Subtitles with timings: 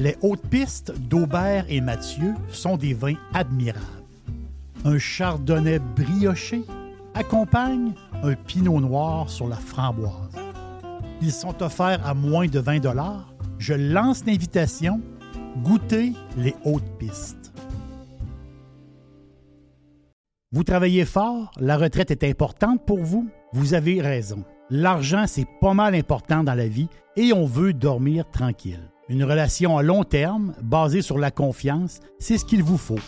[0.00, 3.84] Les hautes pistes d'Aubert et Mathieu sont des vins admirables.
[4.86, 6.62] Un chardonnay brioché
[7.12, 7.92] accompagne
[8.22, 10.34] un pinot noir sur la framboise.
[11.20, 12.80] Ils sont offerts à moins de 20
[13.58, 15.02] Je lance l'invitation.
[15.62, 17.52] Goûtez les hautes pistes.
[20.50, 23.28] Vous travaillez fort, la retraite est importante pour vous.
[23.52, 24.44] Vous avez raison.
[24.70, 28.89] L'argent, c'est pas mal important dans la vie et on veut dormir tranquille.
[29.10, 33.00] Une relation à long terme, basée sur la confiance, c'est ce qu'il vous faut.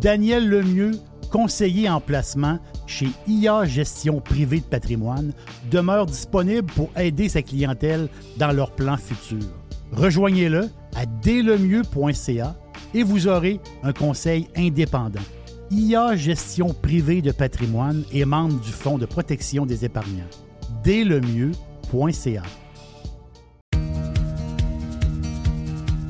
[0.00, 0.98] Daniel Lemieux,
[1.30, 2.58] conseiller en placement
[2.88, 5.32] chez IA Gestion Privée de Patrimoine,
[5.70, 9.48] demeure disponible pour aider sa clientèle dans leurs plans futurs.
[9.92, 12.56] Rejoignez-le à dlemieux.ca
[12.92, 15.20] et vous aurez un conseil indépendant.
[15.70, 20.24] IA Gestion Privée de Patrimoine est membre du Fonds de protection des épargnants.
[20.82, 22.42] dlemieux.ca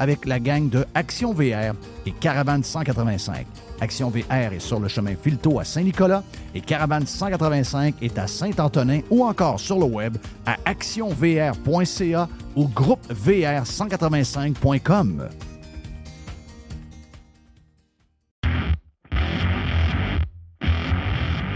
[0.00, 3.46] avec la gang de Action VR et Caravane 185.
[3.80, 6.24] Action VR est sur le chemin Filto à Saint-Nicolas
[6.54, 15.28] et Caravane 185 est à Saint-Antonin ou encore sur le web à actionvr.ca ou groupevr185.com.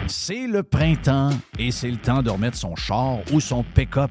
[0.06, 4.10] C'est le printemps et c'est le temps de remettre son char ou son pick-up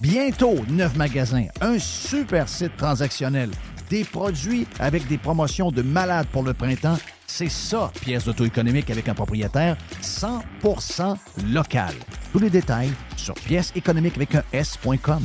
[0.00, 3.50] Bientôt, neuf magasins, un super site transactionnel,
[3.90, 6.96] des produits avec des promotions de malades pour le printemps.
[7.26, 11.16] C'est ça, pièce d'auto-économique avec un propriétaire 100%
[11.52, 11.92] local.
[12.32, 15.22] Tous les détails sur pièce économique avec un S.com.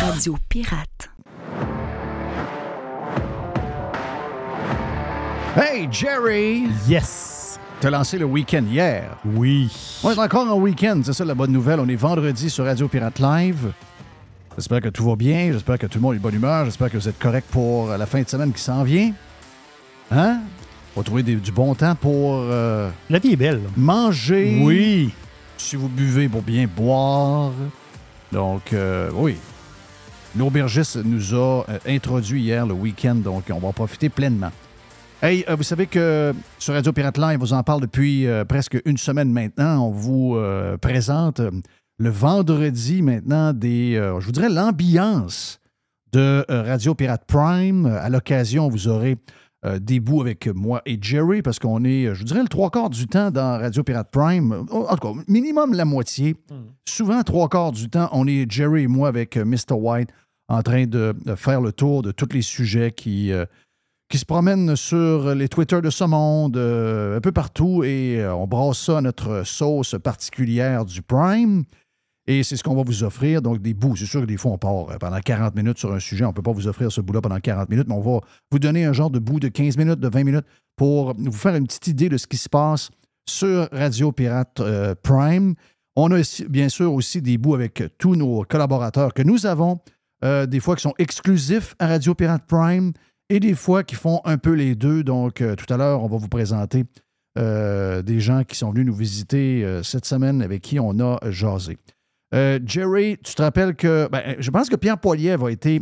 [0.00, 1.10] Radio Pirate.
[5.54, 6.64] Hey, Jerry!
[6.88, 7.41] Yes!
[7.82, 9.18] Tu as lancé le week-end hier?
[9.24, 9.68] Oui.
[10.04, 11.80] On est encore en week-end, c'est ça la bonne nouvelle.
[11.80, 13.72] On est vendredi sur Radio Pirate Live.
[14.56, 16.92] J'espère que tout va bien, j'espère que tout le monde est de bonne humeur, j'espère
[16.92, 19.12] que vous êtes correct pour la fin de semaine qui s'en vient.
[20.12, 20.42] Hein?
[20.94, 22.36] On va trouver du bon temps pour...
[22.36, 23.60] Euh, la vie est belle.
[23.76, 24.60] Manger.
[24.62, 25.12] Oui.
[25.58, 27.50] Si vous buvez pour bien boire.
[28.30, 29.34] Donc, euh, oui.
[30.36, 34.52] L'aubergiste nous a euh, introduit hier le week-end, donc on va en profiter pleinement.
[35.24, 38.44] Hey, euh, vous savez que sur Radio Pirate Live, on vous en parle depuis euh,
[38.44, 39.86] presque une semaine maintenant.
[39.86, 41.40] On vous euh, présente
[41.98, 45.60] le vendredi maintenant des, je vous dirais, l'ambiance
[46.12, 47.86] de Radio Pirate Prime.
[47.86, 49.16] À l'occasion, vous aurez
[49.64, 52.70] euh, des bouts avec moi et Jerry, parce qu'on est, je vous dirais, le trois
[52.70, 54.66] quarts du temps dans Radio Pirate Prime.
[54.72, 56.34] En tout cas, minimum la moitié.
[56.50, 56.72] Hmm.
[56.88, 59.74] Souvent, trois quarts du temps, on est Jerry et moi avec Mr.
[59.74, 60.10] White
[60.48, 63.32] en train de faire le tour de tous les sujets qui,
[64.12, 68.78] qui se promènent sur les Twitter de ce monde, un peu partout, et on brasse
[68.78, 71.64] ça notre sauce particulière du Prime.
[72.26, 73.42] Et c'est ce qu'on va vous offrir.
[73.42, 73.96] Donc, des bouts.
[73.96, 76.24] C'est sûr que des fois, on part euh, pendant 40 minutes sur un sujet.
[76.24, 78.20] On ne peut pas vous offrir ce bout-là pendant 40 minutes, mais on va
[78.50, 81.56] vous donner un genre de bout de 15 minutes, de 20 minutes pour vous faire
[81.56, 82.90] une petite idée de ce qui se passe
[83.28, 85.54] sur Radio Pirate euh, Prime.
[85.96, 89.80] On a bien sûr aussi des bouts avec tous nos collaborateurs que nous avons,
[90.24, 92.92] euh, des fois qui sont exclusifs à Radio Pirate Prime
[93.34, 95.02] et des fois qui font un peu les deux.
[95.02, 96.84] Donc, tout à l'heure, on va vous présenter
[97.36, 101.78] des gens qui sont venus nous visiter cette semaine avec qui on a jasé.
[102.34, 104.08] Euh, Jerry, tu te rappelles que.
[104.10, 105.80] Ben, je pense que Pierre Poilievre a été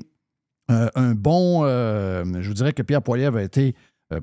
[0.70, 1.62] euh, un bon.
[1.64, 3.75] Euh, je vous dirais que Pierre Poilievre a été.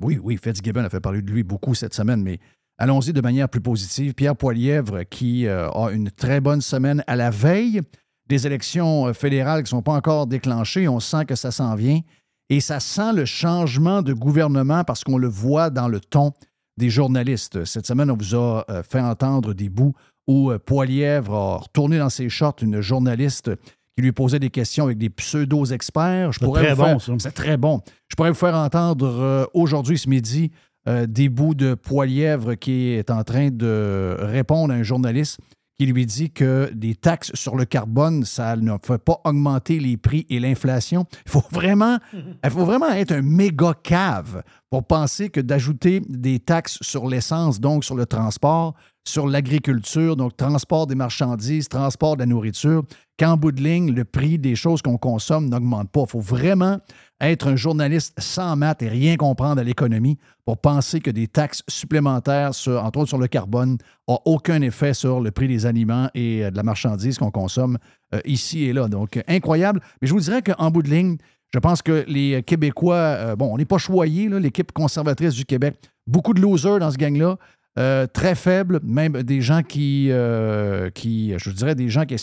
[0.02, 2.40] oui, oui, Fitzgibbon a fait parler de lui beaucoup cette semaine, mais
[2.78, 4.14] allons-y de manière plus positive.
[4.14, 7.82] Pierre Poilievre qui a une très bonne semaine à la veille
[8.28, 10.90] des élections fédérales qui ne sont pas encore déclenchées.
[10.90, 12.02] On sent que ça s'en vient.
[12.50, 16.32] Et ça sent le changement de gouvernement parce qu'on le voit dans le ton
[16.78, 17.66] des journalistes.
[17.66, 19.94] Cette semaine, on vous a fait entendre des bouts
[20.28, 23.52] où euh, Poilièvre a retourné dans ses shorts une journaliste
[23.96, 26.32] qui lui posait des questions avec des pseudo-experts.
[26.34, 27.00] C'est très bon.
[27.00, 27.82] C'est très bon.
[28.10, 30.52] Je pourrais vous faire entendre euh, aujourd'hui, ce midi,
[30.88, 35.40] euh, des bouts de Poilièvre qui est en train de répondre à un journaliste
[35.78, 39.96] qui lui dit que des taxes sur le carbone, ça ne fait pas augmenter les
[39.96, 41.06] prix et l'inflation.
[41.26, 42.00] Il faut vraiment,
[42.44, 47.60] il faut vraiment être un méga cave pour penser que d'ajouter des taxes sur l'essence,
[47.60, 48.74] donc sur le transport,
[49.08, 52.84] sur l'agriculture, donc transport des marchandises, transport de la nourriture,
[53.18, 56.02] qu'en bout de ligne, le prix des choses qu'on consomme n'augmente pas.
[56.02, 56.80] Il faut vraiment
[57.22, 61.64] être un journaliste sans maths et rien comprendre à l'économie pour penser que des taxes
[61.68, 63.78] supplémentaires, entre autres sur le carbone,
[64.08, 67.78] n'ont aucun effet sur le prix des aliments et euh, de la marchandise qu'on consomme
[68.14, 68.88] euh, ici et là.
[68.88, 69.82] Donc, incroyable.
[70.02, 71.18] Mais je vous dirais qu'en bout de ligne,
[71.54, 75.76] je pense que les Québécois, euh, bon, on n'est pas choyés, l'équipe conservatrice du Québec,
[76.06, 77.38] beaucoup de losers dans ce gang-là.
[77.78, 82.16] Euh, très faible, même des gens qui, euh, qui je dirais, des gens qui,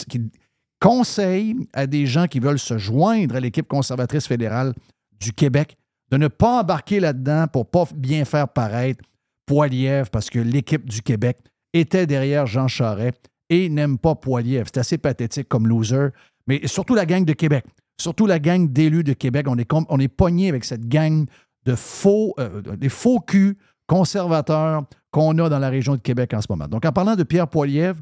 [0.84, 4.74] conseillent à des gens qui veulent se joindre à l'équipe conservatrice fédérale
[5.18, 5.78] du Québec
[6.10, 9.02] de ne pas embarquer là-dedans pour pas bien faire paraître
[9.46, 11.38] Poilièvre parce que l'équipe du Québec
[11.72, 14.66] était derrière Jean Charest et n'aime pas Poilièvre.
[14.66, 16.08] C'est assez pathétique comme loser,
[16.46, 17.64] mais surtout la gang de Québec,
[17.98, 19.46] surtout la gang d'élus de Québec.
[19.48, 21.24] On est, on est pogné avec cette gang
[21.64, 26.42] de faux, euh, des faux culs conservateurs qu'on a dans la région de Québec en
[26.42, 26.68] ce moment.
[26.68, 28.00] Donc, en parlant de Pierre Poilievre,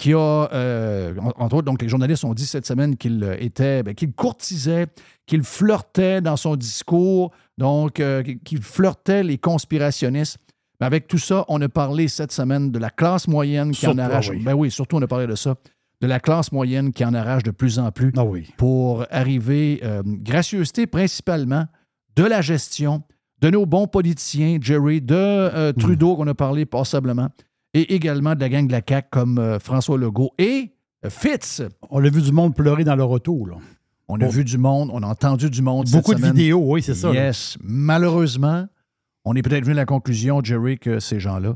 [0.00, 3.82] qui a, euh, entre autres, donc les journalistes ont dit cette semaine qu'il euh, était,
[3.82, 4.86] ben, qu'il courtisait,
[5.26, 10.38] qu'il flirtait dans son discours, donc euh, qu'il flirtait les conspirationnistes.
[10.80, 13.98] Mais avec tout ça, on a parlé cette semaine de la classe moyenne qui en
[13.98, 14.30] arrache.
[14.42, 15.54] Ben oui, surtout on a parlé de ça,
[16.00, 18.48] de la classe moyenne qui en arrache de plus en plus ah oui.
[18.56, 21.66] pour arriver, gracieuseté principalement,
[22.16, 23.02] de la gestion,
[23.40, 27.28] de nos bons politiciens, Jerry, de euh, Trudeau, qu'on a parlé passablement,
[27.74, 30.72] et également de la gang de la CAQ comme euh, François Legault et
[31.04, 31.62] euh, Fitz.
[31.90, 33.46] On a vu du monde pleurer dans le retour.
[33.46, 33.56] Là.
[34.08, 35.88] On a vu du monde, on a entendu du monde.
[35.90, 37.12] Beaucoup de vidéos, oui, c'est ça.
[37.12, 37.56] Yes.
[37.62, 38.66] Malheureusement,
[39.24, 41.54] on est peut-être venu à la conclusion, Jerry, que ces gens-là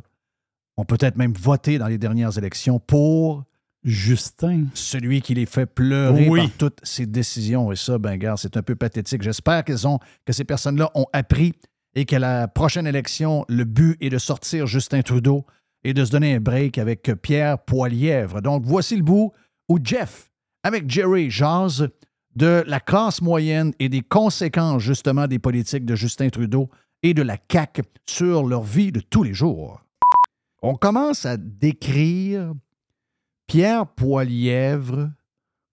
[0.76, 3.44] ont peut-être même voté dans les dernières élections pour
[3.82, 4.66] Justin.
[4.74, 7.72] Celui qui les fait pleurer par toutes ces décisions.
[7.72, 9.22] Et ça, ben, gars, c'est un peu pathétique.
[9.22, 11.54] J'espère qu'elles ont, que ces personnes-là ont appris
[11.94, 15.44] et qu'à la prochaine élection, le but est de sortir Justin Trudeau
[15.84, 18.40] et de se donner un break avec Pierre Poilièvre.
[18.40, 19.32] Donc, voici le bout
[19.68, 20.30] où Jeff,
[20.62, 21.88] avec Jerry, jase
[22.34, 26.68] de la classe moyenne et des conséquences, justement, des politiques de Justin Trudeau
[27.02, 29.80] et de la CAQ sur leur vie de tous les jours.
[30.62, 32.54] On commence à décrire
[33.46, 35.10] Pierre Poilièvre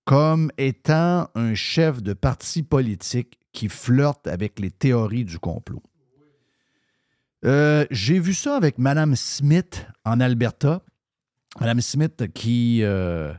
[0.06, 5.82] comme étant un chef de parti politique qui flirte avec les théories du complot.
[7.46, 10.81] Euh, j'ai vu ça avec Mme Smith en Alberta.
[11.60, 13.34] Mme Smith qui, euh,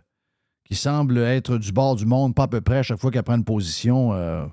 [0.64, 3.22] qui semble être du bord du monde, pas à peu près à chaque fois qu'elle
[3.22, 4.12] prend une position.
[4.12, 4.44] Euh,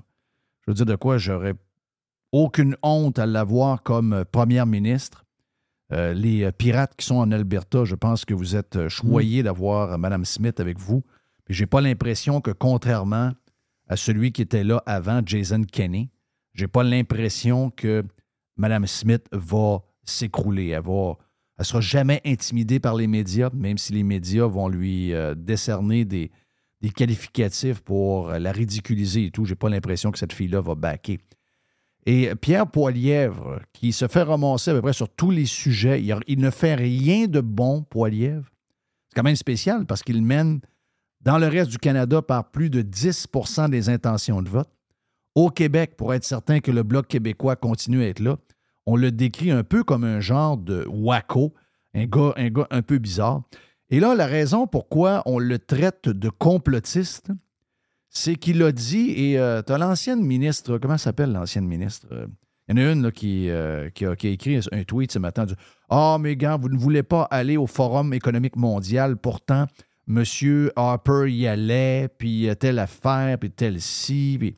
[0.61, 1.55] je veux dire de quoi, j'aurais
[2.31, 5.25] aucune honte à l'avoir comme première ministre.
[5.91, 10.59] les pirates qui sont en Alberta, je pense que vous êtes choyés d'avoir Mme Smith
[10.59, 11.03] avec vous.
[11.49, 13.31] Je j'ai pas l'impression que, contrairement
[13.87, 16.11] à celui qui était là avant, Jason Kenney,
[16.53, 18.05] j'ai pas l'impression que
[18.55, 20.67] Mme Smith va s'écrouler.
[20.67, 21.17] Elle va,
[21.59, 25.35] Elle ne sera jamais intimidée par les médias, même si les médias vont lui euh,
[25.35, 26.31] décerner des,
[26.95, 29.43] qualificatifs pour la ridiculiser et tout.
[29.43, 31.19] J'ai pas l'impression que cette fille-là va baquer.
[32.05, 36.39] Et Pierre Poilièvre, qui se fait ramasser à peu près sur tous les sujets, il,
[36.39, 38.49] ne fait rien de bon, Poilièvre.
[39.09, 40.61] C'est quand même spécial parce qu'il mène
[41.19, 44.69] dans le reste du Canada par plus de 10% des intentions de vote.
[45.35, 48.37] Au Québec, pour être certain que le Bloc québécois continue à être là,
[48.85, 51.53] on le décrit un peu comme un genre de wacko,
[51.93, 53.43] un gars, un gars un peu bizarre.
[53.89, 57.31] Et là, la raison pourquoi on le traite de complotiste,
[58.09, 62.07] c'est qu'il a dit, et euh, tu as l'ancienne ministre, comment s'appelle l'ancienne ministre?
[62.67, 65.47] Il y en a une qui, euh, qui, a, écrit un tweet ce matin.
[65.89, 69.17] Ah, mais gars, vous ne voulez pas aller au Forum économique mondial.
[69.17, 69.65] Pourtant,
[70.07, 70.23] M.
[70.75, 74.37] Harper y allait, puis telle affaire, puis telle ci.
[74.39, 74.55] Puis...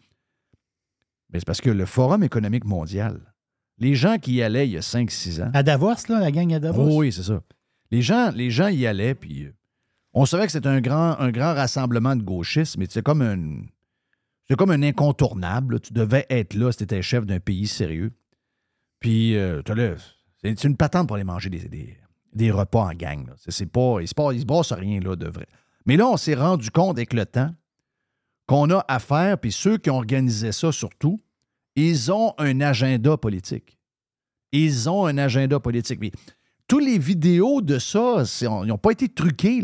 [1.31, 3.30] Mais c'est parce que le Forum économique mondial,
[3.77, 5.51] les gens qui y allaient il y a 5-6 ans.
[5.53, 6.97] À Davos, là, la gang à Davos?
[6.97, 7.41] oui, c'est ça.
[7.89, 9.53] Les gens, les gens y allaient, puis euh,
[10.13, 13.63] on savait que c'était un grand, un grand rassemblement de gauchistes, mais c'est comme un.
[14.47, 15.79] C'est comme un incontournable.
[15.79, 18.11] Tu devais être là si tu étais chef d'un pays sérieux.
[18.99, 19.61] Puis, euh,
[20.43, 21.97] c'est une patente pour aller manger des,
[22.33, 23.29] des, repas en gang.
[23.47, 25.47] C'est pas, il ne se passe rien là, de vrai.
[25.85, 27.53] Mais là, on s'est rendu compte avec le temps
[28.45, 31.19] qu'on a à faire, puis ceux qui ont organisé ça surtout,
[31.75, 33.77] ils ont un agenda politique.
[34.51, 35.99] Ils ont un agenda politique.
[36.01, 36.11] Mais
[36.67, 39.63] toutes les vidéos de ça, ils n'ont pas été truqués.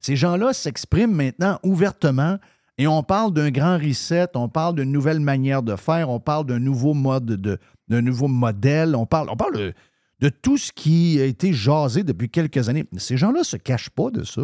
[0.00, 2.38] Ces gens-là s'expriment maintenant ouvertement
[2.78, 6.46] et on parle d'un grand reset, on parle d'une nouvelle manière de faire, on parle
[6.46, 7.58] d'un nouveau mode, de,
[7.88, 9.74] d'un nouveau modèle, on parle, on parle
[10.20, 12.86] de, tout ce qui a été jasé depuis quelques années.
[12.96, 14.42] Ces gens-là ne se cachent pas de ça.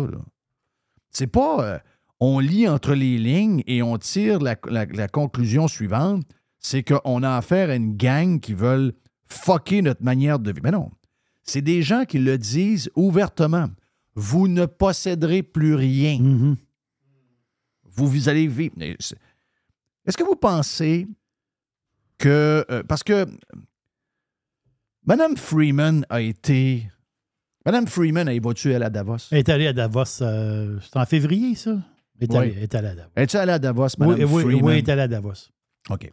[1.10, 1.78] C'est pas euh,
[2.18, 6.24] on lit entre les lignes et on tire la conclusion suivante,
[6.64, 8.94] c'est qu'on a affaire à une gang qui veulent
[9.26, 10.62] fucker notre manière de vivre.
[10.64, 10.90] Mais non,
[11.42, 13.68] c'est des gens qui le disent ouvertement
[14.14, 16.18] vous ne posséderez plus rien.
[16.18, 16.56] Mm-hmm.
[17.84, 18.74] vous, vous allez vivre.
[18.78, 21.06] Est-ce que vous pensez
[22.16, 22.64] que.
[22.70, 23.26] Euh, parce que
[25.04, 26.88] Mme Freeman a été.
[27.66, 29.28] Mme Freeman a évolué à Davos.
[29.32, 30.22] Elle est allée à Davos.
[30.22, 31.76] Euh, c'est en février, ça?
[32.20, 33.10] Elle est, allée, à Davos.
[33.16, 34.64] Elle est allée à Davos, Mme Freeman?
[34.64, 35.50] Oui, elle est allée à Davos.
[35.90, 36.10] OK.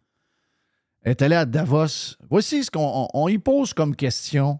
[1.03, 2.15] Est allée à Davos.
[2.29, 4.59] Voici ce qu'on y pose comme question.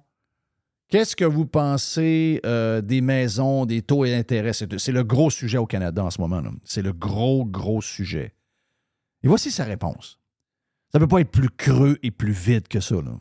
[0.90, 4.52] Qu'est-ce que vous pensez euh, des maisons, des taux et intérêts?
[4.54, 6.42] C'est le gros sujet au Canada en ce moment.
[6.66, 8.34] C'est le gros, gros sujet.
[9.24, 10.20] Et voici sa réponse.
[10.92, 12.96] Ça ne peut pas être plus creux et plus vide que ça.
[12.96, 13.12] Là.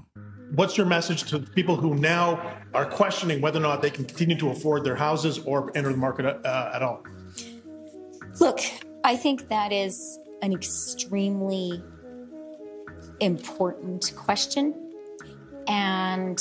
[0.57, 2.41] What's your message to people who now
[2.75, 5.99] are questioning whether or not they can continue to afford their houses or enter the
[5.99, 7.05] market uh, at all?
[8.41, 8.61] Look,
[9.05, 11.81] I think that is an extremely
[13.21, 14.75] important question.
[15.69, 16.41] And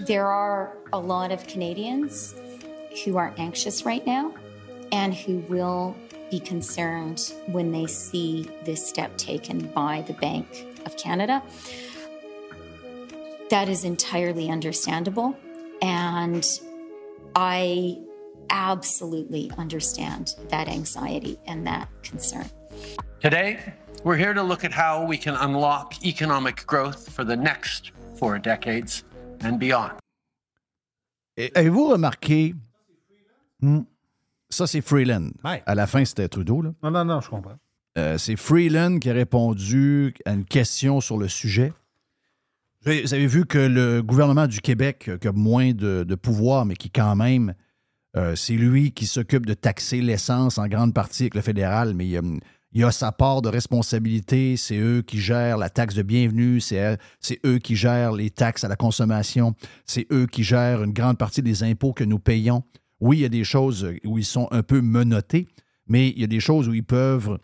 [0.00, 2.34] There are a lot of Canadians
[3.04, 4.34] who are anxious right now
[4.92, 5.96] and who will
[6.30, 11.42] be concerned when they see this step taken by the Bank of Canada.
[13.48, 15.34] That is entirely understandable.
[15.80, 16.46] And
[17.34, 17.98] I
[18.50, 22.50] absolutely understand that anxiety and that concern.
[23.20, 23.72] Today,
[24.06, 28.38] we're here to look at how we can unlock economic growth for the next four
[28.38, 29.02] decades
[29.40, 29.92] and beyond.
[31.36, 32.54] Avez-vous remarqué?
[33.60, 33.80] Hmm.
[34.48, 35.32] Ça, c'est Freeland.
[35.42, 36.62] À la fin, c'était Trudeau.
[36.62, 36.72] Là.
[36.82, 37.58] Non, non, non, je comprends.
[37.98, 41.72] Euh, c'est Freeland qui a répondu à une question sur le sujet.
[42.84, 46.90] Vous avez vu que le gouvernement du Québec, qui a moins de, pouvoir, mais qui
[46.90, 47.54] quand même,
[48.16, 52.06] euh, c'est lui qui s'occupe de taxer l'essence en grande partie avec le fédéral, mais
[52.06, 52.22] il a,
[52.76, 54.58] il a sa part de responsabilité.
[54.58, 56.98] C'est eux qui gèrent la taxe de bienvenue, c'est
[57.46, 59.54] eux qui gèrent les taxes à la consommation,
[59.86, 62.64] c'est eux qui gèrent une grande partie des impôts que nous payons.
[63.00, 65.48] Oui, il y a des choses où ils sont un peu menottés,
[65.86, 67.38] mais il y a des choses où ils peuvent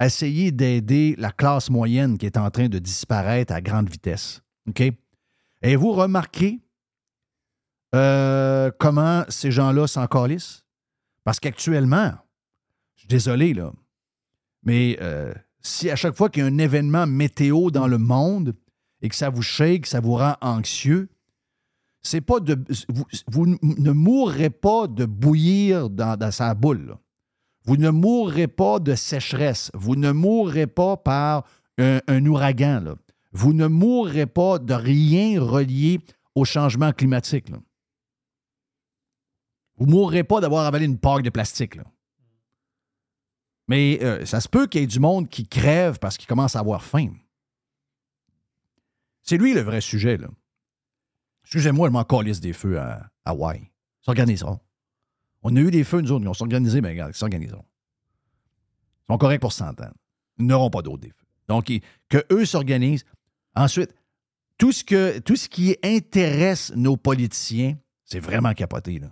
[0.00, 4.40] essayer d'aider la classe moyenne qui est en train de disparaître à grande vitesse.
[4.68, 4.82] OK?
[5.62, 6.60] Et vous remarquez
[7.92, 10.06] euh, comment ces gens-là s'en?
[11.24, 12.12] Parce qu'actuellement,
[12.94, 13.72] je suis désolé, là,
[14.66, 15.32] mais euh,
[15.62, 18.54] si à chaque fois qu'il y a un événement météo dans le monde
[19.00, 21.08] et que ça vous shake, ça vous rend anxieux,
[22.02, 22.56] c'est pas de.
[23.28, 26.96] Vous, ne mourrez pas de bouillir dans, sa boule.
[27.64, 29.70] Vous ne mourrez pas de sécheresse.
[29.74, 31.44] Vous ne mourrez pas par
[31.78, 32.96] un, ouragan.
[33.32, 36.00] Vous ne mourrez pas de rien relié
[36.34, 37.50] au changement climatique.
[39.76, 41.74] Vous ne mourrez pas d'avoir avalé une paille de plastique.
[41.74, 41.84] Là.
[43.68, 46.56] Mais euh, ça se peut qu'il y ait du monde qui crève parce qu'il commence
[46.56, 47.12] à avoir faim.
[49.22, 50.28] C'est lui le vrai sujet, là.
[51.42, 53.60] Excusez-moi, je m'en calisse des feux à Hawaï.
[53.60, 54.58] Ils s'organiseront.
[55.42, 57.64] On a eu des feux, nous autres, ils vont s'organiser, mais regarde, ils s'organiseront.
[59.04, 59.94] Ils sont corrects pour s'entendre.
[60.38, 61.26] Ils n'auront pas d'autres des feux.
[61.48, 61.70] Donc,
[62.08, 63.04] que eux s'organisent.
[63.54, 63.94] Ensuite,
[64.58, 68.98] tout ce, que, tout ce qui intéresse nos politiciens, c'est vraiment capoté.
[68.98, 69.08] Là.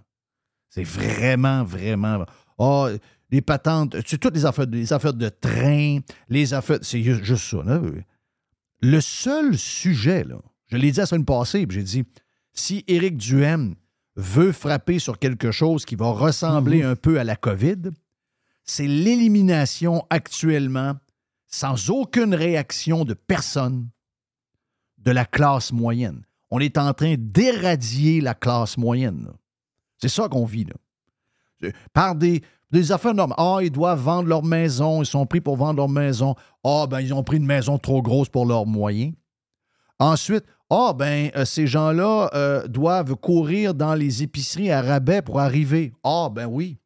[0.70, 2.24] C'est vraiment, vraiment.
[2.58, 2.88] Oh,
[3.34, 5.98] les patentes, c'est toutes les affaires, les affaires de train,
[6.28, 6.78] les affaires.
[6.82, 7.64] C'est juste ça.
[7.64, 7.80] Là.
[8.80, 10.36] Le seul sujet, là,
[10.68, 12.04] je l'ai dit la semaine passée, j'ai dit
[12.52, 13.74] si Éric Duhem
[14.14, 16.90] veut frapper sur quelque chose qui va ressembler mhm.
[16.90, 17.90] un peu à la COVID,
[18.62, 20.94] c'est l'élimination actuellement,
[21.48, 23.88] sans aucune réaction de personne,
[24.98, 26.22] de la classe moyenne.
[26.52, 29.28] On est en train d'éradier la classe moyenne.
[29.98, 30.66] C'est ça qu'on vit.
[30.66, 31.72] Là.
[31.92, 32.42] Par des,
[32.74, 33.36] des affaires normales.
[33.38, 36.34] Ah, ils doivent vendre leur maison, ils sont pris pour vendre leur maison.
[36.64, 39.14] Ah, ben, ils ont pris une maison trop grosse pour leurs moyens.
[39.98, 45.38] Ensuite, ah, ben, euh, ces gens-là euh, doivent courir dans les épiceries à rabais pour
[45.40, 45.92] arriver.
[46.02, 46.78] Ah, ben oui.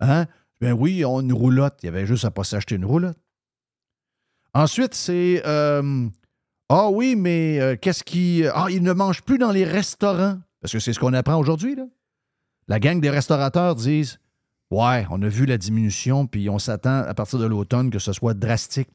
[0.00, 0.26] Hein?
[0.60, 1.78] Ben oui, ils ont une roulotte.
[1.82, 3.18] Il y avait juste à pas s'acheter une roulotte.
[4.54, 6.08] Ensuite, c'est euh,
[6.68, 8.44] Ah oui, mais qu'est-ce qui.
[8.54, 10.38] Ah, ils ne mangent plus dans les restaurants.
[10.60, 11.84] Parce que c'est ce qu'on apprend aujourd'hui, là.
[12.68, 14.20] La gang des restaurateurs disent
[14.72, 18.14] Ouais, on a vu la diminution, puis on s'attend à partir de l'automne que ce
[18.14, 18.88] soit drastique.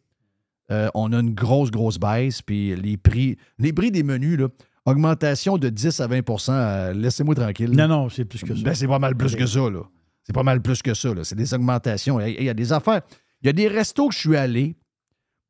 [0.72, 4.48] Euh, on a une grosse, grosse baisse, puis les prix, les prix des menus, là,
[4.86, 7.70] augmentation de 10 à 20% euh, laissez-moi tranquille.
[7.70, 8.64] Non, non, c'est plus que ça.
[8.64, 9.82] Ben, c'est pas mal plus que ça, là.
[10.24, 11.24] C'est pas mal plus que ça, là.
[11.24, 12.20] C'est des augmentations.
[12.22, 13.02] Il y a des affaires.
[13.44, 14.76] Il y a des restos que je suis allé.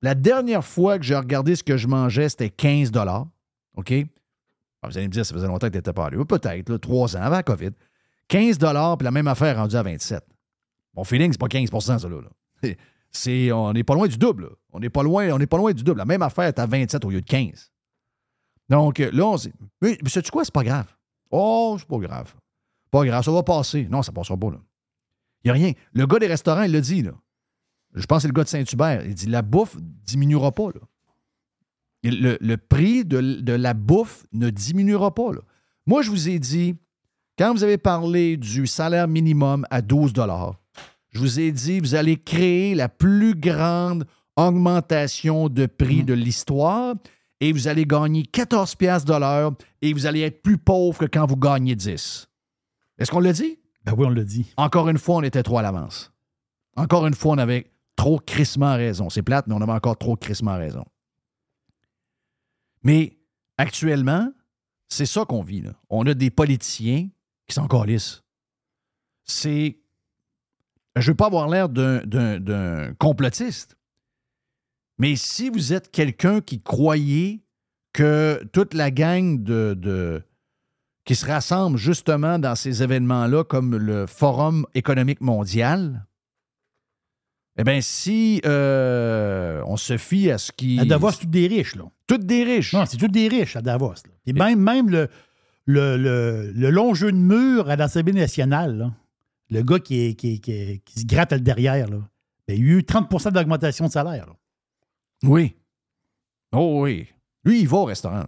[0.01, 2.91] La dernière fois que j'ai regardé ce que je mangeais, c'était 15
[3.77, 3.93] OK?
[4.81, 6.17] Ah, vous allez me dire, ça faisait longtemps que tu n'étais pas allé.
[6.25, 7.71] Peut-être, trois ans avant la COVID.
[8.27, 8.67] 15 puis
[9.05, 10.23] la même affaire rendue à 27
[10.95, 12.21] Mon feeling, c'est pas 15% ça, là.
[12.21, 12.73] là.
[13.53, 14.49] on n'est pas loin du double.
[14.71, 15.99] On n'est pas loin, on pas loin du double.
[15.99, 17.71] La même affaire est à 27 au lieu de 15.
[18.69, 20.43] Donc là, on se dit, mais, mais sais-tu quoi?
[20.43, 20.93] C'est pas grave.
[21.31, 22.33] Oh, c'est pas grave.
[22.91, 23.87] Pas grave, ça va passer.
[23.89, 24.59] Non, ça passera pas, là.
[25.43, 25.73] Il n'y a rien.
[25.93, 27.11] Le gars des restaurants, il l'a dit, là.
[27.93, 29.05] Je pense que c'est le gars de Saint-Hubert.
[29.05, 30.81] Il dit la bouffe diminuera pas, là.
[32.03, 35.39] Le, prix de, de, la bouffe ne diminuera pas, là.
[35.85, 36.75] Moi, je vous ai dit,
[37.37, 40.13] quand vous avez parlé du salaire minimum à 12
[41.09, 46.05] je vous ai dit, vous allez créer la plus grande augmentation de prix mm.
[46.05, 46.95] de l'histoire
[47.39, 51.05] et vous allez gagner 14 pièces de l'heure et vous allez être plus pauvre que
[51.05, 52.27] quand vous gagnez 10.
[52.99, 53.59] Est-ce qu'on l'a dit?
[53.83, 54.53] Ben oui, on l'a dit.
[54.57, 56.11] Encore une fois, on était trop à l'avance.
[56.75, 59.09] Encore une fois, on avait trop crissement raison.
[59.09, 60.85] C'est plate, mais on avait encore trop crissement raison.
[62.83, 63.17] Mais
[63.57, 64.31] actuellement,
[64.87, 65.61] c'est ça qu'on vit.
[65.61, 65.71] Là.
[65.89, 67.07] On a des politiciens
[67.47, 68.23] qui sont encore lisses.
[69.23, 69.77] C'est
[70.95, 73.77] je ne veux pas avoir l'air d'un complotiste,
[74.97, 77.41] mais si vous êtes quelqu'un qui croyait
[77.93, 80.23] que toute la gang de,
[81.05, 86.05] qui se rassemble justement dans ces événements-là, comme le Forum économique mondial,
[87.59, 90.79] eh bien, si euh, on se fie à ce qui.
[90.79, 91.85] À Davos, c'est toutes des riches, là.
[92.05, 92.73] Toutes des riches.
[92.73, 93.95] Non, c'est toutes des riches à Davos.
[94.27, 95.09] Et même, même le,
[95.67, 98.93] le, long jeu de mur à l'Assemblée nationale, là
[99.49, 100.41] le gars qui, qui,
[100.95, 101.99] se gratte le derrière, là,
[102.47, 104.27] ben, il y a eu 30% d'augmentation de salaire.
[105.23, 105.55] Oui.
[106.51, 107.07] Oh oui.
[107.43, 108.25] Lui, il va au restaurant.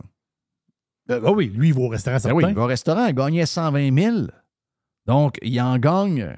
[1.09, 2.17] Euh, ah oui, lui, il va au restaurant.
[2.23, 4.17] Ben oui, il va au restaurant, il gagnait 120 000.
[5.05, 6.35] Donc, il en gagne.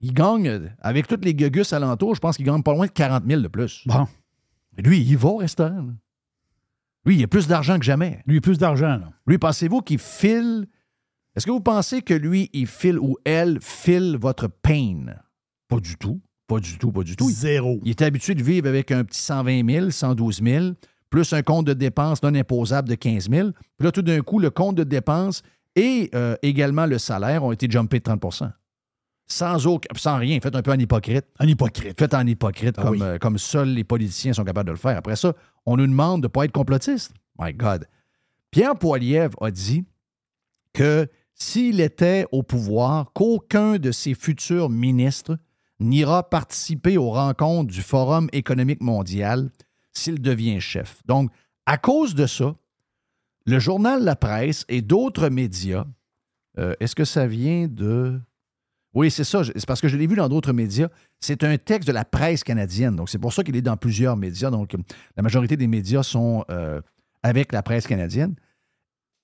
[0.00, 3.24] Il gagne, avec toutes les gugus alentours, je pense qu'il gagne pas loin de 40
[3.26, 3.82] 000 de plus.
[3.86, 4.06] Bon.
[4.76, 5.88] Lui, il va au restaurant.
[7.06, 8.22] Lui, il a plus d'argent que jamais.
[8.26, 9.00] Lui, il a plus d'argent.
[9.26, 10.66] Lui, pensez-vous qu'il file?
[11.36, 15.06] Est-ce que vous pensez que lui, il file ou elle file votre pain?
[15.68, 16.20] Pas du tout.
[16.46, 17.30] Pas du tout, pas du tout.
[17.30, 17.80] Zéro.
[17.84, 20.66] Il, est habitué de vivre avec un petit 120 000, 112 000,
[21.08, 23.50] plus un compte de dépenses non imposable de 15 000.
[23.52, 25.42] Puis là, tout d'un coup, le compte de dépenses
[25.74, 28.20] et euh, également le salaire ont été jumpés de 30
[29.26, 30.38] sans, aucun, sans rien.
[30.40, 31.24] Faites un peu en hypocrite.
[31.38, 31.98] En hypocrite.
[31.98, 34.96] Faites en hypocrite, ah comme, euh, comme seuls les politiciens sont capables de le faire.
[34.96, 35.34] Après ça,
[35.66, 37.12] on nous demande de ne pas être complotiste.
[37.38, 37.86] My God.
[38.50, 39.84] Pierre Poilievre a dit
[40.72, 45.36] que s'il était au pouvoir, qu'aucun de ses futurs ministres
[45.80, 49.50] n'ira participer aux rencontres du Forum économique mondial
[49.92, 51.02] s'il devient chef.
[51.06, 51.30] Donc,
[51.66, 52.54] à cause de ça,
[53.46, 55.86] le journal La Presse et d'autres médias,
[56.58, 58.20] euh, est-ce que ça vient de...
[58.94, 60.88] Oui, c'est ça, c'est parce que je l'ai vu dans d'autres médias.
[61.20, 64.16] C'est un texte de la presse canadienne, donc c'est pour ça qu'il est dans plusieurs
[64.16, 64.50] médias.
[64.50, 64.74] Donc,
[65.16, 66.80] la majorité des médias sont euh,
[67.22, 68.36] avec la presse canadienne.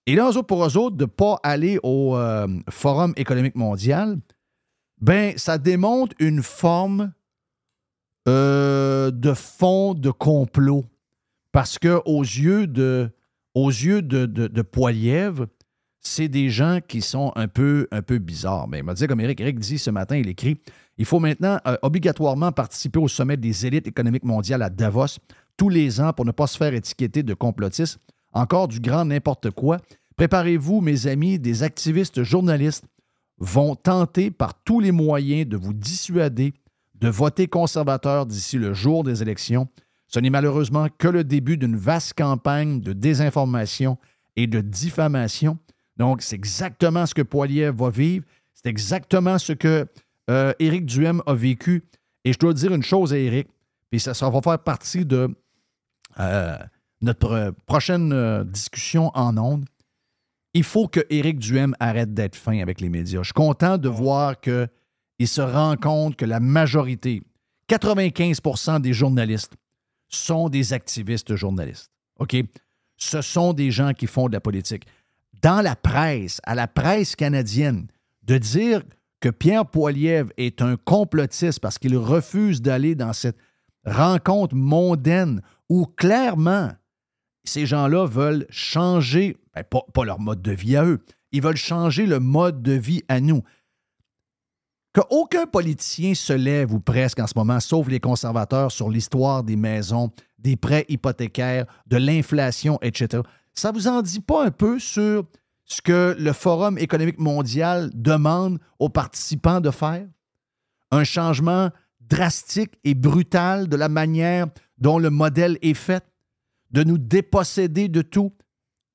[0.06, 4.18] Et là, pour eux autres, de ne pas aller au euh, Forum économique mondial,
[5.00, 7.12] ben, ça démontre une forme
[8.28, 10.84] euh, de fond de complot.
[11.52, 13.10] Parce que aux yeux de,
[13.54, 14.62] aux de, de,
[16.00, 18.68] c'est des gens qui sont un peu, un peu bizarres.
[18.68, 19.40] Mais il m'a dit comme Eric.
[19.40, 20.58] Eric dit ce matin, il écrit
[21.00, 25.18] il faut maintenant euh, obligatoirement participer au sommet des élites économiques mondiales à Davos
[25.56, 27.98] tous les ans pour ne pas se faire étiqueter de complotiste.
[28.32, 29.78] Encore du grand n'importe quoi.
[30.16, 32.84] Préparez-vous, mes amis, des activistes journalistes
[33.38, 36.52] vont tenter par tous les moyens de vous dissuader
[37.00, 39.68] de voter conservateur d'ici le jour des élections.
[40.06, 43.96] Ce n'est malheureusement que le début d'une vaste campagne de désinformation
[44.36, 45.58] et de diffamation.
[46.00, 48.24] Donc, c'est exactement ce que Poilier va vivre.
[48.54, 49.86] C'est exactement ce que
[50.30, 51.84] euh, Éric Duhem a vécu.
[52.24, 53.48] Et je dois dire une chose à Éric,
[53.90, 55.28] puis ça, va faire partie de
[56.18, 56.56] euh,
[57.02, 59.66] notre prochaine euh, discussion en ondes.
[60.54, 63.20] Il faut que Éric Duhem arrête d'être fin avec les médias.
[63.20, 67.22] Je suis content de voir qu'il se rend compte que la majorité,
[67.68, 69.52] 95% des journalistes,
[70.08, 71.90] sont des activistes journalistes.
[72.18, 72.36] OK?
[72.96, 74.86] Ce sont des gens qui font de la politique.
[75.42, 77.86] Dans la presse, à la presse canadienne,
[78.22, 78.82] de dire
[79.20, 83.36] que Pierre Poilievre est un complotiste parce qu'il refuse d'aller dans cette
[83.84, 86.70] rencontre mondaine où clairement
[87.44, 91.00] ces gens-là veulent changer, ben, pas, pas, leur mode de vie à eux,
[91.32, 93.42] ils veulent changer le mode de vie à nous.
[94.92, 99.56] Qu'aucun politicien se lève ou presque en ce moment, sauf les conservateurs, sur l'histoire des
[99.56, 103.22] maisons, des prêts hypothécaires, de l'inflation, etc.
[103.54, 105.24] Ça vous en dit pas un peu sur
[105.64, 110.06] ce que le Forum économique mondial demande aux participants de faire?
[110.90, 114.46] Un changement drastique et brutal de la manière
[114.78, 116.04] dont le modèle est fait,
[116.70, 118.32] de nous déposséder de tout?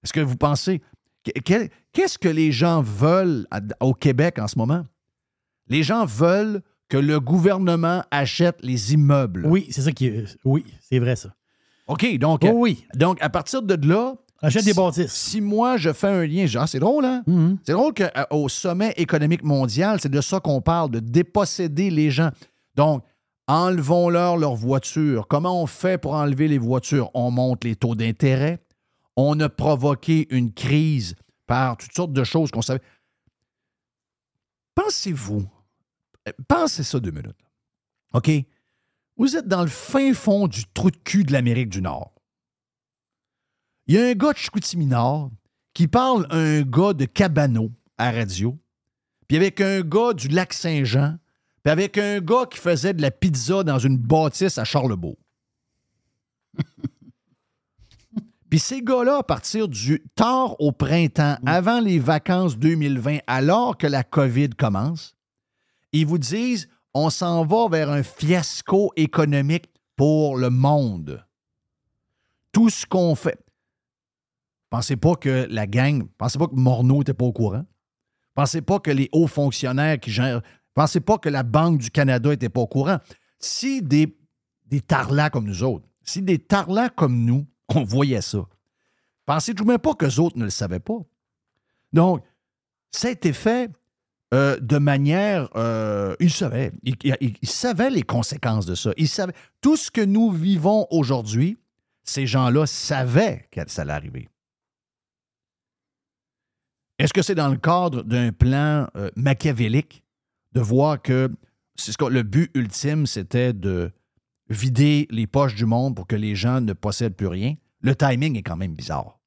[0.04, 0.82] Est-ce que vous pensez,
[1.24, 3.48] qu'est-ce que les gens veulent
[3.80, 4.86] au Québec en ce moment?
[5.68, 9.46] Les gens veulent que le gouvernement achète les immeubles.
[9.48, 10.38] Oui, c'est ça qui est.
[10.46, 11.34] Oui, c'est vrai ça.
[11.88, 12.86] OK, donc, oh oui.
[12.96, 15.12] donc à partir de là, Achète des bâtisses.
[15.12, 17.24] Si moi, je fais un lien, genre, c'est drôle, hein?
[17.28, 17.58] Mm-hmm.
[17.64, 22.32] C'est drôle qu'au sommet économique mondial, c'est de ça qu'on parle, de déposséder les gens.
[22.76, 23.04] Donc,
[23.48, 25.28] enlevons-leur leurs voitures.
[25.28, 27.10] Comment on fait pour enlever les voitures?
[27.14, 28.60] On monte les taux d'intérêt.
[29.16, 31.16] On a provoqué une crise
[31.48, 32.82] par toutes sortes de choses qu'on savait.
[34.76, 35.46] Pensez-vous,
[36.48, 37.40] pensez ça deux minutes.
[38.14, 38.30] OK?
[39.18, 42.12] Vous êtes dans le fin fond du trou de cul de l'Amérique du Nord.
[43.88, 45.32] Il y a un gars de Chicoutimi Nord
[45.74, 48.58] qui parle à un gars de Cabano à radio,
[49.28, 51.18] puis avec un gars du lac Saint-Jean,
[51.64, 55.18] puis avec un gars qui faisait de la pizza dans une bâtisse à Charlebourg.
[58.50, 63.86] puis ces gars-là, à partir du tard au printemps, avant les vacances 2020, alors que
[63.86, 65.16] la COVID commence,
[65.92, 71.24] ils vous disent on s'en va vers un fiasco économique pour le monde.
[72.52, 73.45] Tout ce qu'on fait.
[74.76, 77.64] Pensez pas que la gang, pensez pas que Morneau n'était pas au courant.
[78.34, 80.42] Pensez pas que les hauts fonctionnaires qui gèrent.
[80.74, 82.98] Pensez pas que la Banque du Canada n'était pas au courant.
[83.40, 84.18] Si des,
[84.66, 88.40] des tarlats comme nous autres, si des tarlats comme nous, on voyait ça,
[89.26, 91.00] pensez tout même pas que les autres ne le savaient pas.
[91.94, 92.22] Donc,
[92.92, 93.72] ça a été fait
[94.34, 95.48] euh, de manière.
[95.56, 96.74] Euh, ils savaient.
[96.84, 98.92] Ils, ils, savaient les conséquences de ça.
[98.98, 99.36] Ils savaient.
[99.62, 101.58] Tout ce que nous vivons aujourd'hui,
[102.04, 104.28] ces gens-là savaient que ça allait arriver.
[106.98, 110.04] Est-ce que c'est dans le cadre d'un plan euh, machiavélique
[110.54, 111.30] de voir que,
[112.10, 113.92] le but ultime, c'était de
[114.50, 117.56] vider les poches du monde pour que les gens ne possèdent plus rien?
[117.82, 119.20] Le timing est quand même bizarre.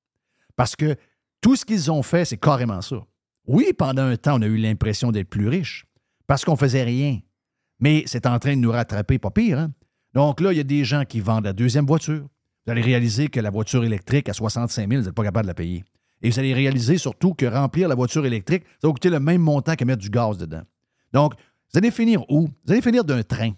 [0.57, 0.97] Parce que
[1.41, 3.05] tout ce qu'ils ont fait, c'est carrément ça.
[3.47, 5.87] Oui, pendant un temps, on a eu l'impression d'être plus riches
[6.27, 7.21] parce qu'on faisait rien.
[7.81, 9.59] Mais c'est en train de nous rattraper, pas pire.
[9.59, 9.73] Hein?
[10.15, 12.27] Donc là, il y a des gens qui vendent la deuxième voiture.
[12.67, 15.49] Vous allez réaliser que la voiture électrique à 65 000, vous n'êtes pas capable de
[15.49, 15.85] la payer.
[16.23, 19.41] Et vous allez réaliser surtout que remplir la voiture électrique, ça va coûter le même
[19.41, 20.63] montant que mettre du gaz dedans.
[21.13, 21.35] Donc,
[21.73, 22.49] vous allez finir où?
[22.65, 23.53] Vous allez finir d'un train.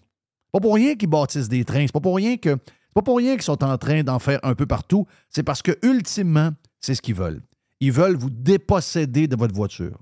[0.53, 1.83] Pas pour rien qu'ils bâtissent des trains.
[1.87, 2.57] C'est pas pour rien que.
[2.95, 5.07] pas pour rien qu'ils sont en train d'en faire un peu partout.
[5.29, 7.41] C'est parce que, ultimement, c'est ce qu'ils veulent.
[7.81, 9.99] Ils veulent vous déposséder de votre voiture.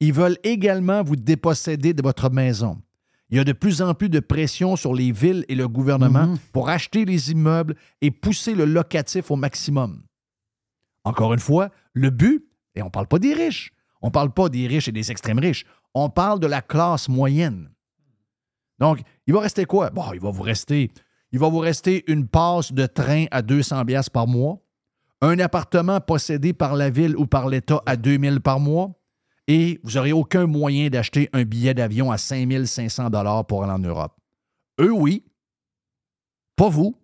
[0.00, 2.80] Ils veulent également vous déposséder de votre maison.
[3.30, 6.26] Il y a de plus en plus de pression sur les villes et le gouvernement
[6.26, 6.38] Mhm.
[6.52, 10.02] pour acheter les immeubles et pousser le locatif au maximum.
[11.04, 14.32] Encore une fois, le but, et on ne parle pas des riches, on ne parle
[14.32, 15.64] pas des riches et des extrêmes riches,
[15.94, 17.70] on parle de la classe moyenne.
[18.78, 19.90] Donc, il va rester quoi?
[19.90, 20.90] Bon, il va vous rester,
[21.30, 24.60] il va vous rester une passe de train à 200 pièces par mois,
[25.20, 28.92] un appartement possédé par la ville ou par l'État à 2000 par mois,
[29.46, 33.78] et vous n'aurez aucun moyen d'acheter un billet d'avion à 5500 dollars pour aller en
[33.78, 34.18] Europe.
[34.80, 35.24] Eux, oui.
[36.56, 36.96] Pas vous.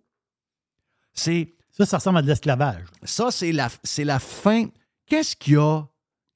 [1.13, 2.83] C'est Ça, ça ressemble à de l'esclavage.
[3.03, 4.65] ça, c'est la, c'est la fin.
[5.07, 5.87] Qu'est-ce qu'il y a?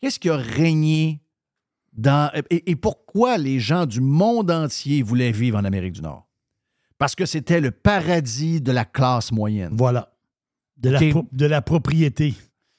[0.01, 1.21] Qu'est-ce qui a régné
[1.93, 2.31] dans.
[2.49, 6.27] Et, et pourquoi les gens du monde entier voulaient vivre en Amérique du Nord?
[6.97, 9.71] Parce que c'était le paradis de la classe moyenne.
[9.73, 10.11] Voilà.
[10.77, 11.09] De, la, Ok.
[11.11, 12.33] pro- de la propriété.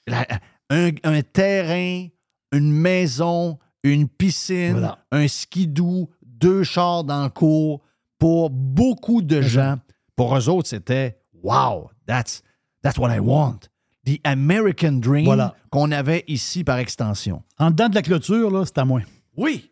[0.07, 0.25] La-
[0.69, 2.07] un, un terrain,
[2.51, 4.99] une maison, une piscine, Voilà.
[5.11, 7.81] un skidoo, deux chars dans le cours.
[8.19, 9.77] Pour beaucoup de gens,
[10.15, 12.41] pour eux autres, c'était Wow, that's,
[12.83, 13.59] that's what I want.
[14.05, 15.55] The American Dream Voilà.
[15.69, 17.43] qu'on avait ici par extension.
[17.57, 19.03] En dedans de la clôture, là, c'est à moins.
[19.35, 19.71] Oui.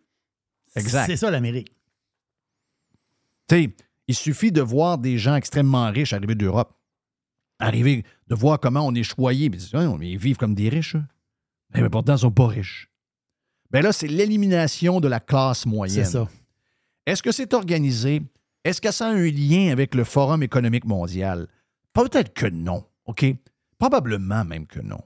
[0.75, 1.05] Exact.
[1.05, 1.71] C'est ça l'Amérique.
[3.47, 3.75] Tu sais,
[4.07, 6.73] il suffit de voir des gens extrêmement riches arriver d'Europe.
[7.59, 9.49] Arriver, de voir comment on est choyé.
[9.49, 9.57] Mais,
[10.11, 10.97] ils vivent comme des riches.
[11.73, 12.89] Mais pourtant, ils ne sont pas riches.
[13.71, 16.03] Ben là, c'est l'élimination de la classe moyenne.
[16.05, 16.27] C'est ça.
[17.05, 18.21] Est-ce que c'est organisé?
[18.63, 21.47] Est-ce que ça a un lien avec le Forum économique mondial?
[21.93, 23.25] Peut-être que non, OK?
[23.77, 25.01] Probablement même que non.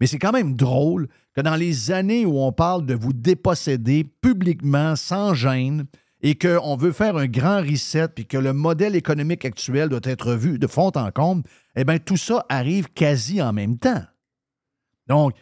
[0.00, 4.04] Mais c'est quand même drôle que dans les années où on parle de vous déposséder
[4.04, 5.86] publiquement, sans gêne,
[6.20, 10.32] et qu'on veut faire un grand reset, puis que le modèle économique actuel doit être
[10.32, 11.44] revu de fond en comble,
[11.76, 14.02] eh bien, tout ça arrive quasi en même temps.
[15.06, 15.34] Donc,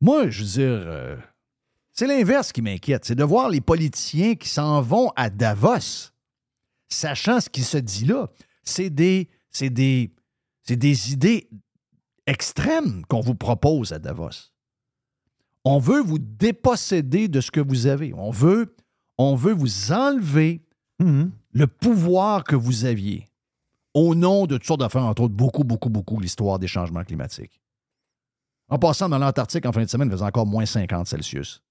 [0.00, 1.16] moi, je veux dire, euh,
[1.92, 3.04] c'est l'inverse qui m'inquiète.
[3.04, 6.10] C'est de voir les politiciens qui s'en vont à Davos,
[6.88, 8.28] sachant ce qui se dit là.
[8.64, 10.12] C'est des, c'est des,
[10.70, 11.50] c'est des idées
[12.28, 14.52] extrêmes qu'on vous propose à Davos.
[15.64, 18.14] On veut vous déposséder de ce que vous avez.
[18.14, 18.76] On veut,
[19.18, 20.64] on veut vous enlever
[21.00, 21.32] Mhm.
[21.50, 23.26] le pouvoir que vous aviez
[23.94, 27.60] au nom de toutes sortes d'affaires, entre autres beaucoup, beaucoup, beaucoup l'histoire des changements climatiques.
[28.68, 31.64] En passant dans l'Antarctique en fin de semaine, il faisait encore moins 50 Celsius.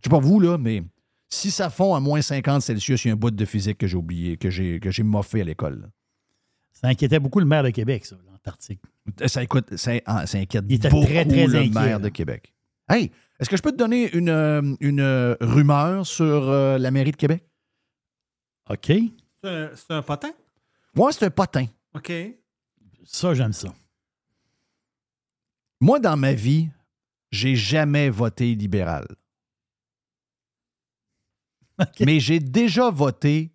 [0.00, 0.82] Je sais pas vous, là, mais
[1.28, 3.86] si ça fond à moins 50 Celsius, il y a un bout de physique que
[3.86, 5.90] j'ai oublié, que j'ai, que j'ai moffé à l'école.
[6.80, 8.80] Ça inquiétait beaucoup le maire de Québec, ça, l'Antarctique.
[9.26, 12.04] Ça, écoute, ça, ah, ça inquiète Il était beaucoup très, très le inquiet, maire là.
[12.04, 12.54] de Québec.
[12.88, 13.10] Hey,
[13.40, 17.10] est-ce que je peux te donner une, euh, une euh, rumeur sur euh, la mairie
[17.10, 17.44] de Québec?
[18.70, 18.92] OK.
[19.42, 20.30] C'est un, potin?
[20.94, 21.66] Moi, c'est un potin.
[21.94, 22.12] OK.
[23.04, 23.74] Ça, j'aime ça.
[25.80, 26.68] Moi, dans ma vie,
[27.32, 29.08] j'ai jamais voté libéral.
[32.00, 33.50] Mais j'ai déjà voté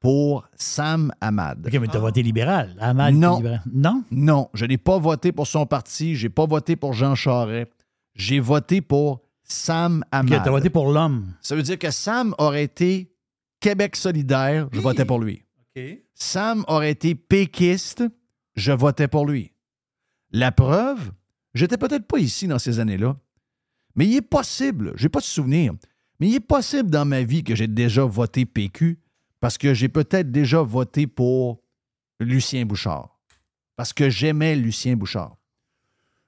[0.00, 1.66] pour Sam Ahmad.
[1.66, 2.76] OK, mais tu as voté libéral.
[2.80, 3.36] Ahmad, Non.
[3.38, 3.62] libéral.
[3.72, 4.04] Non?
[4.10, 7.70] Non, je n'ai pas voté pour son parti, j'ai pas voté pour Jean Charest.
[8.14, 10.42] J'ai voté pour Sam OK, Ahmad.
[10.42, 11.32] tu as voté pour l'homme.
[11.40, 13.12] Ça veut dire que Sam aurait été
[13.60, 15.42] Québec solidaire, je votais pour lui.
[15.76, 15.82] OK.
[16.14, 18.04] Sam aurait été péquiste,
[18.54, 19.52] je votais pour lui.
[20.30, 21.12] La preuve,
[21.54, 23.16] j'étais peut-être pas ici dans ces années-là,
[23.94, 25.72] mais il est possible, j'ai pas de souvenir,
[26.20, 28.98] mais il est possible dans ma vie que j'ai déjà voté PQ
[29.46, 31.62] parce que j'ai peut-être déjà voté pour
[32.18, 33.16] Lucien Bouchard.
[33.76, 35.36] Parce que j'aimais Lucien Bouchard.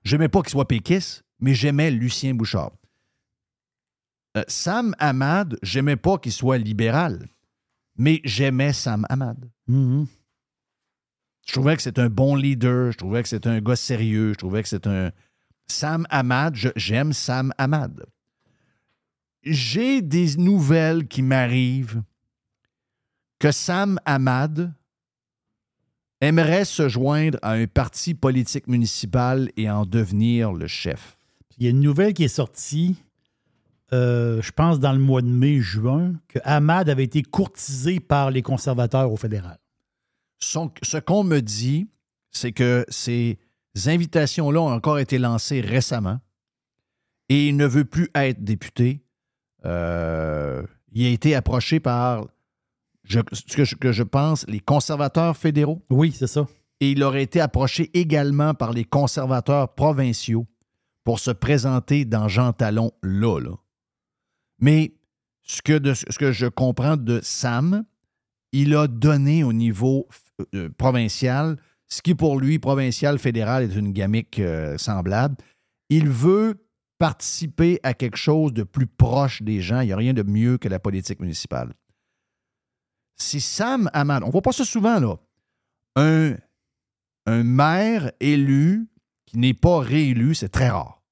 [0.04, 2.70] J'aimais pas qu'il soit péquiste, mais j'aimais Lucien Bouchard.
[4.36, 7.26] Euh, Sam Ahmad, j'aimais pas qu'il soit libéral,
[7.96, 9.50] mais j'aimais Sam Ahmad.
[9.66, 10.06] Mhm.
[11.44, 12.92] Je trouvais que c'est un bon leader.
[12.92, 14.34] Je trouvais que c'est un gars sérieux.
[14.34, 15.10] Je trouvais que c'est un.
[15.66, 18.06] Sam Ahmad, j'aime Sam Ahmad.
[19.42, 22.00] J'ai des nouvelles qui m'arrivent
[23.38, 24.72] que Sam Ahmad
[26.20, 31.16] aimerait se joindre à un parti politique municipal et en devenir le chef.
[31.56, 32.96] Il y a une nouvelle qui est sortie,
[33.92, 38.42] euh, je pense, dans le mois de mai-juin, que Ahmad avait été courtisé par les
[38.42, 39.58] conservateurs au fédéral.
[40.40, 41.88] Son- ce qu'on me dit,
[42.30, 43.38] c'est que ces
[43.86, 46.18] invitations-là ont encore été lancées récemment
[47.28, 49.02] et il ne veut plus être député.
[49.64, 52.26] Euh, il a été approché par,
[53.08, 56.46] je- ce que je, que je pense, les conservateurs fédéraux Oui, c'est ça.
[56.80, 60.46] et il aurait été approché également par les conservateurs provinciaux
[61.04, 63.40] pour se présenter dans Jean Talon là.
[63.40, 63.56] là.
[64.60, 64.94] Mais
[65.42, 67.84] ce que, de- ce que je comprends de Sam,
[68.52, 70.06] il a donné au niveau
[70.54, 71.56] euh, provincial,
[71.88, 75.36] ce qui pour lui, provincial, fédéral, est une gamique euh, semblable.
[75.88, 76.62] Il veut
[76.98, 79.80] participer à quelque chose de plus proche des gens.
[79.80, 81.72] Il n'y a rien de mieux que la politique municipale.
[83.20, 85.16] Si Sam Hamad, on ne voit pas ça souvent, là,
[85.96, 86.34] un,
[87.26, 88.88] un maire élu
[89.26, 91.02] qui n'est pas réélu, c'est très rare.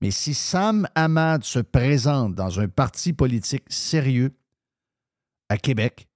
[0.00, 4.34] Mais si Sam Hamad se présente dans un parti politique sérieux
[5.48, 6.08] à Québec,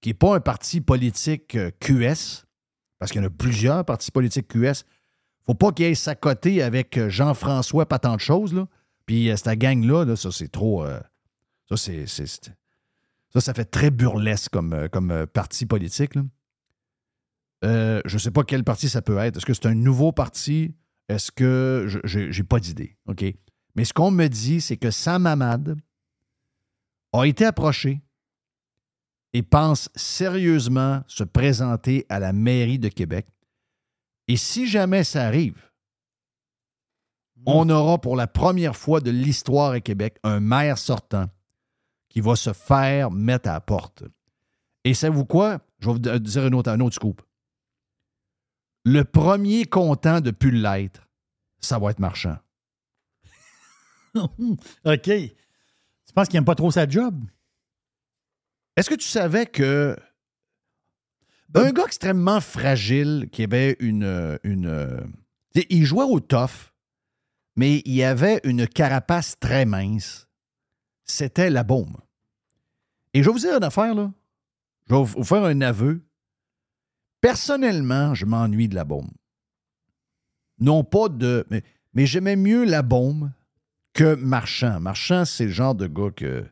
[0.00, 2.44] qui n'est pas un parti politique euh, QS,
[2.98, 4.84] parce qu'il y en a plusieurs partis politiques QS,
[5.46, 8.68] faut pas qu'il aille s'accoter avec euh, Jean-François pas tant de choses, là.
[9.06, 10.86] Puis euh, cette gang-là, là, ça, c'est trop...
[11.68, 12.06] ça, c'est...
[13.34, 16.22] Ça, ça fait très burlesque comme, euh, comme euh, parti politique, là.
[17.64, 19.38] Euh, je ne sais pas quel parti ça peut être.
[19.38, 20.74] Est-ce que c'est un nouveau parti,
[21.08, 21.86] Est-ce que.
[22.04, 23.24] Je n'ai pas d'idée, OK?
[23.74, 25.76] Mais ce qu'on me dit, c'est que Sam Hamad
[27.12, 28.02] a été approché
[29.32, 33.26] et pense sérieusement se présenter à la mairie de Québec.
[34.28, 35.70] Et si jamais ça arrive,
[37.46, 41.28] on aura pour la première fois de l'histoire à Québec un maire sortant
[42.14, 44.04] qui va se faire mettre à la porte.
[44.84, 45.58] Et savez-vous quoi?
[45.80, 47.20] Je vais vous dire un autre, un autre scoop.
[48.84, 51.08] Le premier content de plus l'être,
[51.58, 52.38] ça va être marchand.
[54.14, 55.02] OK.
[55.02, 57.20] Tu penses qu'il n'aime pas trop sa job?
[58.76, 59.96] Est-ce que tu savais que
[61.56, 64.38] un gars extrêmement fragile qui avait une.
[64.44, 65.12] une
[65.68, 66.72] il jouait au tough,
[67.56, 70.28] mais il avait une carapace très mince.
[71.04, 72.03] C'était la bombe.
[73.14, 74.12] Et je vais vous dire une affaire, là.
[74.88, 76.02] Je vais vous faire un aveu.
[77.20, 79.08] Personnellement, je m'ennuie de la bombe.
[80.58, 81.46] Non pas de.
[81.50, 81.62] Mais,
[81.94, 83.30] mais j'aimais mieux la bombe
[83.94, 84.80] que Marchand.
[84.80, 86.44] Marchand, c'est le genre de gars que.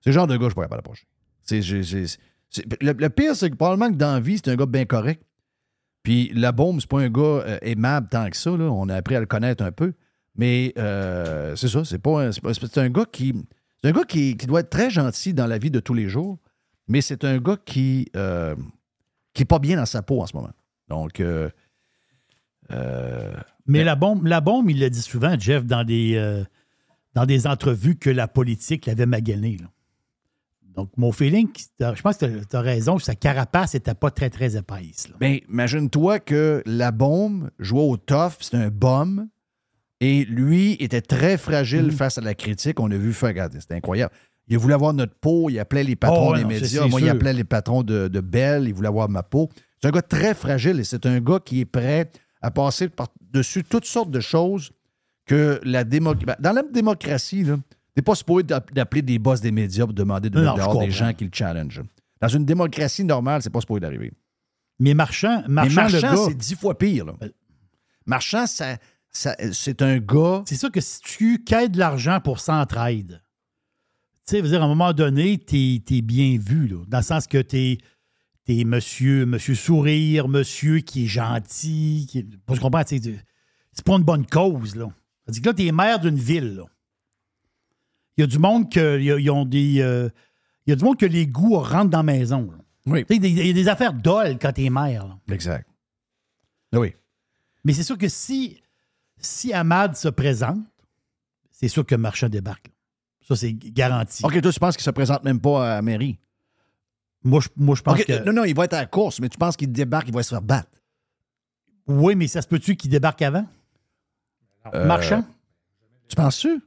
[0.00, 1.06] C'est le genre de gars que je pourrais pas l'approcher.
[1.50, 5.22] le, pire, c'est que probablement que dans vie, c'est un gars bien correct.
[6.02, 8.56] Puis la bombe, c'est pas un gars euh, aimable tant que ça.
[8.56, 8.64] Là.
[8.64, 9.92] On a appris à le connaître un peu.
[10.36, 13.34] Mais euh, c'est ça, c'est pas, c'est un gars qui.
[13.82, 16.38] C'est un gars qui, doit être très gentil dans la vie de tous les jours,
[16.88, 18.56] mais c'est un gars qui euh,
[19.34, 20.52] qui pas bien dans sa peau en ce moment.
[20.88, 21.22] Donc
[23.66, 26.44] mais la bombe, la bombe, il l'a dit souvent, Jeff, dans des
[27.14, 29.58] dans des entrevues que la politique l'avait magané.
[30.78, 31.48] Donc, mon feeling,
[31.80, 35.08] je pense que tu as raison, sa carapace n'était pas très, très épaisse.
[35.18, 39.28] Bien, imagine-toi que la bombe jouait au tough, c'est un bum,
[40.00, 41.92] et lui était très fragile mm.
[41.92, 42.80] face à la critique.
[42.80, 44.12] On a vu faire, regardez, c'était incroyable.
[44.48, 46.86] Il voulait avoir notre peau, il appelait les patrons oh, des médias.
[46.86, 49.50] Moi, il appelait les patrons de, de Bell, il voulait avoir ma peau.
[49.80, 53.64] C'est un gars très fragile et c'est un gars qui est prêt à passer par-dessus
[53.64, 54.72] toutes sortes de choses
[55.26, 56.24] que la démocratie.
[56.24, 57.52] Ben, dans la démocratie, tu
[57.96, 61.24] n'es pas supposé d'appeler des boss des médias pour demander de mettre des gens qui
[61.24, 61.82] le challenge.
[62.20, 64.12] Dans une démocratie normale, c'est pas supposé d'arriver.
[64.80, 67.04] Mais Marchand, Marchand, Marchand c'est dix fois pire.
[67.04, 67.12] Là.
[67.22, 67.28] Euh,
[68.06, 68.76] Marchand, ça,
[69.10, 70.42] c'est un gars.
[70.46, 73.22] C'est sûr que si tu quêtes de l'argent pour s'entraide,
[74.26, 77.26] tu sais, dire, à un moment donné, tu es, bien vu, là, dans le sens
[77.26, 77.78] que tu
[78.48, 82.06] es, monsieur, monsieur sourire, monsieur qui est gentil.
[82.10, 84.88] Qui, pour se comprendre, c'est pas une bonne cause, là.
[85.24, 86.62] C'est-à-dire que là, tu es maire d'une ville.
[88.16, 89.00] Il y a du monde que.
[89.00, 89.80] Ils ont des.
[89.80, 90.08] Euh,
[90.66, 92.50] il y a du monde que les goûts rentrent dans la maison.
[92.84, 93.04] Oui.
[93.08, 95.16] Il y a des affaires dolles quand tu es maire.
[95.30, 95.66] Exact.
[96.72, 96.94] Oui.
[97.64, 98.60] Mais c'est sûr que si,
[99.20, 100.58] si Ahmad se présente,
[101.50, 102.70] c'est sûr que Marchand débarque.
[103.26, 104.24] Ça, c'est garanti.
[104.24, 106.18] OK, toi, tu penses qu'il se présente même pas à la mairie?
[107.24, 108.24] Moi, je, moi, je pense que.
[108.24, 110.22] Non, non, il va être à la course, mais tu penses qu'il débarque, il va
[110.22, 110.70] se faire battre?
[111.86, 113.46] Oui, mais ça se peut-tu qu'il débarque avant?
[114.74, 115.24] Euh, Marchand?
[116.08, 116.60] Tu penses-tu?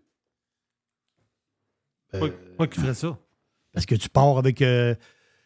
[2.11, 3.17] Pourquoi qu'il ferait ça?
[3.71, 4.61] Parce que tu pars avec.
[4.61, 4.93] Euh,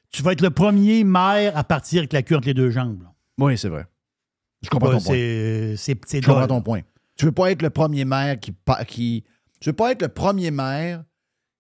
[0.10, 3.08] tu vas être le premier maire à partir avec la queue entre les deux jambes.
[3.38, 3.86] Oui, c'est vrai.
[4.62, 5.16] Je comprends ton point.
[5.16, 6.82] Je comprends ton point.
[7.16, 8.54] Tu veux pas être le premier maire qui,
[8.88, 9.24] qui.
[9.60, 11.04] Tu veux pas être le premier maire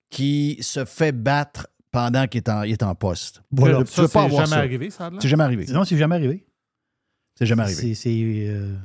[0.09, 3.41] qui se fait battre pendant qu'il est en, est en poste.
[3.51, 3.83] Voilà.
[3.83, 5.09] Tu veux pas avoir jamais arrivé, ça?
[5.19, 5.65] C'est jamais arrivé.
[5.69, 6.45] Non, c'est jamais arrivé.
[7.35, 7.95] C'est jamais arrivé.
[7.95, 8.09] C'est.
[8.13, 8.75] Euh,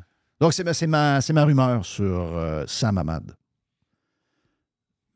[0.41, 3.35] donc, c'est ma, ma, rumeur sur euh, Sam Hamad.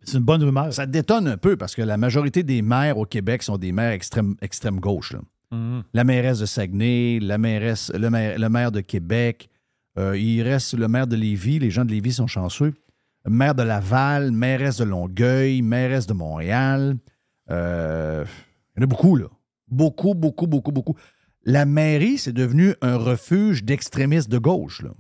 [0.02, 0.72] C'est une bonne rumeur.
[0.72, 3.92] Ça détonne un peu parce que la majorité des maires au Québec sont des maires
[3.92, 5.14] extrême, extrême gauche.
[5.50, 5.82] Mm-hmm.
[5.94, 9.48] La mairesse de Saguenay, la mairesse, le, maire, le maire de Québec,
[9.98, 11.58] euh, il reste le maire de Lévis.
[11.58, 12.74] Les gens de Lévis sont chanceux.
[13.26, 16.96] Maire de Laval, mairesse de Longueuil, mairesse de Montréal.
[17.50, 18.24] Euh,
[18.76, 19.26] il y en a beaucoup, là.
[19.68, 20.96] Beaucoup, beaucoup, beaucoup, beaucoup.
[21.42, 24.82] La mairie, c'est devenu un refuge d'extrémistes de gauche.
[24.82, 24.90] Là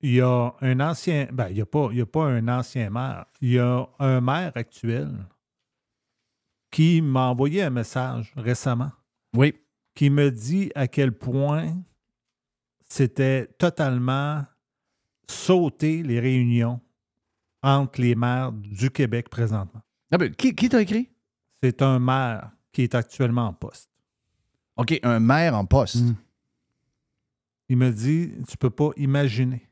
[0.00, 1.28] il y a un ancien.
[1.32, 3.26] Ben, il n'y a, pas, a pas un ancien maire.
[3.40, 5.26] Il y a un maire actuel
[6.70, 8.92] qui m'a envoyé un message récemment.
[9.34, 9.54] Oui.
[9.94, 11.74] Qui me dit à quel point
[12.88, 14.44] c'était totalement
[15.28, 16.80] sauter les réunions
[17.62, 19.82] entre les maires du Québec présentement.
[20.10, 21.10] Ah ben, qui qui t'a écrit?
[21.62, 23.90] C'est un maire qui est actuellement en poste.
[24.76, 25.96] OK, un maire en poste.
[25.96, 26.14] Hmm.
[27.68, 29.68] Il me dit, tu peux pas imaginer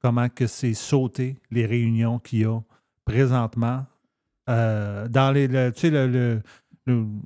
[0.00, 2.60] comment que c'est sauté les réunions qu'il y a
[3.04, 3.86] présentement
[4.48, 6.42] euh, dans les, tu sais, le,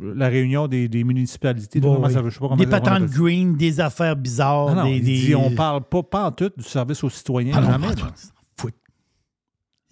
[0.01, 1.81] la réunion des, municipalités.
[1.81, 4.75] des patentes green, des affaires bizarres.
[4.75, 7.55] Non, des, Dit, on parle pas, pas en tout du service aux citoyens.
[7.57, 7.87] Ah jamais.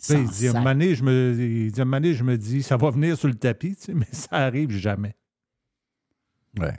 [0.09, 2.77] il dit, à un moment donné, je me, il dit, un je me dis, ça
[2.77, 5.15] va venir sur le tapis, tu sais, mais ça arrive jamais.
[6.59, 6.75] Ouais.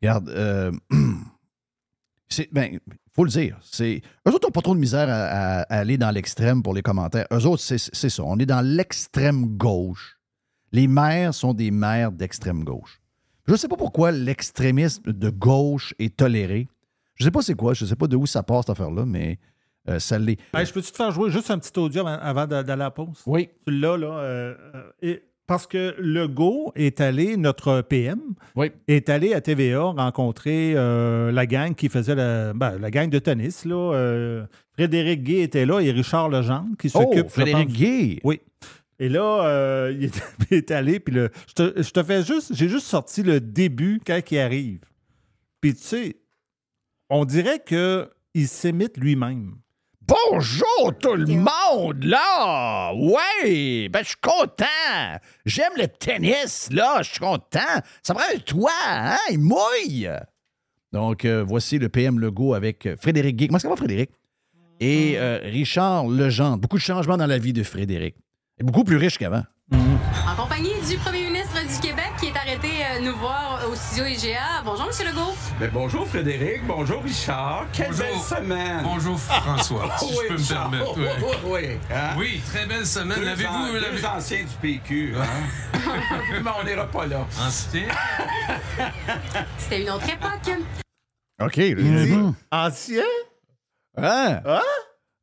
[0.00, 0.72] Regarde, euh,
[2.28, 2.78] c'est, ben,
[3.14, 3.58] faut le dire.
[3.80, 6.82] Eux autres n'ont pas trop de misère à, à- à aller dans l'extrême pour les
[6.82, 7.26] commentaires.
[7.32, 8.22] Eux autres, c'est ça.
[8.22, 10.15] On est dans l'extrême gauche.
[10.76, 13.00] Les maires sont des maires d'extrême gauche.
[13.46, 16.68] Je ne sais pas pourquoi l'extrémisme de gauche est toléré.
[17.14, 17.72] Je ne sais pas c'est quoi.
[17.72, 19.38] Je ne sais pas de où ça part, cette affaire-là, mais
[19.88, 20.38] euh, ça l'est.
[20.54, 22.86] Hey, je peux-tu te faire jouer juste un petit audio avant, avant d'a- d'aller à
[22.86, 23.22] la pause?
[23.24, 23.48] Oui.
[23.66, 24.06] L'as, là.
[24.18, 28.20] euh, euh, et- parce que Legault est allé, notre PM,
[28.56, 28.72] Oui.
[28.88, 33.18] est allé à TVA rencontrer euh, la gang qui faisait la, ben, la gang de
[33.20, 33.64] tennis.
[33.64, 37.28] Là, euh, Frédéric Gay était là et Richard Legendre qui Oh, s'occupe.
[37.28, 38.20] je Frédéric pense- Gay?
[38.24, 38.40] Oui.
[38.98, 42.22] Et là, euh, il, est, il est allé, puis le, je, te, je te fais
[42.22, 44.80] juste, j'ai juste sorti le début quand il arrive.
[45.60, 46.16] Puis tu sais,
[47.10, 49.56] on dirait qu'il s'imite lui-même.
[50.08, 52.94] Bonjour tout le monde, là!
[52.94, 53.88] Ouais!
[53.88, 55.18] Ben, je suis content!
[55.44, 57.02] J'aime le tennis, là!
[57.02, 57.82] Je suis content!
[58.04, 59.16] Ça prend un toit, hein?
[59.32, 60.08] Il mouille!
[60.92, 63.48] Donc, euh, voici le PM Legault avec euh, Frédéric Guy.
[63.48, 64.10] Comment ça va, Frédéric?
[64.78, 66.58] Et euh, Richard Legendre.
[66.58, 68.14] Beaucoup de changements dans la vie de Frédéric.
[68.58, 69.44] Et beaucoup plus riche qu'avant.
[69.72, 74.06] En compagnie du premier ministre du Québec qui est arrêté euh, nous voir au studio
[74.06, 74.62] IGA.
[74.64, 75.34] Bonjour, Monsieur Legault.
[75.60, 77.66] Ben, bonjour Frédéric, bonjour Richard.
[77.72, 78.06] Quelle Bonjour.
[78.06, 78.80] belle semaine.
[78.84, 80.94] Bonjour François, si je peux me permettre.
[80.96, 82.14] Oui, oui, oui, hein?
[82.16, 83.18] Oui, très belle semaine.
[83.18, 85.74] Deux, L'avez-vous an- deux l'avez- anciens du PQ, hein?
[86.42, 87.26] Mais on n'ira pas là.
[87.40, 87.88] Ancien?
[89.58, 90.56] C'était une autre époque.
[91.42, 91.58] OK.
[91.58, 92.14] Dit,
[92.52, 93.02] Ancien?
[93.98, 94.40] Hein?
[94.46, 94.60] Hein?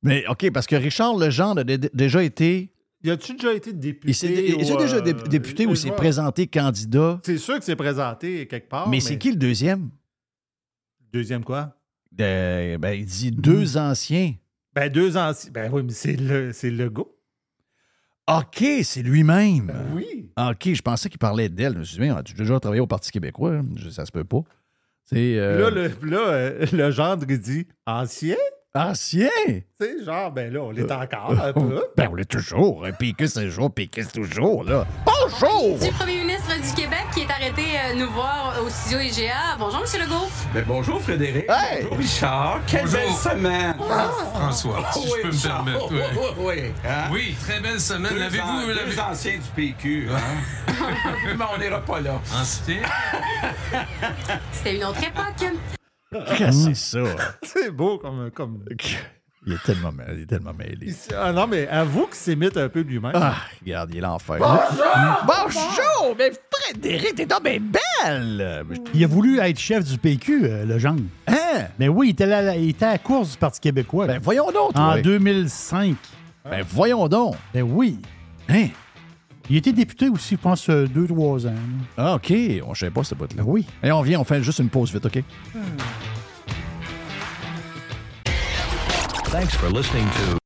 [0.04, 2.70] Mais OK, parce que Richard Legendre a dé- déjà été.
[3.04, 4.30] Y a-tu déjà été député?
[4.30, 7.20] Dé- ou, déjà euh, dé- député ou s'est présenté candidat.
[7.26, 8.88] C'est sûr que c'est présenté quelque part.
[8.90, 9.90] mais c'est qui le deuxième?
[11.12, 11.76] Deuxième quoi?
[12.12, 14.34] Ben, il dit deux anciens.
[14.74, 15.52] Ben, deux anciens.
[15.52, 17.04] Ben oui, mais c'est le, gars.
[18.28, 19.72] OK, c'est lui-même.
[19.94, 20.32] Oui.
[20.38, 21.74] OK, je pensais qu'il parlait d'elle.
[21.74, 23.56] Je me suis dit, mais tu as déjà travaillé au Parti québécois.
[23.58, 23.66] hein?
[23.92, 24.44] Ça se peut pas.
[25.14, 28.38] Euh, Là, le, là euh, le gendre, il dit Ancien?
[28.76, 29.30] Ancien!
[29.48, 31.86] Tu sais, genre, ben là, on l'est encore un peu.
[31.96, 32.84] Ben, on l'est toujours.
[32.98, 34.84] Piqué, c'est toujours, piqué, c'est toujours, là.
[35.06, 35.78] Bonjour!
[35.78, 39.58] Du premier ministre du Québec qui est arrêté euh, nous voir au studio IGA.
[39.60, 40.28] Bonjour, Monsieur Legault.
[40.56, 41.84] Ben, bonjour Frédéric, Hey!
[41.84, 42.62] bonjour Richard.
[42.66, 43.00] Quelle Bonjour.
[43.00, 43.76] belle semaine.
[44.34, 45.64] François, si je peux me Richard.
[45.66, 45.92] permettre.
[45.92, 47.10] Oui, oui, oui, hein?
[47.12, 48.18] Oui, très belle semaine.
[48.18, 50.74] L'avez-vous an- l'avez- anciens du PQ, hein?
[51.38, 52.20] Mais on n'ira pas là.
[52.36, 52.78] Ancien?
[54.52, 55.54] C'était une autre époque.
[56.38, 57.16] Qu'est-ce que c'est ça?
[57.44, 58.30] C'est beau comme.
[58.32, 58.64] comme...
[59.46, 60.94] Il est tellement, mêlé, il est tellement mêlé.
[61.20, 63.12] Ah non, mais avoue qu'il s'imite un peu lui-même.
[63.14, 64.38] Ah, regarde, il est l'enfer.
[64.40, 64.86] Bonjour!
[65.28, 66.16] Bonjour!
[66.18, 68.66] Mais Frédéric, t'es donc bien belle!
[68.94, 70.96] Il a voulu être chef du PQ, euh, le genre.
[71.28, 71.66] Hein?
[71.78, 74.08] Mais oui, il était, là- il était à la course du Parti québécois.
[74.08, 75.02] Ben, voyons donc, en toi.
[75.02, 75.96] 2005.
[76.50, 77.36] Ben, voyons donc.
[77.54, 78.00] Ben oui.
[78.48, 78.68] Hein?
[79.50, 81.54] Il était député aussi, je pense, euh, deux, trois ans.
[81.98, 82.34] Ah, OK.
[82.66, 83.44] On savait pas ce bout-là.
[83.44, 83.66] Ben oui.
[83.84, 85.24] Et on vient, on fait juste une pause vite, OK?
[89.32, 90.38] Thanks for listening to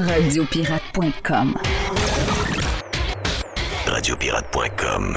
[0.00, 1.56] Radiopirate.com.
[3.86, 5.16] Radiopirate.com.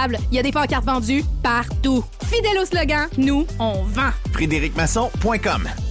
[0.31, 2.03] Il y a des pancartes vendues partout.
[2.25, 4.11] Fidèle au slogan, nous, on vend.
[4.33, 5.90] FrédéricMasson.com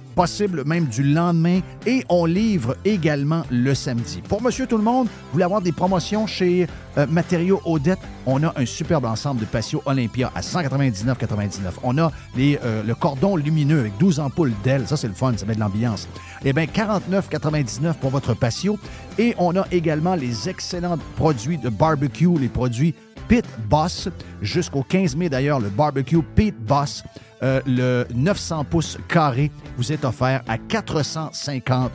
[0.15, 1.61] possible même du lendemain.
[1.85, 4.21] Et on livre également le samedi.
[4.27, 8.65] Pour Monsieur Tout-le-Monde, vous voulez avoir des promotions chez euh, Matériaux Odette, on a un
[8.65, 11.73] superbe ensemble de patio Olympia à 199,99.
[11.83, 14.87] On a les, euh, le cordon lumineux avec 12 ampoules d'ailes.
[14.87, 16.07] Ça, c'est le fun, ça met de l'ambiance.
[16.43, 18.77] Eh bien, 49,99 pour votre patio.
[19.17, 22.93] Et on a également les excellents produits de barbecue, les produits
[23.27, 24.09] Pit Boss.
[24.41, 27.03] Jusqu'au 15 mai, d'ailleurs, le barbecue Pit Boss,
[27.43, 31.91] euh, le 900 pouces carré, vous est offert à 450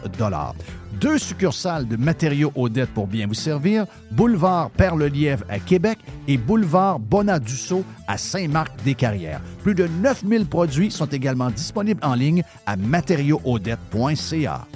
[1.00, 6.98] Deux succursales de matériaux Odette pour bien vous servir, boulevard Perle-Lièvre à Québec et boulevard
[6.98, 9.40] Bonadusseau à Saint-Marc-des-Carrières.
[9.62, 14.66] Plus de 9000 produits sont également disponibles en ligne à matériauxaudette.ca.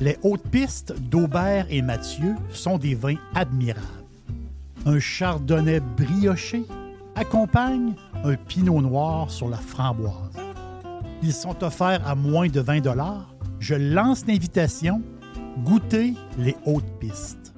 [0.00, 4.01] Les hautes pistes d'Aubert et Mathieu sont des vins admirables.
[4.84, 6.64] Un chardonnay brioché
[7.14, 10.36] accompagne un pinot noir sur la framboise.
[11.22, 12.82] Ils sont offerts à moins de 20
[13.60, 15.02] Je lance l'invitation.
[15.64, 17.54] Goûtez les hautes pistes.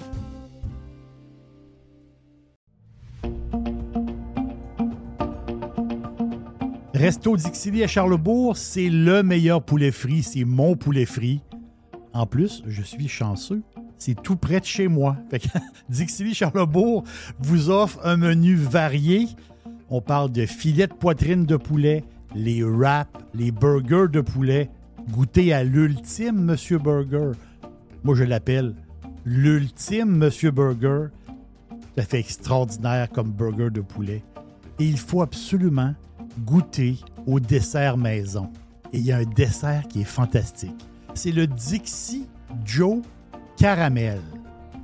[6.93, 11.41] Resto Dixili à Charlebourg, c'est le meilleur poulet frit, c'est mon poulet frit.
[12.13, 13.63] En plus, je suis chanceux,
[13.99, 15.17] c'est tout près de chez moi.
[15.31, 15.43] Fait
[16.35, 17.05] Charlebourg
[17.39, 19.29] vous offre un menu varié.
[19.91, 24.71] On parle de filets de poitrine de poulet, les wraps, les burgers de poulet.
[25.11, 27.33] Goûtez à l'ultime Monsieur Burger.
[28.03, 28.75] Moi, je l'appelle
[29.25, 31.09] l'ultime Monsieur Burger.
[31.97, 34.23] Ça fait extraordinaire comme burger de poulet.
[34.79, 35.95] Et il faut absolument
[36.41, 38.51] goûter au dessert maison.
[38.93, 40.75] Et il y a un dessert qui est fantastique.
[41.15, 42.27] C'est le Dixie
[42.65, 43.03] Joe
[43.65, 44.21] Caramel.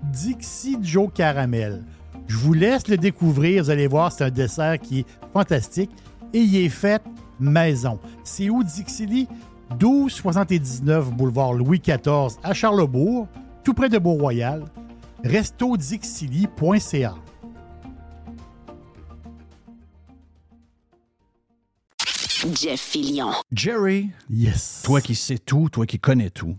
[0.04, 1.84] Dixie Joe Caramel.
[2.26, 3.62] Je vous laisse le découvrir.
[3.62, 5.90] Vous allez voir, c'est un dessert qui est fantastique
[6.32, 7.02] et il est fait
[7.38, 8.00] maison.
[8.24, 9.28] C'est où Dixili?
[9.72, 13.28] 1279 boulevard Louis XIV à Charlebourg,
[13.64, 14.64] tout près de Beau-Royal.
[15.24, 17.14] restodixili.ca.
[22.58, 23.32] Jeff Fillion.
[23.52, 24.80] Jerry, yes.
[24.82, 26.56] toi qui sais tout, toi qui connais tout.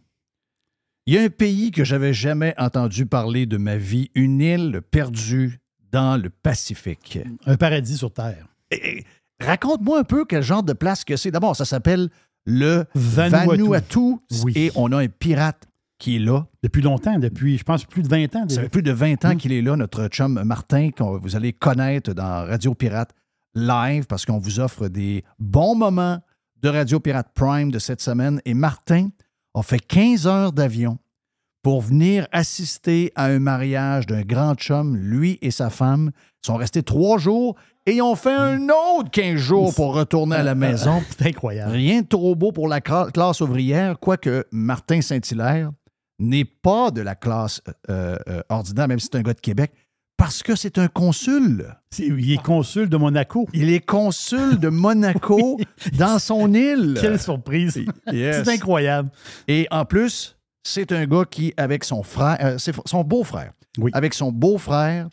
[1.08, 4.82] Il y a un pays que j'avais jamais entendu parler de ma vie, une île
[4.92, 5.60] perdue
[5.92, 7.20] dans le Pacifique.
[7.48, 8.46] Un paradis sur Terre.
[9.40, 11.32] Raconte-moi un peu quel genre de place que c'est.
[11.32, 12.10] D'abord, ça s'appelle
[12.46, 13.50] le Vanuatu.
[13.50, 14.18] Vanuatu.
[14.44, 14.54] Oui.
[14.56, 16.46] Et on a un pirate qui est là.
[16.62, 18.40] Depuis longtemps, depuis, je pense, plus de 20 ans.
[18.42, 18.62] Ça déjà.
[18.62, 22.14] fait plus de 20 ans qu'il est là, notre chum Martin, que vous allez connaître
[22.14, 23.12] dans Radio Pirate
[23.56, 26.20] Live, parce qu'on vous offre des bons moments
[26.62, 28.40] de Radio Pirate Prime de cette semaine.
[28.46, 29.10] Et Martin
[29.54, 30.98] a fait 15 heures d'avion
[31.64, 36.12] pour venir assister à un mariage d'un grand chum, lui et sa femme.
[36.44, 40.44] Ils sont restés trois jours et ont fait un autre 15 jours pour retourner à
[40.44, 41.02] la maison.
[41.10, 41.72] C'est incroyable.
[41.72, 45.72] Rien de trop beau pour la cla- classe ouvrière, quoique Martin Saint-Hilaire
[46.20, 49.72] n'est pas de la classe euh, euh, ordinaire, même si c'est un gars de Québec,
[50.22, 51.66] parce que c'est un consul.
[51.98, 53.48] Il est consul de Monaco.
[53.54, 55.60] Il est consul de Monaco
[55.98, 56.96] dans son île.
[57.02, 57.84] Quelle surprise.
[58.12, 58.44] Yes.
[58.46, 59.10] C'est incroyable.
[59.48, 63.90] Et en plus, c'est un gars qui, avec son frère, euh, son beau-frère, Oui.
[63.96, 65.10] avec son beau-frère,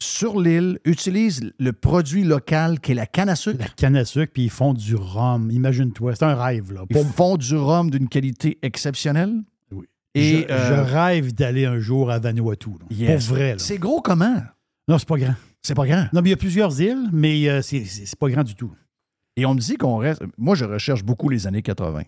[0.00, 3.60] sur l'île, utilise le produit local qui est la canne à sucre.
[3.60, 5.52] La canne à sucre, puis ils font du rhum.
[5.52, 6.72] Imagine-toi, c'est un rêve.
[6.72, 6.80] Là.
[6.90, 9.44] Ils font du rhum d'une qualité exceptionnelle.
[10.14, 12.70] Et, je, euh, je rêve d'aller un jour à Vanuatu.
[12.70, 12.86] là.
[12.90, 13.26] Yes.
[13.26, 13.54] Pour vrai.
[13.58, 14.42] C'est gros comment?
[14.88, 15.34] Non, c'est pas grand.
[15.62, 16.06] C'est pas grand.
[16.12, 18.72] Non, mais il y a plusieurs îles, mais euh, c'est- pas grand du tout.
[19.36, 20.22] Et on me dit qu'on reste.
[20.36, 22.02] Moi, je recherche beaucoup les années 80.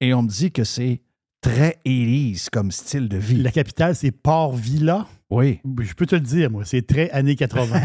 [0.00, 1.00] Et on me dit que c'est
[1.40, 3.36] très Élise comme style de vie.
[3.42, 5.06] La capitale, c'est Port-Villa.
[5.30, 5.60] Oui.
[5.82, 7.80] Je peux te le dire, moi, c'est très années 80.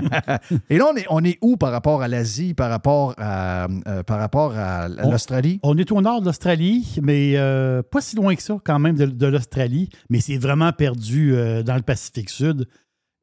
[0.70, 4.02] Et là, on est, on est où par rapport à l'Asie, par rapport à, euh,
[4.02, 5.60] par rapport à On- l'Australie?
[5.62, 8.96] On est au nord de l'Australie, mais euh, pas si loin que ça, quand même,
[8.96, 9.90] de, de l'Australie.
[10.10, 12.66] Mais c'est vraiment perdu euh, dans le Pacifique Sud.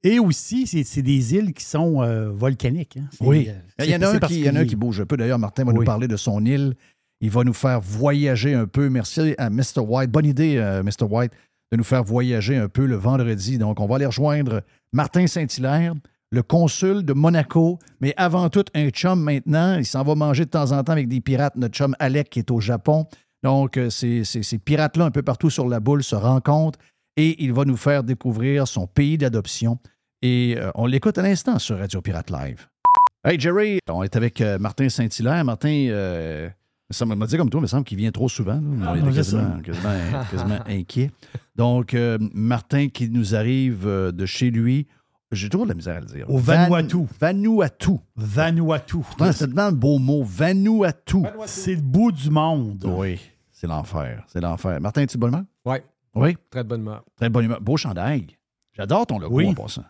[0.03, 2.01] Et aussi, c'est des îles qui sont
[2.33, 2.95] volcaniques.
[2.95, 3.09] hein.
[3.19, 3.49] Oui.
[3.79, 4.65] Il y, en a un qui, il y en a un particulier.
[4.67, 5.17] qui bouge un peu.
[5.17, 6.75] D'ailleurs, Martin va nous parler de son île.
[7.19, 8.89] Il va nous faire voyager un peu.
[8.89, 9.79] Merci à Mr.
[9.85, 10.09] White.
[10.09, 10.55] Bonne idée,
[10.85, 11.03] Mr.
[11.09, 11.33] White,
[11.71, 13.57] de nous faire voyager un peu le vendredi.
[13.57, 14.61] Donc, on va aller rejoindre
[14.93, 15.93] Martin Saint-Hilaire,
[16.31, 19.77] le consul de Monaco, mais avant tout, un chum maintenant.
[19.77, 21.55] Il s'en va manger de temps en temps avec des pirates.
[21.55, 23.07] Notre chum Alec qui est au Japon.
[23.43, 26.79] Donc, euh, ces, ces- pirates-là, un peu partout sur la boule, se rencontrent
[27.17, 29.79] et il va nous faire découvrir son pays d'adoption.
[30.21, 32.67] Et euh, on l'écoute à l'instant sur Radio Pirate Live.
[33.25, 35.43] Hey Jerry, on est avec euh, Martin Saint-Hilaire.
[35.45, 35.69] Martin,
[36.91, 38.55] ça m'a dit comme toi, il me semble qu'il vient trop souvent.
[38.61, 38.91] là.
[38.93, 41.11] On était quasiment, quasiment- quasiment inquiet.
[41.55, 44.87] Donc, euh, Martin qui nous arrive euh, de chez lui,
[45.31, 46.29] j'ai toujours de la misère à le dire.
[46.29, 47.05] Au Van- Vanuatu.
[47.19, 47.91] Vanuatu.
[48.15, 48.97] Vanuatu.
[49.31, 50.23] C'est tellement un beau mot.
[50.23, 51.17] Vanuatu.
[51.45, 52.83] C'est le bout du monde.
[52.87, 53.19] Oui,
[53.51, 54.23] c'est l'enfer.
[54.27, 54.81] C'est l'enfer.
[54.81, 55.43] Martin, es-tu de bonne humeur?
[55.65, 55.77] Oui.
[56.15, 56.35] Oui?
[56.49, 57.03] Très de bonne humeur.
[57.15, 57.61] Très bonne humeur.
[57.61, 58.25] Beau chandail.
[58.73, 59.47] J'adore ton logo Oui.
[59.47, 59.83] en passant.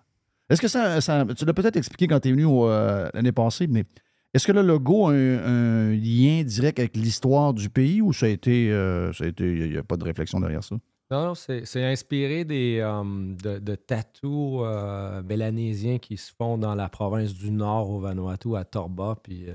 [0.49, 3.67] Est-ce que ça, ça- Tu l'as peut-être expliqué quand tu es venu euh, l'année passée,
[3.67, 3.85] mais
[4.33, 8.25] est-ce que le logo a un, un lien direct avec l'histoire du pays ou ça
[8.27, 8.71] a été.
[8.71, 9.45] euh, ça a été.
[9.45, 10.75] Il n'y a pas de réflexion derrière ça?
[11.11, 13.03] Non, non, c'est inspiré des, euh,
[13.43, 18.55] de, de tatous euh, mélanésiens qui se font dans la province du Nord au Vanuatu,
[18.55, 19.15] à Torba.
[19.23, 19.53] Puis euh,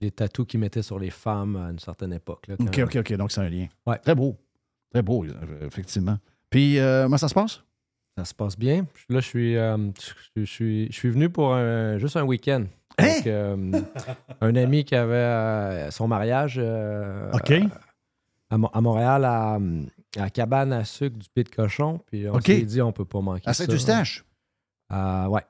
[0.00, 2.48] les tatous qu'ils mettaient sur les femmes à une certaine époque.
[2.48, 3.12] là, quand- OK, OK, OK.
[3.16, 3.66] Donc, c'est un lien.
[3.86, 3.98] Ouais.
[3.98, 4.36] Très beau.
[4.90, 6.18] Très beau, euh, effectivement.
[6.50, 7.62] Puis, euh, comment ça se passe?
[8.16, 8.84] Ça se passe bien.
[9.08, 9.90] Là, je suis, je,
[10.34, 12.64] je suis, je suis venu pour un- juste un week-end.
[12.98, 13.72] Avec, euh,
[14.40, 17.30] un ami qui avait euh, son mariage euh,
[18.50, 19.58] à, Mo- à Montréal, à,
[20.30, 22.00] cabane à sucre du Pied de Cochon.
[22.06, 22.46] Puis on OK.
[22.46, 23.64] s'est dit, on peut pas manquer À ça.
[23.64, 24.24] Saint-Eustache?
[24.90, 25.42] Ah, ouais.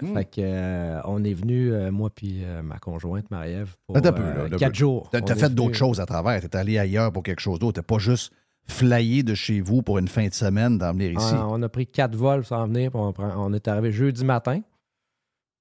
[0.00, 0.14] Hmm.
[0.14, 4.00] Fait que, euh, on est venu, euh, moi puis euh, ma conjointe Marie-Ève, pour un
[4.00, 4.74] peu, là, quatre peu.
[4.78, 5.08] jours.
[5.10, 6.40] T'as est fait venu- d'autres choses à travers.
[6.40, 7.80] T'es allé ailleurs pour quelque chose d'autre.
[7.80, 8.32] T'es pas juste
[8.66, 11.34] flyé de chez vous pour une fin de semaine d'en venir ici.
[11.36, 12.90] Ah, on a pris quatre vols sans venir.
[12.90, 14.62] puis on, prend- on est arrivé jeudi matin.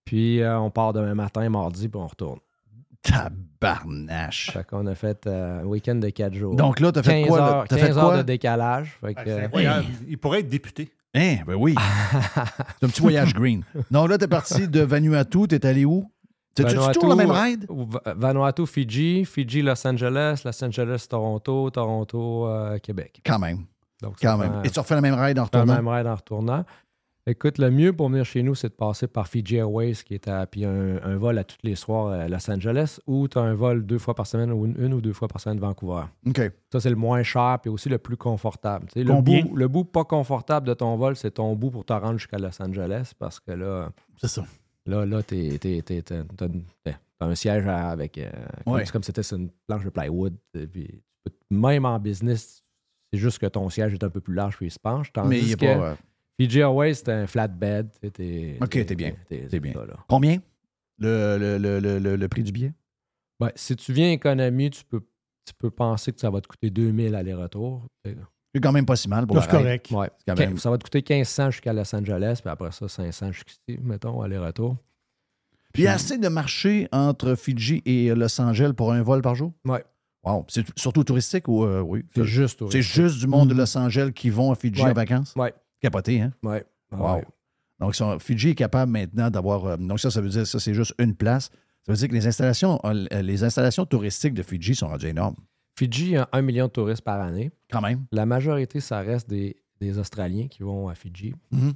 [0.06, 2.40] Puis euh, on part demain matin, mardi, puis on retourne.
[3.02, 4.52] Tabarnache.
[4.52, 6.56] Fait qu'on a fait euh, un week-end de quatre jours.
[6.56, 7.48] Donc là, t'as fait 15 quoi, là?
[7.50, 8.04] Heures, T'as fait 15 quoi?
[8.04, 8.98] heures de décalage.
[9.02, 9.86] Fait que, C'est euh, incroyable.
[10.08, 10.90] Il pourrait être député.
[11.16, 11.76] Hein, ben oui.
[12.80, 13.64] c'est un petit voyage green.
[13.92, 15.48] Non, là, t'es parti de Vanuatu.
[15.48, 16.10] T'es allé où?
[16.56, 17.66] T'as-tu Vanuatu, toujours la même ride?
[17.70, 23.22] euh, Va- Vanuatu, Fidji, Fidji, Los Angeles, Los Angeles, Toronto, Toronto, euh, Québec.
[23.26, 23.66] Quand même.
[24.02, 24.62] Donc, Quand même.
[24.64, 25.82] Et tu refais la même ride en fait la retournant?
[25.82, 26.66] même ride en retournant.
[27.26, 30.28] Écoute, le mieux pour venir chez nous, c'est de passer par Fiji Airways, qui est
[30.28, 33.42] à, puis un, un vol à tous les soirs à Los Angeles, ou tu as
[33.42, 35.62] un vol deux fois par semaine ou une, une ou deux fois par semaine de
[35.62, 36.04] Vancouver.
[36.28, 36.42] OK.
[36.70, 38.88] Ça, c'est le moins cher, puis aussi le plus confortable.
[38.88, 41.86] Tu sais, le, bout, le bout pas confortable de ton vol, c'est ton bout pour
[41.86, 44.44] te rendre jusqu'à Los Angeles, parce que là, C'est ça.
[44.86, 45.58] là, là t'es-
[47.22, 48.18] un siège à- avec.
[48.18, 48.30] euh,
[48.66, 48.86] comme- Ouais.
[48.86, 50.36] C'est comme si c'était sur une planche de plywood.
[50.74, 51.02] Puis,
[51.50, 52.66] même en business,
[53.14, 55.10] c'est juste que ton siège est un peu plus large, puis il se penche.
[55.26, 55.96] Mais il y a pas, euh,
[56.40, 57.90] Fiji Airways, c'est un flatbed.
[58.14, 59.14] t'es- OK, t'es bien.
[59.30, 59.74] t'es- bien.
[59.74, 59.96] là.
[60.08, 60.40] Combien?
[61.00, 62.74] Le, le, le, le, prix du billet?
[63.40, 65.02] Ouais, si tu viens économie, tu peux,
[65.46, 67.86] tu peux penser que ça va te coûter 2000 aller-retour.
[68.06, 69.90] C'est quand même pas si mal pour C'est correct.
[69.92, 70.10] Ouais.
[70.28, 73.32] quand Quin- même- Ça va te coûter 1500 jusqu'à Los Angeles, puis après ça, 500
[73.32, 74.78] jusqu'ici, mettons, aller-retour.
[75.74, 79.24] Puis il y a assez de marché entre Fidji et Los Angeles pour un vol
[79.24, 79.52] par jour?
[79.66, 79.84] Ouais.
[80.24, 80.46] Wow.
[80.48, 82.06] C'est surtout touristique ou euh, oui?
[82.16, 84.92] C'est juste C'est juste du monde de Los Angeles qui vont à Fidji Ouais.
[84.92, 85.34] en vacances?
[85.36, 85.52] Ouais.
[85.84, 86.34] Capoté, hein?
[86.42, 86.64] Ouais.
[86.92, 87.16] Wow.
[87.18, 87.26] Ouais.
[87.80, 89.66] Donc, Fidji est capable maintenant d'avoir.
[89.66, 91.50] euh, donc, ça, ça veut dire ça, c'est juste une place.
[91.86, 95.36] Ça veut dire que les installations, euh, les installations touristiques de Fidji sont rendues énormes.
[95.78, 97.52] Fidji a un million de touristes par année.
[97.72, 98.06] Quand même.
[98.12, 101.36] La majorité, ça reste des, des Australiens qui vont à Fidji.
[101.52, 101.74] Mhm.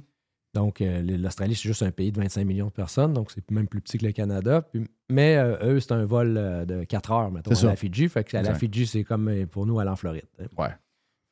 [0.54, 3.68] Donc, euh, l'Australie, c'est juste un pays de 25 millions de personnes, donc c'est même
[3.68, 4.62] plus petit que le Canada.
[4.62, 8.08] Puis- mais euh, eux, c'est un vol euh, de 4 heures, mettons, à la Fidji.
[8.08, 8.54] Fait que à la.
[8.54, 10.24] Fidji, c'est comme euh, pour nous aller en Floride.
[10.40, 10.46] hein.
[10.56, 10.70] Ouais.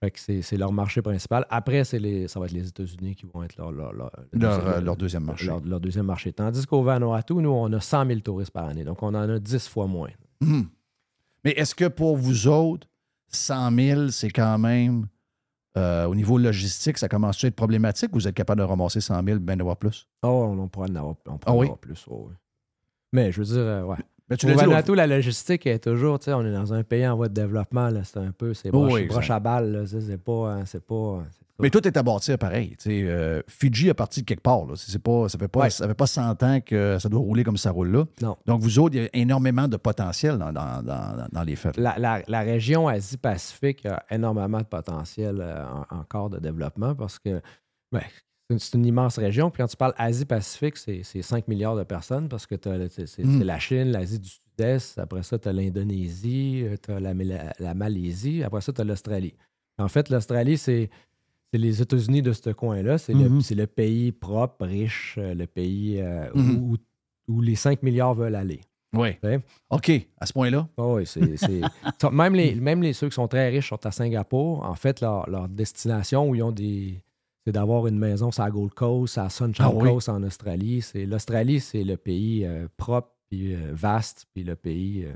[0.00, 1.46] Fait que c'est leur marché principal.
[1.48, 4.58] Après, les, ça va être les États-Unis qui vont être leur, leur, leur, le Leur,
[4.58, 5.46] deuxième- leur deuxième marché.
[5.46, 6.32] Leur, leur deuxième marché.
[6.34, 8.84] Tandis qu'au Vanuatu, nous, on a 100 000 touristes par année.
[8.84, 10.10] Donc, on en a 10 fois moins.
[10.42, 10.68] Mhm.
[11.44, 12.86] Mais est-ce que pour vous autres,
[13.28, 15.06] 100 000, c'est quand même,
[15.78, 19.00] euh, au niveau logistique, ça commence à être problématique ou vous êtes capable de ramasser
[19.00, 20.06] 100 000, bien d'avoir plus?
[20.22, 21.66] Oh, on pourrait en avoir, on pourrait Ah en oui?
[21.66, 22.04] avoir plus.
[22.10, 22.34] oh, oui.
[23.14, 23.96] Mais je veux dire, euh, ouais.
[24.28, 27.06] Mais tu Au Vanuatu, la logistique est toujours, tu sais, on est dans un pays
[27.06, 29.86] en voie de développement, là, c'est un peu, c'est broche, oui, broche à balle, là,
[29.86, 31.18] c'est pas, hein, c'est pas,
[31.56, 32.70] pas- Mais tout est à bâtir pareil.
[32.76, 34.66] tu sais, euh, Fidji est parti de quelque part.
[34.66, 34.74] Là.
[34.76, 35.70] C'est pas, ça ne fait, pas- Ouais.
[35.70, 38.04] ça fait pas 100 ans que ça doit rouler comme ça roule là.
[38.20, 38.36] Non.
[38.46, 41.76] Donc, vous autres, il y a énormément de potentiel dans, dans- dans- dans les faits.
[41.78, 47.18] La, la- la région Asie-Pacifique a énormément de potentiel euh, en- encore de développement parce
[47.18, 47.40] que
[47.92, 48.02] ben,
[48.50, 49.50] une, c'est une immense région.
[49.50, 53.24] Puis quand tu parles Asie-Pacifique, c'est c'est 5 milliards de personnes parce que t'as- c'est
[53.24, 53.38] Mm.
[53.38, 57.52] c'est la Chine, l'Asie du Sud-Est, après ça, tu as l'Indonésie, tu as la, Mala-
[57.58, 59.34] la Malaisie, après ça, tu as l'Australie.
[59.78, 60.90] En fait, l'Australie, c'est
[61.52, 62.98] les États-Unis de ce coin-là.
[62.98, 66.56] C'est le- le, pays propre, riche, euh, le pays euh, Mhm.
[66.62, 66.76] où,
[67.28, 68.60] où les 5 milliards veulent aller.
[68.94, 69.14] Oui.
[69.14, 69.40] Tu sais?
[69.70, 69.90] OK,
[70.20, 70.68] à ce point-là?
[70.76, 71.20] Oh oui, c'est.
[72.12, 74.64] même, les, même les ceux qui sont très riches sont à Singapour.
[74.64, 77.00] En fait, leur, leur destination où ils ont des.
[77.46, 79.88] C'est d'avoir une maison sur la Gold Coast, à Sunshine Ah oui?
[79.88, 80.82] Coast en Australie.
[80.82, 85.04] C'est, l'Australie, c'est le pays euh, propre, puis euh, vaste, puis le pays.
[85.04, 85.12] euh,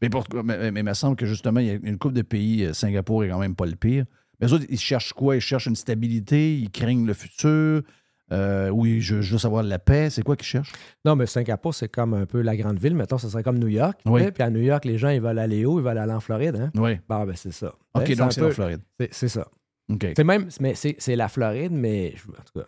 [0.00, 2.22] Mais, pour- mais, mais il me semble que justement, il y a une couple de
[2.22, 4.04] pays, Singapour est quand même pas le pire.
[4.40, 5.34] Mais eux autres, ils cherchent quoi?
[5.34, 7.82] Ils cherchent une stabilité, ils craignent le futur,
[8.30, 10.08] ou ils je, je veux savoir la paix.
[10.10, 10.72] C'est quoi qu'ils cherchent?
[11.04, 12.94] Non, mais Singapour, c'est comme un peu la grande ville.
[12.94, 13.98] Mettons, ça serait comme New York.
[14.06, 14.30] Oui.
[14.30, 15.78] Puis à New York, les gens, ils veulent aller où?
[15.80, 16.54] Ils veulent aller en Floride.
[16.56, 16.70] Hein?
[16.76, 16.98] Oui.
[17.08, 17.74] Bon, ben, c'est ça.
[17.94, 18.80] OK, sais, donc c'est peu- la Floride.
[19.00, 19.48] C'est, c'est ça.
[19.88, 22.66] C'est même, mais c'est, c'est la Floride, mais je- en tout cas,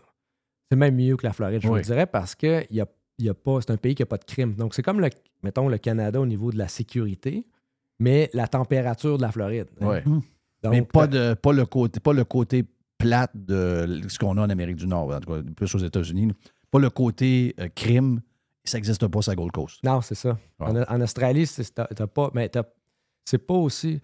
[0.71, 1.79] c'est même mieux que la Floride, je Oui.
[1.81, 2.87] vous dirais, parce que il y a,
[3.19, 4.55] il y a pas, c'est un pays qui n'a pas de crime.
[4.55, 5.09] Donc, c'est comme, le,
[5.43, 7.45] mettons, le Canada au niveau de la sécurité,
[7.99, 9.67] mais la température de la Floride.
[9.81, 9.87] hein.
[9.89, 10.03] Ouais.
[10.05, 12.65] Donc, mais pas, euh, de, pas, le côté, pas le côté
[12.99, 16.33] plate de ce qu'on a en Amérique du Nord, en tout cas, plus aux États-Unis.
[16.71, 18.21] Pas le côté euh, crime.
[18.65, 19.83] Ça n'existe pas sur la Gold Coast.
[19.83, 20.37] Non, c'est ça.
[20.59, 22.69] En, en Australie, c'est, t'as, t'as pas, mais t'as-
[23.25, 24.01] c'est pas aussi.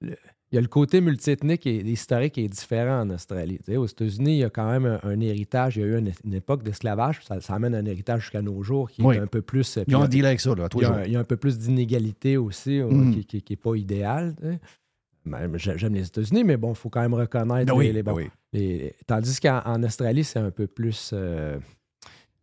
[0.00, 0.16] le-
[0.52, 3.58] il y a le côté multiethnique et historique qui est différent en Australie.
[3.64, 5.76] Tu sais, aux États-Unis, il y a quand même un, un héritage.
[5.76, 7.20] Il y a eu une, une époque d'esclavage.
[7.24, 9.16] Ça, ça amène un héritage jusqu'à nos jours qui Oui.
[9.16, 9.78] est un peu plus.
[9.88, 11.58] Ils ont dealé avec ça, là, il y, a, il y a un peu plus
[11.58, 13.24] d'inégalité aussi, euh, Mhm.
[13.24, 14.36] qui n'est pas idéal.
[14.40, 14.60] tu sais.
[15.56, 18.02] J'ai- J'aime les États-Unis, mais bon, il faut quand même reconnaître Ben oui, les, les-
[18.02, 18.28] ben oui.
[18.52, 21.10] les- Tandis qu'en en Australie, c'est un peu plus.
[21.14, 21.58] euh,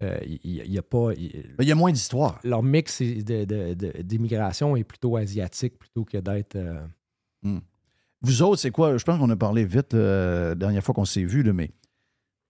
[0.02, 1.12] euh, Il n'y a pas.
[1.16, 2.40] il- Il y a moins d'histoire.
[2.44, 6.56] leur mix d'immigration est plutôt asiatique plutôt que d'être.
[6.56, 6.82] euh,
[8.22, 8.98] Vous autres, c'est quoi?
[8.98, 11.68] Je pense qu'on a parlé vite euh, la dernière fois qu'on s'est vu, là, mais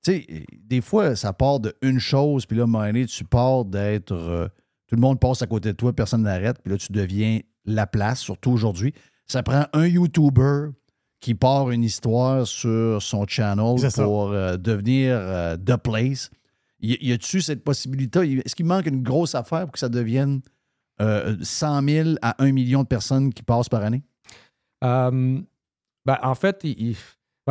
[0.04, 4.12] tu sais, des fois, ça part de une chose, puis là, donné, tu pars d'être.
[4.14, 4.48] euh,
[4.88, 7.88] tout le monde passe à côté de toi, personne n'arrête, puis là, tu deviens la
[7.88, 8.94] place, surtout aujourd'hui.
[9.28, 10.72] Ça prend un YouTuber
[11.22, 16.30] qui part une histoire sur son channel pour euh, devenir The Place.
[16.82, 18.42] Y, y a-tu cette possibilité?
[18.44, 20.42] Est-ce qu'il manque une grosse affaire pour que ça devienne
[21.00, 24.04] euh, 100 000 à 1 million de personnes qui passent par année?
[24.84, 25.40] Euh,
[26.06, 26.66] ben, en fait,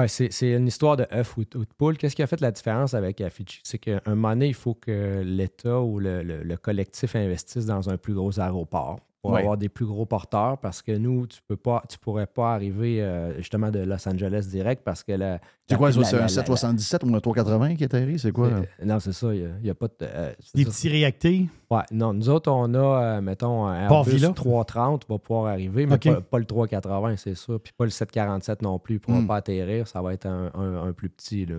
[0.06, 1.96] c'est une histoire de œuf ou, de- ou de poule.
[1.98, 3.60] Qu'est-ce qui a fait la différence avec euh, Fidji?
[3.64, 7.66] C'est qu'à un moment donné, il faut que l'État ou le, le- le collectif investisse
[7.66, 9.40] dans un plus gros aéroport pour Ouais.
[9.40, 13.02] avoir des plus gros porteurs parce que nous, tu peux pas, tu pourrais pas arriver
[13.02, 15.40] euh, justement de Los Angeles direct parce que la.
[15.68, 16.02] C'est quoi, ça?
[16.04, 18.18] C'est la- un la- 777 ou un 380 qui atterrit?
[18.18, 18.50] C'est quoi?
[18.84, 19.34] Non, c'est ça.
[19.34, 19.92] Il n'y a, pas de.
[20.02, 20.70] euh, c'est Des ça.
[20.70, 21.46] petits réactés?
[21.70, 24.30] Ouais, non, nous autres, on a, euh, mettons, un Airbus Villa?
[24.30, 27.60] 330 va pouvoir arriver, mais pas, pas le 380, c'est sûr.
[27.60, 28.94] Puis pas le 747 non plus.
[28.94, 29.26] Il ne pourra Hmm.
[29.26, 29.86] pas atterrir.
[29.86, 31.46] Ça va être un, un- un plus petit.
[31.46, 31.56] Là.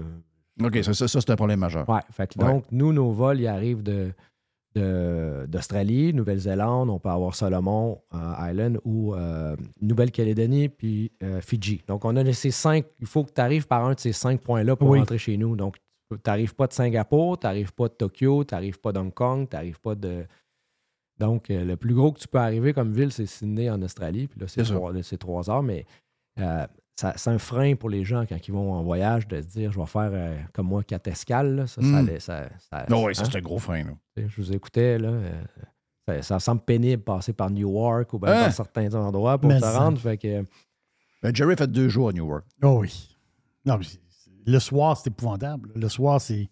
[0.64, 1.88] OK, ça, ça, ça, c'est un problème majeur.
[1.90, 2.52] Ouais, fait que Ouais.
[2.52, 4.12] donc, nous, nos vols, ils arrivent de-
[4.76, 11.82] d'Australie, Nouvelle-Zélande, on peut avoir Solomon euh, Island ou euh, Nouvelle-Calédonie, puis euh, Fidji.
[11.88, 12.86] Donc, on a laissé cinq.
[13.00, 15.00] Il faut que tu arrives par un de ces cinq points-là pour Oui.
[15.00, 15.56] rentrer chez nous.
[15.56, 15.78] Donc,
[16.10, 19.48] tu n'arrives pas de Singapour, tu n'arrives pas de Tokyo, tu n'arrives pas d'Hong Kong,
[19.50, 20.26] tu n'arrives pas de.
[21.20, 24.28] Donc, le plus gros que tu peux arriver comme ville, c'est Sydney en Australie.
[24.28, 25.86] Puis là, c'est trois, trois heures, mais
[26.40, 26.66] euh,
[27.02, 29.72] ça- c'est un frein pour les gens quand ils vont en voyage de se dire
[29.72, 31.56] je vais faire euh, comme moi quatre escales.
[31.56, 31.68] là.
[31.68, 31.96] Ça, ça, Mm.
[31.96, 33.28] allait- ça- ça- Non, oui, ça, hein?
[33.32, 33.84] c'est un gros frein.
[33.84, 33.94] Là.
[34.18, 35.10] Je vous écoutais, là.
[35.10, 35.44] euh,
[36.08, 38.44] ça, ça semble pénible de passer par Newark ou bien Hein?
[38.46, 40.00] par certains endroits pour se rendre.
[40.00, 40.44] Fait que,
[41.24, 42.46] Ben, Jerry a fait deux jours à Newark.
[42.64, 43.16] Oh oui.
[43.66, 43.86] Non, mais
[44.46, 45.72] le soir, c'est épouvantable.
[45.76, 46.50] Le soir, c'est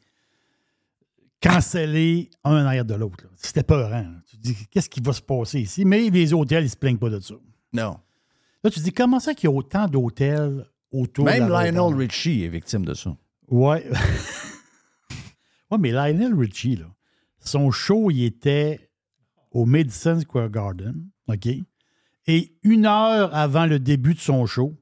[1.42, 3.24] cancellé un en arrière de l'autre.
[3.24, 3.30] là.
[3.36, 3.90] C'était peurant.
[3.90, 4.12] là.
[4.30, 5.86] Tu te dis, qu'est-ce qui va se passer ici?
[5.86, 7.36] Mais les hôtels, ils se plaignent pas de ça.
[7.74, 7.98] Non.
[8.64, 11.92] Là, tu te dis, comment ça qu'il y a autant d'hôtels autour Même de l'aéroport?
[11.92, 13.16] Lionel Richie est victime de ça.
[13.48, 13.86] Ouais.
[15.72, 16.86] ouais, mais Lionel Richie, là,
[17.40, 18.90] son show, il était
[19.52, 21.48] au Madison Square Garden, OK?
[22.28, 24.76] Et une heure avant le début de son show,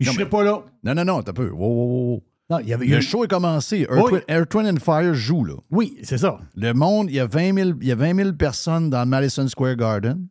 [0.00, 0.62] Non, serais mais- pas là.
[0.82, 1.48] Non, non, non, t'as peu.
[1.50, 2.24] Wow, wow, wow, wow.
[2.50, 3.86] Non, il y avait Le show est commencé.
[3.90, 4.02] Oui.
[4.12, 5.54] Wind- Earth, Wind and Fire joue, là.
[5.70, 6.40] Oui, c'est ça.
[6.56, 9.06] Le monde, il y a 20 000, il y a 20 000 personnes dans le
[9.08, 10.26] Madison Square Garden.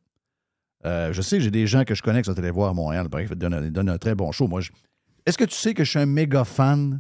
[0.86, 2.73] Euh, je sais que j'ai des gens que je connais qui sont allés voir à
[2.73, 3.07] Montréal.
[3.09, 4.47] Bref, ils donnent, un- ils donnent un très bon show.
[4.47, 4.71] Moi, je-
[5.25, 6.99] Est-ce que tu sais que je suis un méga fan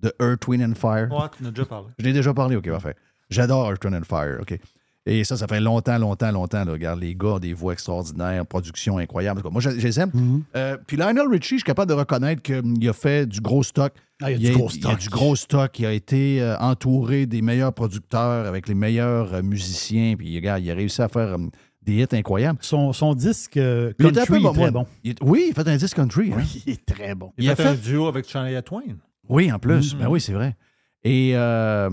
[0.00, 1.08] de Earth, Wind and Fire?
[1.10, 1.88] Ouais, tu en as déjà parlé.
[1.98, 2.94] Je l'ai déjà parlé, OK, parfait.
[3.30, 4.58] J'adore Earth, Wind and Fire, OK.
[5.06, 6.64] Et ça, ça fait longtemps, longtemps, longtemps.
[6.64, 6.72] Là.
[6.72, 9.42] Regarde, les gars des voix extraordinaires, production incroyable.
[9.50, 10.08] Moi, je, je les aime.
[10.14, 10.42] Mm-hmm.
[10.56, 13.92] Euh, puis Lionel Richie, je suis capable de reconnaître qu'il a fait du gros stock.
[14.22, 14.98] Ah, il y a du gros Il y a stock.
[15.00, 15.78] du gros stock.
[15.78, 20.14] Il a été euh, entouré des meilleurs producteurs avec les meilleurs euh, musiciens.
[20.16, 21.38] Puis, regarde, il a réussi à faire euh,
[21.84, 22.58] des hits incroyables.
[22.62, 24.86] Son, son disque euh, Il était un country peu est très bon.
[25.04, 26.32] Il est- oui, il a fait un disque country.
[26.32, 26.36] hein.
[26.38, 27.32] Oui, il est très bon.
[27.38, 28.96] Il, Il a fait, fait- un duo avec Shania Twain.
[29.28, 29.94] Oui, en plus.
[29.94, 30.00] Mhm.
[30.00, 30.56] Ben oui, c'est vrai.
[31.02, 31.90] Et euh,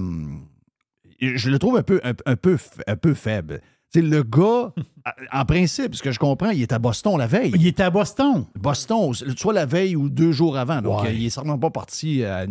[1.19, 3.61] je le trouve un peu, un, un peu, un peu faible.
[3.93, 4.73] C'est le gars,
[5.33, 7.51] en principe, ce que je comprends, il est à Boston la veille.
[7.55, 8.45] Il était à Boston.
[8.55, 10.81] Boston, soit la veille ou deux jours avant.
[10.81, 11.13] Donc, Ouais.
[11.15, 12.45] il est certainement pas parti à,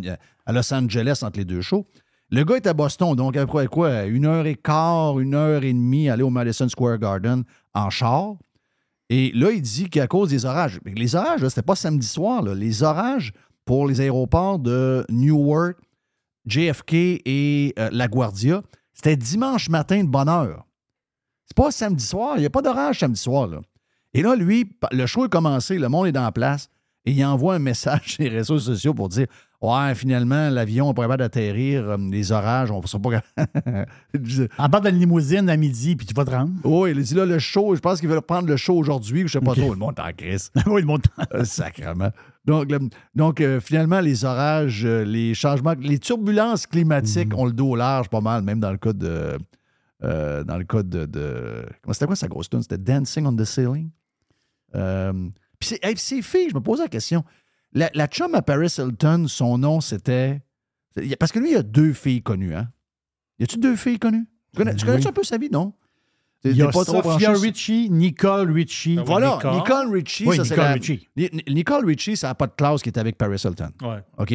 [0.47, 1.87] à Los Angeles entre les deux shows.
[2.33, 5.73] Le gars est à Boston, donc après quoi, une heure et quart, une heure et
[5.73, 7.43] demie, aller au Madison Square Garden
[7.75, 8.35] en char.
[9.09, 12.55] Et là, il dit qu'à cause des orages, les orages, c'était pas samedi soir, là.
[12.55, 13.33] les orages
[13.65, 15.77] pour les aéroports de Newark,
[16.47, 18.63] JFK et euh, LaGuardia,
[18.95, 20.65] c'était dimanche matin de bonne heure.
[21.47, 23.49] C'est pas samedi soir, il n'y a pas d'orage samedi soir.
[23.49, 23.61] Là.
[24.15, 26.69] Et là, lui, le show est commencé, le monde est dans la place,
[27.05, 29.27] et il envoie un message sur les réseaux sociaux pour dire
[29.63, 33.87] Ouais, finalement, l'avion n'est pas capable d'atterrir, euh, les orages, on ne sera pas capable.
[34.59, 36.53] En bas de la limousine à midi, puis tu vas te rendre.
[36.65, 39.25] Oui, il a dit là, le show, je pense qu'il veut prendre le show aujourd'hui,
[39.25, 40.51] ou je sais pas trop, le monde est en crise.
[40.67, 41.03] oui, le monde.
[41.35, 42.11] Euh, Sacrement.
[42.47, 42.79] Donc, le-
[43.15, 48.23] donc euh, finalement, les orages, les changements, les turbulences climatiques ont le dos large pas
[48.23, 49.37] mal, même dans le cas de.
[50.03, 51.05] euh, dans le cas de.
[51.05, 52.63] de- comment- C'était quoi sa grosse tune?
[52.63, 53.91] C'était Dancing on the Ceiling?
[54.75, 55.13] Euh,
[55.59, 57.23] puis c'est- hey, filles, je me posais la question.
[57.73, 60.43] La, la chum à Paris Hilton, son nom, c'était.
[61.19, 62.69] Parce que lui, il y a deux filles connues, hein?
[63.39, 64.27] Y a-tu deux filles connues?
[64.53, 65.73] Tu connais, tu connais un peu sa vie, non?
[66.43, 68.97] Il y a pas trop Sophia Richie, Nicole Richie.
[68.97, 71.09] Voilà, Nicole, Richie, Oui, ça, c'est Nicole la- Richie.
[71.17, 73.71] Ni- Nicole Richie, ça n'a pas de classe qui est avec Paris Hilton.
[73.83, 74.03] Ouais.
[74.19, 74.33] OK?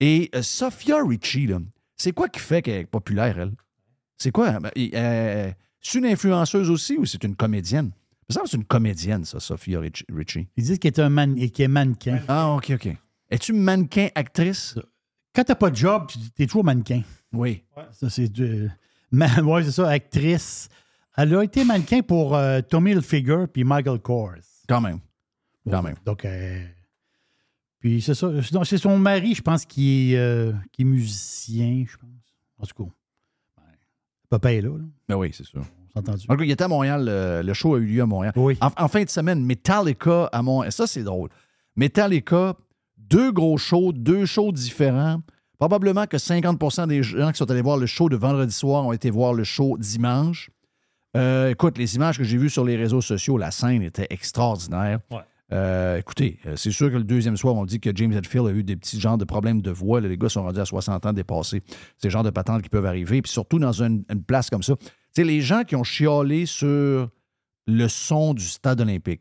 [0.00, 1.58] Et euh, Sophia Richie, là,
[1.96, 3.52] c'est quoi qui fait qu'elle est populaire, elle?
[4.18, 4.58] C'est quoi?
[4.74, 7.90] Il- euh, c'est une influenceuse aussi ou c'est une comédienne?
[8.32, 10.48] Ça me semble que c'est une comédienne, ça, Sophia Rich- Richie.
[10.56, 11.34] Ils disent qu'elle est, un man...
[11.50, 12.20] qu'elle est mannequin.
[12.28, 12.88] Ah, OK, OK.
[13.30, 14.76] Es-tu mannequin actrice?
[15.34, 17.02] Quand t'as pas de job, tu es toujours mannequin.
[17.32, 17.62] Oui.
[17.92, 18.68] Ça, c'est du-
[19.12, 20.68] ouais, c'est ça, actrice.
[21.16, 24.34] Elle a été mannequin pour euh, Tommy Hilfiger puis Michael Kors.
[24.68, 24.98] Quand même.
[25.68, 25.96] Quand même.
[26.04, 26.64] Donc, euh,
[27.78, 28.30] puis c'est ça.
[28.64, 32.10] C'est son mari, je pense, qui est, euh, qui est musicien, je pense.
[32.58, 32.90] En tout cas,
[33.56, 33.62] ben,
[34.28, 34.70] papa est là.
[34.76, 34.84] là.
[35.08, 35.64] Ben oui, c'est sûr.
[35.94, 36.26] On s'est entendu.
[36.28, 38.32] En tout cas, il était à Montréal, le, le show a eu lieu à Montréal.
[38.36, 40.72] En, en fin de semaine, Metallica à Montréal.
[40.72, 41.28] Ça, c'est drôle.
[41.76, 42.54] Metallica,
[42.98, 45.20] deux gros shows, deux shows différents.
[45.58, 48.92] Probablement que 50% des gens qui sont allés voir le show de vendredi soir ont
[48.92, 50.50] été voir le show dimanche.
[51.16, 55.00] Euh, écoute, les images que j'ai vues sur les réseaux sociaux, la scène était extraordinaire.
[55.10, 55.18] Ouais.
[55.52, 58.52] Euh, écoutez, euh, c'est sûr que le deuxième soir, on dit que James Hetfield a
[58.52, 60.00] eu des petits genres de problèmes de voix.
[60.00, 61.62] Les gars sont rendus à 60 ans dépassés.
[61.98, 63.20] C'est le genre de patentes qui peuvent arriver.
[63.20, 64.74] Puis surtout dans une, une place comme ça.
[65.14, 67.10] Sais, les gens qui ont chiolé sur
[67.66, 69.20] le son du stade olympique.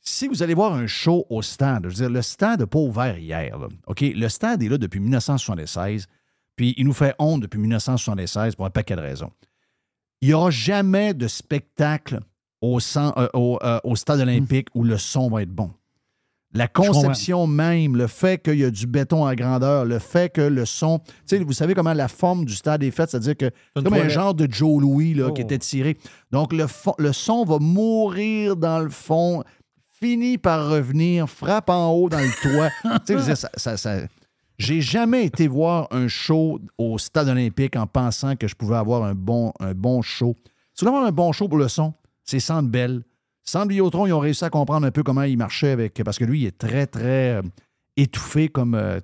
[0.00, 2.78] Si vous allez voir un show au stade, je veux dire, le stade n'a pas
[2.78, 3.58] ouvert hier.
[3.86, 4.00] OK?
[4.00, 6.06] Le stade est là depuis 1976,
[6.54, 9.32] puis il nous fait honte depuis 1976 pour un paquet de raisons.
[10.20, 12.20] Il n'y aura jamais de spectacle
[12.62, 12.78] euh,
[13.34, 15.72] euh, au stade olympique où le son va être bon.
[16.52, 20.40] La conception même, le fait qu'il y a du béton à grandeur, le fait que
[20.40, 21.00] le son.
[21.00, 24.08] Tu sais, vous savez comment la forme du stade est faite, c'est-à-dire que comme un
[24.08, 25.44] genre de Joe Louis là, qui Oh.
[25.44, 25.98] était tiré.
[26.30, 29.42] Donc, le, son va mourir dans le fond,
[30.00, 32.70] finit par revenir, frappe en haut dans le toit.
[32.82, 33.98] tu sais, je veux dire, ça- ça- ça-
[34.58, 39.04] J'ai jamais été voir un show au stade olympique en pensant que je pouvais avoir
[39.04, 40.34] un bon, un bon show.
[40.72, 41.92] Si vous voulez avoir un bon show pour le son,
[42.24, 42.68] c'est Centre
[43.48, 46.02] Centre Vidéotron, ils ont réussi à comprendre un peu comment il marchait avec.
[46.04, 47.42] Parce que lui, il est très, très euh,
[47.96, 48.74] étouffé comme.
[48.74, 49.00] euh,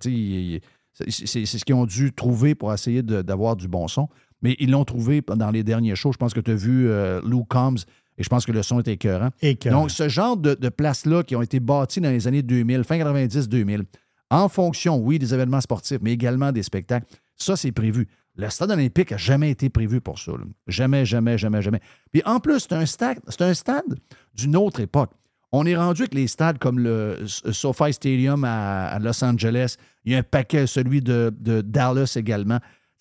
[1.08, 4.08] c'est ce qu'ils ont dû trouver pour essayer d'avoir du bon son.
[4.42, 6.12] Mais ils l'ont trouvé dans les derniers shows.
[6.12, 7.78] Je pense que tu as vu euh, Lou Combs
[8.18, 9.30] et je pense que le son était écœurant.
[9.40, 9.82] Écœurant.
[9.82, 12.98] Donc, ce genre de, de places-là qui ont été bâties dans les années 2000, fin
[12.98, 13.84] 90-2000,
[14.30, 18.08] en fonction, oui, des événements sportifs, mais également des spectacles, ça, c'est prévu.
[18.34, 20.32] Le stade olympique n'a jamais été prévu pour ça.
[20.66, 21.80] Jamais, jamais, jamais, jamais.
[22.12, 23.98] Puis en plus, c'est un stade, c'est un stade
[24.34, 25.10] d'une autre époque.
[25.54, 29.76] On est rendu avec les stades comme le SoFi Stadium à, Los Angeles.
[30.04, 31.30] Il y a un paquet, celui de,
[31.62, 32.58] Dallas également.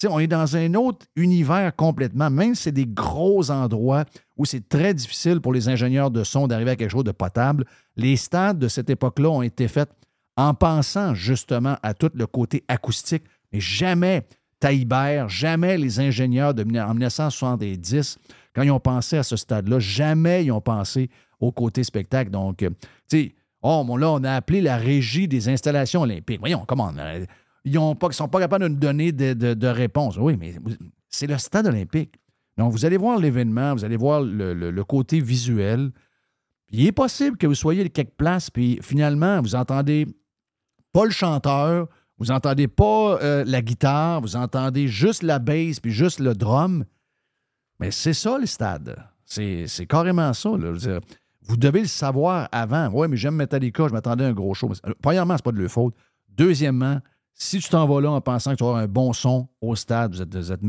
[0.10, 4.04] On est dans un autre univers complètement, même si c'est des gros endroits
[4.36, 7.66] où c'est très difficile pour les ingénieurs de son d'arriver à quelque chose de potable.
[7.96, 9.92] Les stades de cette époque-là ont été faits
[10.36, 13.24] en pensant justement à tout le côté acoustique,
[13.54, 14.26] mais jamais
[14.62, 18.18] Taïbert, jamais les ingénieurs de, en 1970,
[18.56, 21.10] quand ils ont pensé à ce stade-là, jamais ils ont pensé
[21.40, 22.30] au côté spectacle.
[22.32, 22.70] Donc, euh,
[23.10, 26.40] tu sais, oh, bon, là, on a appelé la régie des installations olympiques.
[26.40, 27.26] Voyons, comment euh,
[27.66, 30.18] ils ne sont pas capables de nous donner de, de- réponse.
[30.18, 30.56] Oui, mais
[31.10, 32.14] c'est le stade olympique.
[32.58, 35.92] Donc, vous allez voir l'événement, vous allez voir le, le- côté visuel.
[36.70, 40.06] Il est possible que vous soyez de quelque place, puis finalement, vous entendez
[40.94, 41.88] pas le chanteur,
[42.22, 46.86] vous entendez pas euh, la guitare, vous entendez juste la bass, puis juste le drum.
[47.80, 48.96] Mais c'est ça, le stade.
[49.26, 50.52] C'est carrément ça.
[50.52, 52.90] vous devez le savoir avant.
[52.94, 54.70] Oui, mais j'aime Metallica, je m'attendais à un gros show.
[54.70, 55.96] Mais, Premièrement, c'est pas de leur faute.
[56.30, 57.00] Deuxièmement,
[57.34, 60.14] si tu t'en vas là en pensant que tu vas un bon son au stade,
[60.14, 60.62] vous êtes, vous êtes.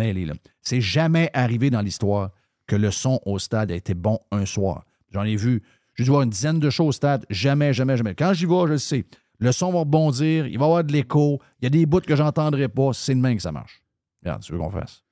[0.63, 2.31] C'est jamais arrivé dans l'histoire
[2.67, 4.87] que le son au stade a été bon un soir.
[5.11, 5.63] J'en ai vu,
[5.97, 7.27] j'ai dû voir une dizaine de shows au stade.
[7.29, 8.15] Jamais, jamais, jamais.
[8.15, 9.05] Quand j'y vais, je le sais.
[9.43, 12.01] Le son va rebondir, il va y avoir de l'écho, il y a des bouts
[12.01, 12.93] que j'entendrai pas.
[12.93, 13.83] C'est de même que ça marche.
[14.23, 15.03] Regarde, tu veux qu'on fasse?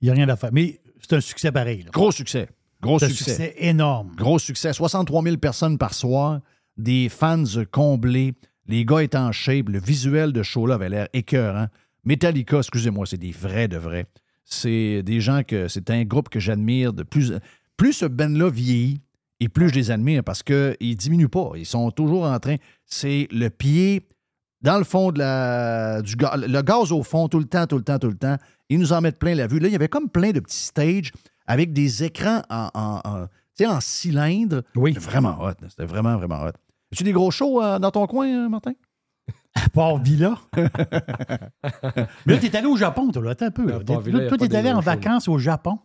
[0.00, 0.50] Il n'y a rien à faire.
[0.52, 1.82] Mais c'est un succès pareil.
[1.82, 1.90] là.
[1.92, 2.48] Gros succès.
[2.82, 3.30] Gros C'est succès.
[3.30, 4.12] succès énorme.
[4.16, 4.72] Gros succès.
[4.72, 6.40] 63 000 personnes par soir,
[6.76, 8.34] des fans comblés,
[8.66, 11.66] les gars étaient en shape, le visuel de show-là avait l'air écœurant.
[12.04, 14.06] Metallica, excusez-moi, c'est des vrais de vrais.
[14.44, 17.34] C'est des gens que c'est un groupe que j'admire de plus.
[17.76, 19.00] Plus ce band-là vieillit,
[19.40, 21.52] et plus je les admire parce qu'ils ne diminuent pas.
[21.56, 22.56] Ils sont toujours en train.
[22.86, 24.06] C'est le pied
[24.62, 27.78] dans le fond de la, du gaz, le gaz au fond tout le temps, tout
[27.78, 28.36] le temps, tout le temps.
[28.68, 29.58] Ils nous en mettent plein la vue.
[29.58, 31.10] Là, il y avait comme plein de petits stages
[31.46, 33.26] avec des écrans en, en- en-
[33.56, 34.62] tu sais, en cylindre.
[34.76, 34.92] Oui.
[34.94, 35.52] C'était vraiment hot.
[35.68, 36.52] C'était vraiment, vraiment hot.
[36.92, 38.72] As-tu des gros shows euh, dans ton coin, euh, Martin?
[39.54, 40.36] À part Villa.
[42.26, 43.30] Mais là, t'es allé au Japon, toi, là.
[43.30, 43.66] Attends un peu.
[43.66, 43.80] là.
[43.80, 44.02] Toi,
[44.38, 44.80] t'es allé en shows.
[44.82, 45.78] vacances au Japon,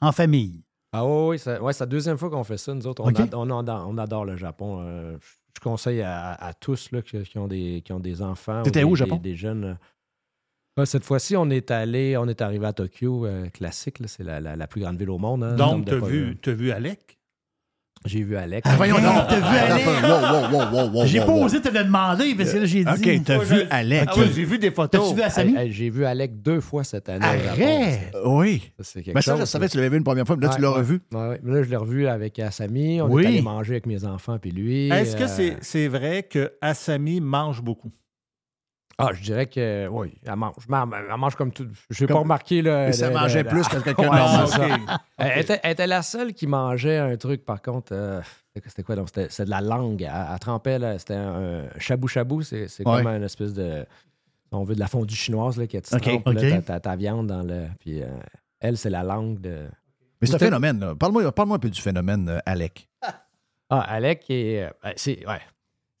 [0.00, 0.62] en famille.
[0.92, 2.74] Ah oui, oui, c'est ouais, la deuxième fois qu'on fait ça.
[2.74, 4.80] Nous autres, on, ad- on adore, on adore le Japon.
[4.80, 8.62] Euh, je- conseille à, à tous là, qui, qui ont des, qui ont des enfants.
[8.62, 9.16] T'étais où au Japon?
[9.16, 9.64] Des, jeunes.
[9.64, 9.74] euh,
[10.76, 14.40] Ouais, cette fois-ci, on est allé, on est arrivé à Tokyo, euh, classique, c'est la,
[14.40, 15.44] la- la plus grande ville au monde.
[15.44, 17.18] hein, Donc, vu, t'as vu Alec?
[18.04, 18.64] J'ai vu Alec.
[18.66, 19.04] Ah, voyons donc.
[19.28, 19.86] T'as vu Alec?
[19.86, 21.44] Wow, wow, wow, wow, wow, J'ai wow, pas wow.
[21.44, 22.90] osé te le demander parce que là, j'ai dit.
[22.90, 24.08] OK, t'as vu Alec.
[24.08, 25.14] Ah oui, j'ai vu des photos.
[25.16, 27.24] T'as-tu vu hey, J'ai vu Alec deux fois cette année.
[27.24, 28.14] Arrête!
[28.24, 28.72] Oui.
[28.80, 30.60] Ça, Mais ça, je savais que tu l'avais vu une première fois, mais là, tu
[30.60, 31.00] l'as revu.
[31.12, 31.40] Ouais, ouais.
[31.42, 33.00] Mais Là, je l'ai revu avec Asami.
[33.00, 33.24] On Oui.
[33.24, 34.88] est allé manger avec mes enfants puis lui.
[34.88, 37.90] Est-ce que euh, c'est c'est vrai que Asami mange beaucoup?
[39.04, 40.54] Ah, je dirais que oui, elle mange.
[40.68, 41.66] Elle, mange comme tout.
[41.90, 42.62] Je n'ai Comme- pas remarqué.
[42.62, 44.44] Là, Mais ça mangeait plus que quelqu'un Ouais.
[44.44, 44.98] OK.
[45.18, 47.92] Elle, était, elle était la seule qui mangeait un truc, par contre.
[47.92, 48.20] euh,
[48.66, 49.08] c'était- quoi donc?
[49.14, 50.02] C'était de la langue.
[50.02, 52.42] Elle, elle trempait, là, c'était un chabou-chabou.
[52.42, 53.02] C'est Ouais.
[53.02, 53.84] comme une espèce de.
[54.48, 56.00] si On veut de la fondue chinoise là, que tu OK.
[56.02, 56.82] trempes, là, OK.
[56.82, 57.66] ta, viande dans le.
[57.80, 58.06] Puis euh,
[58.60, 59.66] elle, c'est la langue de.
[60.20, 60.94] Mais c'est un phénomène.
[60.94, 62.88] Parle-moi parle un peu du phénomène, euh, Alec.
[63.70, 65.26] Ah, Alec, est, euh, ben, c'est.
[65.26, 65.40] Ouais.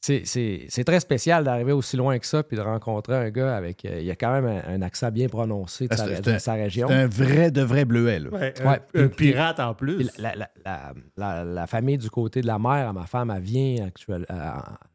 [0.04, 3.56] C'est- C'est c'est très spécial d'arriver aussi loin que ça puis de rencontrer un gars
[3.56, 3.84] avec.
[3.84, 6.24] euh, il a quand même un, un accent bien prononcé de Ah, sa, c'est- de
[6.24, 6.88] c'est un- sa région.
[6.88, 8.18] C'est un vrai, de vrai bleuet.
[8.18, 8.30] Là.
[8.30, 10.10] Ouais, Ouais, un, pirate en plus.
[10.18, 13.42] La, la- la- la- la famille du côté de la mère à ma femme, elle
[13.42, 14.50] vient actuelle, euh,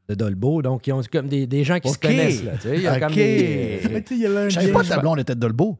[0.10, 0.62] de Dolbeau.
[0.62, 2.01] Donc, ils ont comme des, des gens qui se OK.
[2.01, 2.43] connaissent.
[2.43, 2.76] Là, tu sais.
[2.76, 2.99] Il y a OK.
[2.99, 5.78] comme des- Je savais pas que ta blonde était de Dolbeau.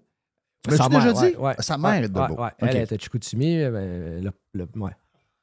[0.70, 1.38] Tu Sa m'as-tu déjà mère, dit?
[1.38, 1.56] ouais, ouais.
[1.60, 2.38] Sa mère est de Dolbeau.
[2.60, 4.92] Elle était de Chicoutimi, ben, le- le- ouais.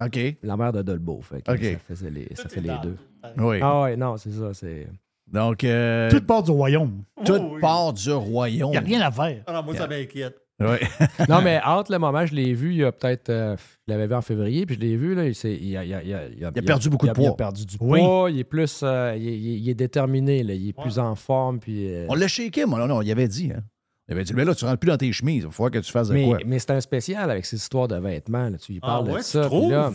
[0.02, 0.18] OK.
[0.42, 1.20] la mère de Dolbeau.
[1.22, 1.62] Fait que OK.
[1.62, 2.96] Ça faisait les, ça fait les deux.
[3.38, 3.58] Oui.
[3.62, 4.52] Ah ouais, non, c'est ça.
[4.54, 4.86] C'est...
[5.30, 7.02] Donc, euh, Toute part du royaume.
[7.24, 7.60] toute Oh, oui.
[7.60, 8.70] part du royaume.
[8.70, 9.42] Il n'y a rien à faire.
[9.46, 10.36] Ah non, moi, ça m'inquiète.
[10.60, 10.80] Ouais.
[11.28, 13.28] Non, mais entre le moment, je l'ai vu il y a peut-être.
[13.30, 13.56] euh,
[13.88, 15.92] je l'avais vu en février, puis je l'ai vu, là, il, s'est- il a, il
[15.94, 17.36] a- il a- il a- Il a perdu beaucoup il a- de Il a poids.
[17.36, 17.98] perdu du Oui.
[18.00, 18.80] poids, il est plus.
[18.84, 21.88] euh, il, est, il est- il est déterminé, là, il est plus en forme, puis.
[21.92, 22.78] euh, On l'a shaké, moi.
[22.78, 23.50] Non, non, il avait dit.
[23.52, 23.62] Hein.
[24.08, 25.42] Il avait dit, mais là, tu rentres plus dans tes chemises.
[25.42, 26.38] Il va falloir que tu fasses de Mais, quoi?
[26.46, 28.48] mais c'est un spécial avec ces histoires de vêtements.
[28.50, 28.58] Là.
[28.58, 29.48] Tu lui Ah parles ouais, de ça.
[29.48, 29.92] là,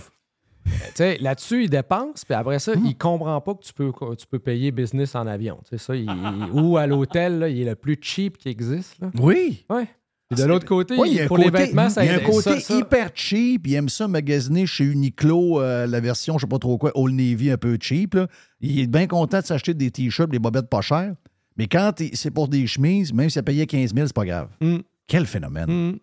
[0.65, 4.25] tu sais, là-dessus, il dépense, puis après ça, il comprend pas que tu peux, tu
[4.27, 5.59] peux payer business en avion.
[5.63, 6.09] Tu sais, ça, il-
[6.53, 8.99] ou à l'hôtel, là, il est le plus cheap qui existe.
[8.99, 9.09] Là.
[9.19, 9.65] Oui.
[9.69, 9.87] Ouais.
[10.29, 12.11] Puis de l'autre côté, Oui, il y a un pour côté, les vêtements, ça il
[12.11, 13.65] y a un côté ça- hyper cheap.
[13.65, 17.15] Il aime ça magasiner chez Uniqlo, euh, la version, je sais pas trop quoi, Old
[17.15, 18.13] Navy un peu cheap.
[18.13, 18.27] là.
[18.61, 21.15] Il est bien content de s'acheter des t-shirts, des bobettes pas chères.
[21.59, 24.47] Mais quand c'est pour des chemises, même s'il a payé 15 000, c'est pas grave.
[24.61, 24.77] Mm.
[25.07, 25.69] Quel phénomène.
[25.91, 25.99] Mm.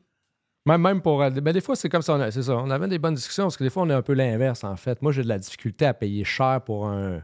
[0.66, 1.18] Même, même pour.
[1.18, 2.30] Ben, des fois, c'est comme ça.
[2.30, 2.56] C'est ça.
[2.56, 4.76] On avait des bonnes discussions parce que des fois, on est un peu l'inverse, en
[4.76, 5.00] fait.
[5.00, 7.22] Moi, j'ai de la difficulté à payer cher pour un,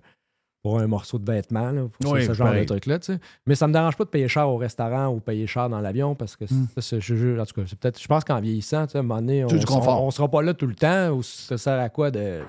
[0.63, 2.63] pour un morceau de vêtement, là, pour Oui, ce, genre pareil.
[2.63, 3.01] de truc-là.
[3.01, 3.19] tu sais.
[3.47, 6.15] Mais ça me dérange pas de payer cher au restaurant ou payer cher dans l'avion
[6.15, 6.69] parce que Mm.
[6.77, 8.01] ça, c'est- je, en tout cas, c'est peut-être.
[8.01, 10.41] Je pense qu'en vieillissant, tu sais, à un moment donné, on, on, on sera pas
[10.41, 12.41] là tout le temps ou ça sert à quoi de.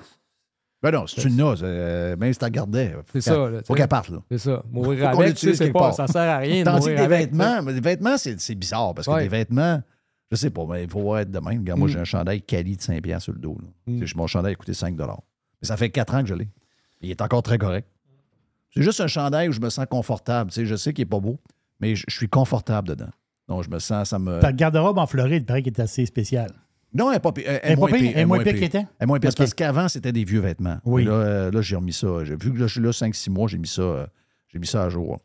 [0.84, 3.48] Ben non, si tu euh, même si tu la gardais, C'est ça.
[3.50, 4.10] là, faut qu'elle parte.
[4.10, 4.18] Là.
[4.30, 4.62] C'est ça.
[4.70, 5.94] Mourir Faut avec, tu sais, l'utilise c'est pas, part.
[5.94, 7.20] ça sert à rien de Tandis que des avec.
[7.30, 9.22] vêtements, mais des vêtements, c'est c'est bizarre parce que Ouais.
[9.22, 9.82] des vêtements,
[10.30, 11.60] je sais pas, mais il faut être de même.
[11.60, 11.92] Regarde, moi, Mm.
[11.92, 13.56] j'ai un chandail Cali de 5 piastres sur le dos.
[13.62, 13.68] là.
[13.86, 14.04] Mm.
[14.14, 15.06] Mon chandail a coûté 5 Mais
[15.62, 16.48] ça fait 4 ans que je l'ai.
[17.00, 17.88] Il est encore très correct.
[18.74, 20.50] C'est juste un chandail où je me sens confortable.
[20.50, 21.38] Tu sais, je sais qu'il n'est pas beau,
[21.80, 23.10] mais je, je suis confortable dedans.
[23.48, 24.38] Donc, je me sens, ça me.
[24.40, 26.52] Ta garde-robe en Floride, il paraît qu'elle est assez spéciale.
[26.94, 27.44] Non, elle n'est pas pire.
[27.46, 28.12] Elle, Elle est est moins pire?
[28.14, 28.78] Elle est moins pire qu'elle était?
[28.78, 29.30] Elle est moins pire.
[29.36, 30.78] Parce qu'avant, c'était des vieux vêtements.
[30.84, 31.04] Oui.
[31.04, 32.24] Là, euh, là, j'ai remis ça.
[32.24, 34.06] J'ai vu que là, je suis là 5-6 mois, j'ai mis ça, euh,
[34.48, 35.18] j'ai mis ça à jour.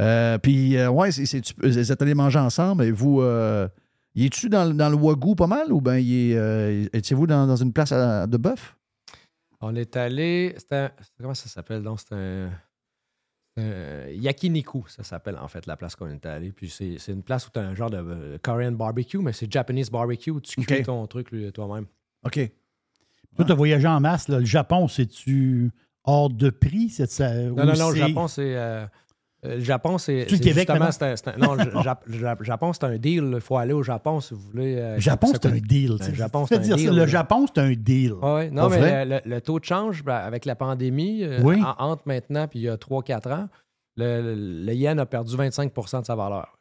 [0.00, 2.84] Euh, puis, euh, ouais, c'est, vous êtes allés manger ensemble.
[2.84, 3.68] Et vous, euh,
[4.14, 7.26] y es-tu dans, le- dans le Wagyu pas mal ou bien y est, euh, étiez-vous
[7.26, 8.76] dans, dans une place à- de bœuf?
[9.60, 10.54] On est allé.
[10.56, 10.90] C'était un-
[11.20, 11.98] Comment ça s'appelle donc?
[12.00, 12.48] C'est un.
[13.60, 16.50] Un- Yakiniku, ça s'appelle en fait la place qu'on est allé.
[16.52, 19.32] Puis c'est c'est une place où tu as un genre de euh, Korean barbecue, mais
[19.32, 20.82] c'est Japanese barbecue où tu cuis OK.
[20.84, 21.86] ton truc lui, toi-même.
[22.24, 22.50] OK.
[23.36, 24.28] Toi, tu as voyagé en masse.
[24.28, 24.40] là.
[24.40, 25.70] Le Japon, c'est-tu
[26.04, 26.88] hors de prix?
[26.90, 28.56] C'est ça, Non, non, non, le Japon, c'est.
[28.56, 28.86] euh, euh,
[29.42, 30.24] le Japon, c'est.
[30.24, 30.78] Le c'est Québec, un-
[31.38, 33.30] non, le Jap- le Japon, c'est un deal.
[33.34, 34.76] Il faut aller au Japon si vous voulez.
[34.76, 35.92] euh, Le Japon, c'est un deal.
[35.92, 36.14] Le tu sais.
[36.14, 36.94] Japon, c'est un dire deal.
[36.94, 37.06] Le.
[37.06, 38.14] Japon, c'est un deal.
[38.22, 38.50] Ah ouais.
[38.50, 41.60] Non, mais le, le- le taux de change, ben, avec la pandémie, euh, Oui.
[41.62, 43.48] en- entre maintenant puis il y a 3-4 ans,
[43.96, 46.54] le, le- le yen a perdu 25% de sa valeur.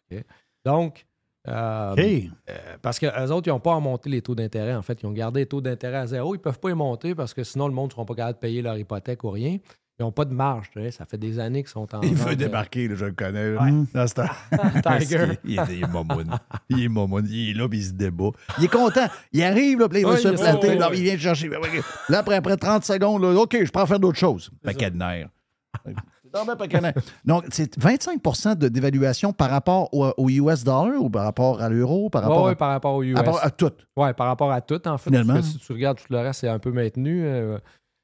[0.65, 1.05] Donc,
[1.47, 4.75] euh, euh, parce qu'eux autres, ils n'ont pas remonté les taux d'intérêt.
[4.75, 6.33] En fait, ils ont gardé les taux d'intérêt à zéro.
[6.35, 8.35] Ils ne peuvent pas les monter parce que sinon, le monde ne sera pas capable
[8.35, 9.57] de payer leur hypothèque ou rien.
[9.99, 10.69] Ils n'ont pas de marge.
[10.71, 10.91] tu sais.
[10.91, 12.01] Ça fait des années qu'ils sont en.
[12.03, 13.51] Il veut euh, débarquer, là, je le connais.
[13.51, 13.61] là.
[13.63, 13.71] Ouais.
[13.93, 14.29] Dans ce temps.
[14.99, 15.37] Tiger.
[15.43, 16.29] il, est, il est momoun.
[16.69, 17.25] Il est momoun.
[17.29, 18.29] Il est là, puis il se débat.
[18.57, 19.07] Il est content.
[19.33, 20.69] Il arrive, là, puis il va Ouais, se planter.
[20.77, 20.89] ouais.
[20.97, 21.49] il vient te chercher.
[22.09, 24.49] Là, après, après 30 secondes, là, OK, je prends faire d'autres choses.
[24.63, 25.29] Paquet de nerfs.
[27.25, 31.69] Donc, c'est 25 de dévaluation par rapport au, au US dollar ou par rapport à
[31.69, 33.15] l'euro, par rapport ouais, à, par rapport au US.
[33.15, 33.71] par rapport à tout.
[33.97, 35.09] Oui, par rapport à tout, en fait.
[35.09, 35.33] Finalement.
[35.35, 37.23] Parce que si tu regardes tout le reste, c'est un peu maintenu.
[37.25, 37.57] euh,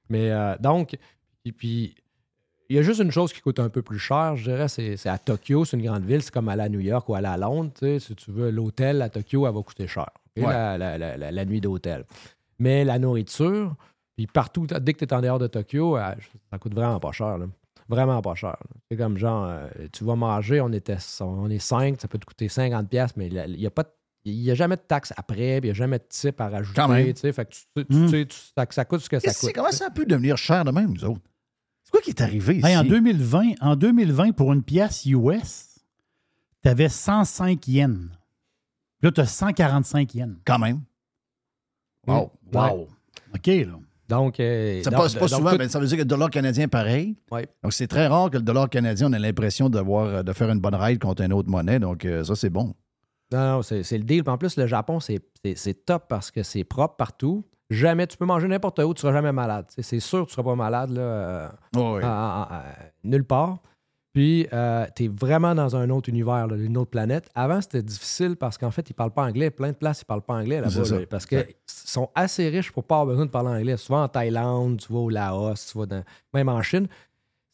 [0.09, 0.95] mais euh, donc,
[1.45, 1.95] et puis,
[2.69, 5.07] il y a juste une chose qui coûte un peu plus cher, je dirais, c'est
[5.07, 7.37] à Tokyo, c'est une grande ville, c'est comme aller à New York ou aller à
[7.37, 7.71] Londres.
[7.99, 10.09] Si tu veux, l'hôtel à Tokyo, elle va coûter cher.
[10.37, 10.43] Ouais.
[10.47, 12.03] la, la- la- nuit d'hôtel.
[12.59, 13.75] Mais la nourriture,
[14.17, 16.11] puis partout, dès que tu es en dehors de Tokyo, euh,
[16.51, 17.37] ça coûte vraiment pas cher.
[17.37, 17.45] là.
[17.87, 18.57] Vraiment pas cher.
[18.89, 22.25] C'est comme genre, euh, tu vas manger, on, était, on est 5, ça peut te
[22.25, 23.89] coûter 50$, piastres, mais il n'y a pas de-
[24.25, 26.49] il n'y a jamais de taxe après, puis il n'y a jamais de type à
[26.49, 26.81] rajouter.
[26.81, 27.13] Quand même.
[27.13, 28.09] tu sais, Fait que tu, tu- Mm.
[28.09, 28.27] tu
[28.57, 29.51] ça, ça coûte ce que ça coûte.
[29.53, 31.21] Comment ça a pu devenir cher de même, nous autres?
[31.85, 32.65] C'est quoi qui est arrivé ici?
[32.67, 35.79] Hey, en, 2020, en 2020, pour une pièce US,
[36.63, 38.09] tu avais 105 yens.
[39.01, 40.35] Là, tu as 145 yens.
[40.45, 40.81] Quand même.
[42.07, 42.31] Wow.
[42.51, 42.87] Wow.
[43.33, 43.79] OK, là.
[44.07, 46.67] Donc, euh, Ça passe pas souvent, tout- mais ça veut dire que le dollar canadien,
[46.67, 47.15] pareil.
[47.31, 47.47] Ouais.
[47.63, 50.59] Donc, c'est très rare que le dollar canadien, on ait l'impression d'avoir, de faire une
[50.59, 51.79] bonne ride contre une autre monnaie.
[51.79, 52.75] Donc, euh, ça, c'est bon.
[53.31, 54.21] Non, non, c'est le deal.
[54.27, 57.43] En plus, le Japon, c'est top parce que c'est propre partout.
[57.69, 59.65] Jamais, tu peux manger n'importe où, tu seras jamais malade.
[59.77, 61.47] C'est sûr que tu seras pas malade là, euh,
[61.77, 62.01] Oh, oui.
[62.03, 62.63] à-
[63.03, 63.57] nulle part.
[64.13, 64.47] Puis,
[64.95, 67.29] tu es vraiment dans un autre univers, là, une autre planète.
[67.35, 69.49] Avant, c'était difficile parce qu'en fait, ils parlent pas anglais.
[69.49, 70.69] Plein de places, ils parlent pas anglais là-bas.
[70.99, 73.75] là, parce qu'ils sont assez riches pour pas avoir besoin de parler anglais.
[73.77, 76.03] Souvent en Thaïlande, tu vas au Laos, tu vas dans-
[76.33, 76.87] même en Chine,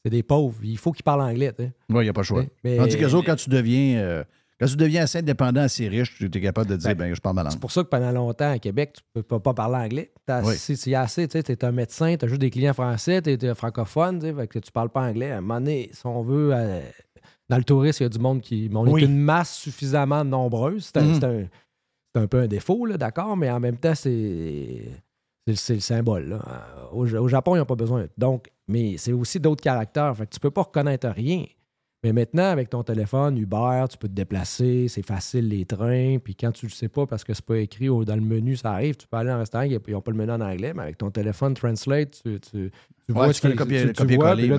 [0.03, 0.57] c'est des pauvres.
[0.63, 1.51] Il faut qu'ils parlent anglais.
[1.57, 2.43] Oui, il n'y a pas le choix.
[2.63, 4.23] Mais- Tandis que quand tu deviens, euh,
[4.61, 7.19] quand tu deviens assez indépendant, assez riche, tu es capable de dire, Ben, ben, je
[7.19, 7.51] parle ma langue.
[7.53, 10.11] C'est pour ça que pendant longtemps, à Québec, tu peux pas, parler anglais.
[10.43, 10.55] Oui.
[10.55, 13.55] Si tu assez, tu es un médecin, tu as juste des clients français, tu es
[13.55, 15.31] francophone, tu sais, fait que tu parles pas anglais.
[15.31, 16.79] À un moment donné, si on veut, euh,
[17.49, 18.69] dans le tourisme, il y a du monde qui.
[18.73, 19.01] On Oui.
[19.01, 20.85] est une masse suffisamment nombreuse.
[20.93, 21.23] C'est un, Mhm.
[22.15, 24.83] un- un peu un défaut, d'accord, mais en même temps, c'est.
[25.55, 26.29] C'est le- symbole.
[26.29, 26.39] là.
[26.93, 28.05] Au, au Japon, ils n'ont pas besoin.
[28.15, 30.15] Donc, mais c'est aussi d'autres caractères.
[30.15, 31.45] Fait que tu peux pas reconnaître rien.
[32.03, 36.17] Mais maintenant, avec ton téléphone, Uber, tu peux te déplacer, c'est facile les trains.
[36.17, 38.55] Puis quand tu le sais pas parce que c'est pas écrit au- dans le menu,
[38.55, 40.81] ça arrive, tu peux aller en restaurant, ils n'ont pas le menu en anglais, mais
[40.81, 42.71] avec ton téléphone Translate, tu, tu,
[43.05, 44.57] tu vois ce copier- tu- tu vois, puis là,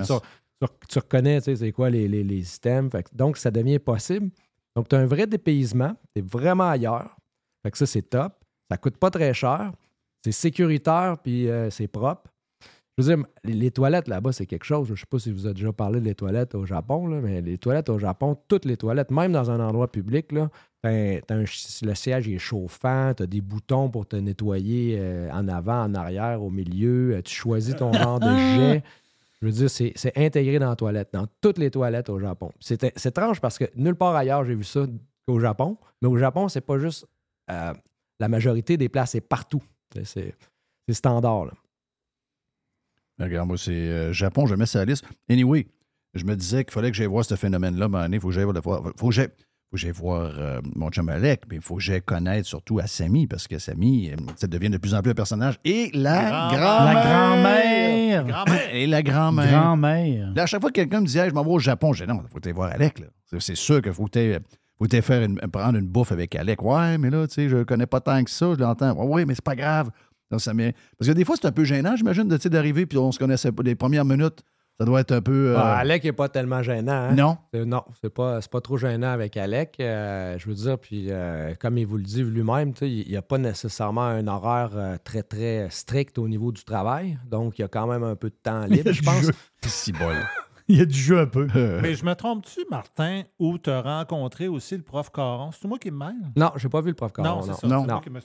[0.87, 2.89] tu, reconnais, tu sais, c'est quoi les, les, les systèmes.
[2.89, 4.29] Fait donc, ça devient possible.
[4.77, 7.17] Donc, tu as un vrai dépaysement, tu es vraiment ailleurs.
[7.63, 8.33] Fait que ça, c'est top.
[8.71, 9.73] Ça coûte pas très cher.
[10.23, 12.31] C'est sécuritaire, puis euh, c'est propre.
[12.97, 14.87] Je veux dire, les, les toilettes là-bas, c'est quelque chose.
[14.87, 17.41] Je ne sais pas si vous avez déjà parlé des toilettes au Japon, là, mais
[17.41, 20.49] les toilettes au Japon, toutes les toilettes, même dans un endroit public, là,
[20.83, 25.83] un le siège est chauffant, tu as des boutons pour te nettoyer euh, en avant,
[25.85, 27.15] en arrière, au milieu.
[27.15, 28.83] euh, tu choisis ton genre de jet.
[29.41, 32.51] Je veux dire, c'est intégré dans la toilette, dans toutes les toilettes au Japon.
[32.59, 34.85] C'est étrange parce que nulle part ailleurs, j'ai vu ça
[35.27, 35.77] qu'au Japon.
[36.01, 37.05] Mais au Japon, c'est pas juste
[37.49, 37.73] euh,
[38.19, 39.63] la majorité des places, c'est partout.
[40.03, 40.35] C'est-
[40.91, 41.45] standard.
[41.45, 41.51] là.
[43.19, 45.05] Regarde, moi, c'est euh, Japon, je mets ça à la liste.
[45.29, 45.67] Anyway,
[46.13, 48.43] je me disais qu'il fallait que j'aille voir ce phénomène-là, mais il faut que j'aille
[48.45, 48.61] voir,
[48.97, 49.27] faut que j'aille-
[49.69, 52.77] faut que j'aille voir euh, mon chum Alec, mais il faut que j'aille connaître surtout
[52.79, 55.55] à Samy, parce que Samy, euh, ça devient de plus en plus un personnage.
[55.65, 58.25] Et la La grand-mère!
[58.25, 58.73] grand-mère.
[58.75, 59.49] Et la grand-mère.
[59.51, 60.31] Grand-mère.
[60.35, 62.03] Là, à chaque fois que quelqu'un me dit Hey, je m'en vais au Japon, je
[62.03, 62.99] dis non, il faut aller voir Alec.
[62.99, 63.07] là.
[63.39, 64.11] C'est- sûr qu'il faut que
[65.01, 66.61] faire une- prendre une bouffe avec Alec.
[66.61, 68.93] Ouais, mais là, tu sais, je connais pas tant que ça, je l'entends.
[69.05, 69.89] Ouais, mais c'est pas grave.
[70.33, 73.11] Donc, ça m'est- Parce que des fois, c'est un peu gênant, j'imagine, d'arriver, puis on
[73.11, 73.61] se connaissait pas.
[73.61, 74.39] Les premières minutes,
[74.79, 75.49] ça doit être un peu.
[75.51, 76.91] euh, Ah, Alec n'est pas tellement gênant.
[76.91, 77.13] hein?
[77.13, 77.37] Non.
[77.53, 79.75] Non, c'est pas, pas trop gênant avec Alec.
[79.79, 83.21] euh, je veux dire, puis euh, comme il vous le dit lui-même, il n'y a
[83.21, 84.71] pas nécessairement un horaire
[85.03, 87.19] très, très strict au niveau du travail.
[87.29, 89.29] Donc, il y a quand même un peu de temps libre, je pense.
[89.67, 89.93] Si.
[90.69, 91.47] Il y a du jeu un peu.
[91.81, 95.51] Mais je me trompe-tu, Martin, où tu as rencontré aussi le prof Caron?
[95.51, 96.15] C'est moi qui me mêle?
[96.35, 97.27] Non, j'ai pas vu le prof Caron.
[97.27, 97.85] Non, c'est non.
[97.85, 97.87] ça.
[97.87, 98.01] Non.
[98.01, 98.19] c'est qui me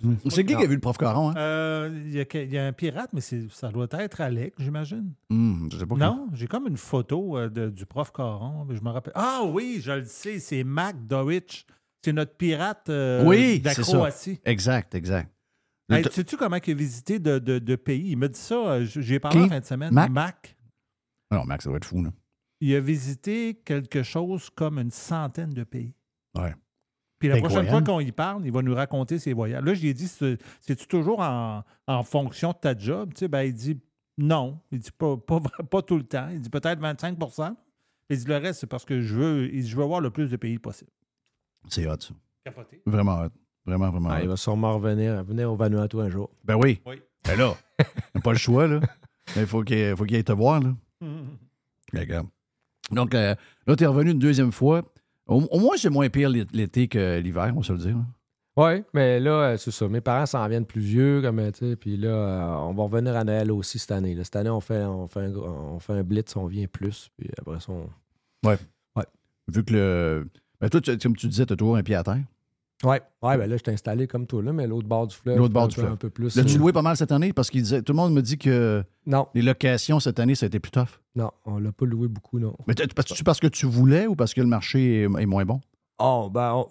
[0.49, 1.30] qui qui a vu le prof Caron?
[1.30, 1.34] Hein?
[1.36, 4.20] Euh, Il y, a que- il y a un pirate, mais c'est- ça doit être
[4.20, 5.12] Alec, j'imagine.
[5.30, 6.01] Hum, je sais pas qui.
[6.01, 8.64] Non, j'ai comme une photo euh, de- du prof Caron.
[8.68, 9.12] mais Je me rappelle.
[9.16, 11.66] Ah oui, je le sais, c'est Mac Dorich.
[12.05, 13.93] C'est notre pirate euh, oui, de la c'est ça.
[13.97, 14.39] Croatie.
[14.45, 15.32] Exact, exact.
[15.91, 18.11] Hey, Le- sais-tu comment il a visité de, de- de pays?
[18.11, 19.47] Il m'a dit ça, euh, j- j'ai parlé Qui?
[19.47, 19.93] en fin de semaine.
[19.93, 20.57] Mac?
[21.32, 22.11] Non, Max, ça doit être fou, là.
[22.61, 25.94] Il a visité quelque chose comme une centaine de pays.
[26.36, 26.54] Ouais.
[27.18, 29.62] Puis la prochaine fois qu'on y parle, il va nous raconter ses voyages.
[29.64, 33.12] Là, j'ai dit, c'est- c'est-tu toujours en, en fonction de ta job?
[33.14, 33.80] Tu sais, ben, il dit
[34.18, 34.61] non.
[34.72, 36.28] Il dit pas, pas, pas tout le temps.
[36.33, 37.54] Il dit peut-être 25%
[38.11, 40.11] Il dit le reste, c'est parce que je veux, il dit, je veux voir le
[40.11, 40.91] plus de pays possible.
[41.68, 42.14] C'est hot, ça.
[42.45, 42.80] Capoté.
[42.87, 43.28] Vraiment hot.
[43.66, 44.22] Vraiment, vraiment Ah, hot.
[44.22, 46.30] il va sûrement revenir, venir au Vanuatu un jour.
[46.45, 46.80] Ben oui.
[46.87, 47.03] Oui.
[47.24, 47.84] Ben là, il
[48.14, 48.80] n'a pas le choix, là.
[49.37, 50.72] Mais il faut qu'il faut qu'il aille te voir, là.
[51.92, 52.28] Regarde.
[52.90, 53.34] Donc, euh,
[53.66, 54.82] là, tu es revenu une deuxième fois.
[55.26, 57.96] Au, au moins, c'est moins pire l'é- l'été que l'hiver, on va se le dire.
[58.56, 59.86] Oui, mais là, euh, c'est ça.
[59.88, 61.76] Mes parents s'en viennent plus vieux, comme euh, tu sais.
[61.76, 64.14] Puis là, on va revenir à Noël aussi cette année.
[64.14, 64.24] là.
[64.24, 67.08] Cette année, on fait, on, fait un, on fait un blitz, on vient plus.
[67.16, 67.88] Puis après ça, on.
[68.48, 68.56] Ouais.
[68.96, 69.04] Ouais.
[69.52, 70.28] Vu que le.
[70.60, 72.18] Ben toi, tu- comme tu disais, tu as toujours un pied à terre.
[72.84, 75.37] Ouais, ouais, ben là, je t'ai installé comme toi, là, mais l'autre bord du fleuve.
[75.37, 75.92] L'autre bord un du peu- fleuve.
[75.95, 76.37] Un peu plus.
[76.37, 77.33] L'as-tu loué pas mal cette année?
[77.33, 77.83] Parce disait.
[77.83, 79.26] Tout le monde me dit que Non.
[79.34, 81.00] les locations cette année, ça a été plus tough.
[81.17, 82.55] Non, on l'a pas loué beaucoup, non.
[82.68, 85.61] Mais parce, parce que tu voulais ou parce que le marché est, est moins bon?
[85.99, 86.68] Oh, ben, on,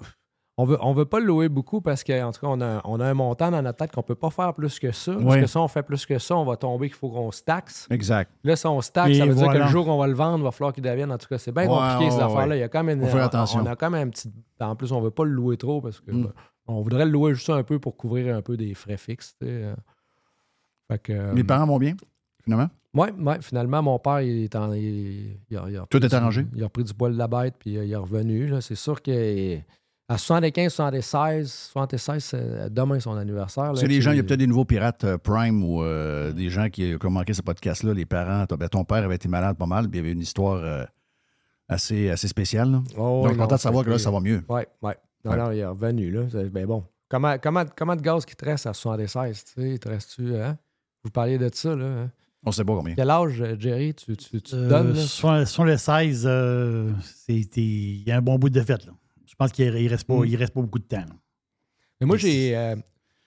[0.59, 2.99] On veut, on veut pas le louer beaucoup parce qu'en tout cas, on a, on
[2.99, 5.13] a un montant dans notre tête qu'on peut pas faire plus que ça.
[5.13, 5.41] Parce Ouais.
[5.41, 7.87] que ça, on fait plus que ça, on va tomber qu'il faut qu'on se taxe.
[7.91, 8.31] Exact.
[8.43, 10.39] Là, si on se taxe, ça veut dire que le jour qu'on va le vendre,
[10.39, 11.11] il va falloir qu'il devienne.
[11.11, 12.47] En tout cas, c'est bien Ouais, compliqué, ces ouais, affaires-là.
[12.47, 12.57] ouais.
[12.57, 13.59] Il y a quand même une- Faut faire on- attention.
[13.61, 14.31] On a quand même un petit.
[14.59, 16.23] En plus, on veut pas le louer trop parce que Mm.
[16.23, 16.33] ben,
[16.65, 19.35] on voudrait le louer juste un peu pour couvrir un peu des frais fixes.
[19.43, 19.75] euh.
[20.91, 21.95] Fait que, euh, Les parents vont bien,
[22.43, 22.69] finalement?
[22.95, 26.09] Ouais, ouais, finalement, mon père, il est en, il, il a, il a Tout est
[26.09, 26.47] du- arrangé?
[26.55, 28.51] Il a repris du poil de la bête, puis euh, il est revenu.
[28.61, 29.59] C'est sûr que
[30.09, 33.73] à 75, 76, 76, c'est demain son anniversaire.
[33.73, 36.31] là, C'est les gens, il y a peut-être des nouveaux pirates euh, Prime ou euh,
[36.31, 37.93] des gens qui, qui ont manqué ce podcast-là.
[37.93, 40.13] Les parents, ton, ben, ton père avait été malade pas mal, puis il y avait
[40.13, 40.85] une histoire euh,
[41.67, 42.71] assez, assez spéciale.
[42.71, 42.81] là.
[42.97, 44.43] Oh, Donc, content de savoir que là, ça va mieux.
[44.47, 44.91] Oui, oui.
[45.25, 45.37] Non, Ouais.
[45.37, 46.21] non, il est revenu, là.
[46.51, 46.83] Ben bon.
[47.09, 49.69] Comment, comment, comment de gaz qui te reste à 76, tu sais?
[49.71, 50.57] Il te reste-tu, hein?
[51.03, 51.85] Vous parliez de ça, là.
[51.85, 52.11] hein?
[52.45, 52.95] On sait pas combien.
[52.95, 55.01] Quel âge, Jerry, tu, tu, Euh, donnes, là?
[55.01, 56.91] sur, sur le 16, euh,
[57.25, 58.85] c'était- il y a un bon bout de fête.
[58.85, 58.93] Là.
[59.39, 60.25] Je pense qu'il ne reste, pas- Mm.
[60.25, 60.97] il reste pas beaucoup de temps.
[60.97, 61.15] là.
[62.01, 62.75] Mais moi, j'ai euh,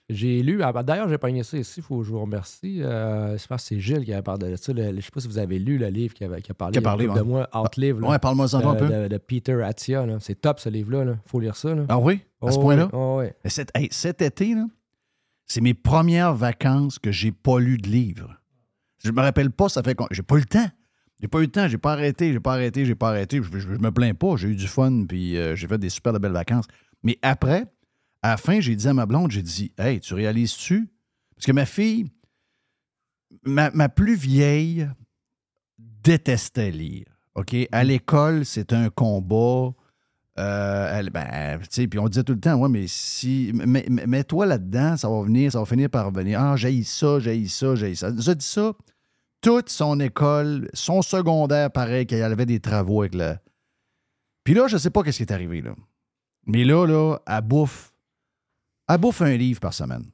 [0.09, 0.61] j'ai lu.
[0.61, 2.81] ah, ben, D'ailleurs, j'ai pogné ça ici, il faut que je vous remercie.
[2.83, 4.73] Euh, je pense que c'est Gilles qui avait parlé de ça.
[4.73, 6.53] le- je ne sais pas si vous avez lu le livre qui, avait- qui a
[6.53, 8.01] parlé, Qui a a parlé, de moi, Outlive.
[8.01, 8.87] là, Ouais, parle-moi-en de, un peu.
[8.89, 10.05] De, de Peter Attia.
[10.05, 10.17] là.
[10.19, 11.03] C'est top, ce livre-là.
[11.25, 11.73] Il faut lire ça.
[11.73, 11.85] là.
[11.87, 12.19] Ah oui?
[12.41, 12.89] À ce Oh, point-là?
[12.91, 13.27] oh, oui.
[13.49, 14.65] Cet, hey, cet été, là,
[15.45, 18.35] c'est mes premières vacances que j'ai pas lu de livres.
[19.03, 20.67] Je me rappelle pas, ça fait qu'on- j'ai pas eu le temps.
[21.21, 23.37] J'ai pas eu le temps, j'ai pas arrêté, j'ai pas arrêté, j'ai pas arrêté.
[23.43, 25.89] Je, je- je me plains pas, j'ai eu du fun, puis euh, j'ai fait des
[25.89, 26.65] super de belles vacances.
[27.03, 27.65] Mais après,
[28.23, 30.89] à la fin, j'ai dit à ma blonde, j'ai dit, hey, tu réalises-tu?
[31.35, 32.07] Parce que ma fille,
[33.43, 34.87] ma, ma plus vieille,
[35.77, 37.05] détestait lire.
[37.35, 37.55] OK?
[37.71, 39.73] À l'école, c'est un combat.
[40.39, 43.51] Euh, elle, ben, puis on disait tout le temps, ouais, mais si.
[43.53, 46.39] mets- mets- Mets-toi là-dedans, ça va venir, ça va finir par revenir.
[46.41, 48.07] Ah, j'ai ça, j'ai ça, j'ai ça.
[48.07, 48.73] Elle nous a dit ça.
[49.41, 53.35] Toute son école, son secondaire, pareil, qu'elle avait des travaux avec le.
[54.43, 55.73] Puis là, je sais pas qu'est-ce qui est arrivé, là.
[56.45, 57.93] Mais là, là, elle bouffe.
[58.87, 60.05] Elle bouffe un livre par semaine.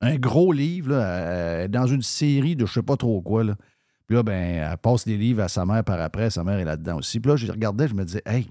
[0.00, 3.44] Un gros livre, là, est dans une série de je sais pas trop quoi.
[4.06, 6.30] Puis là, ben, elle passe les livres à sa mère par après.
[6.30, 7.20] Sa mère est là-dedans aussi.
[7.20, 8.46] Puis là, je regardais, je me disais, hey,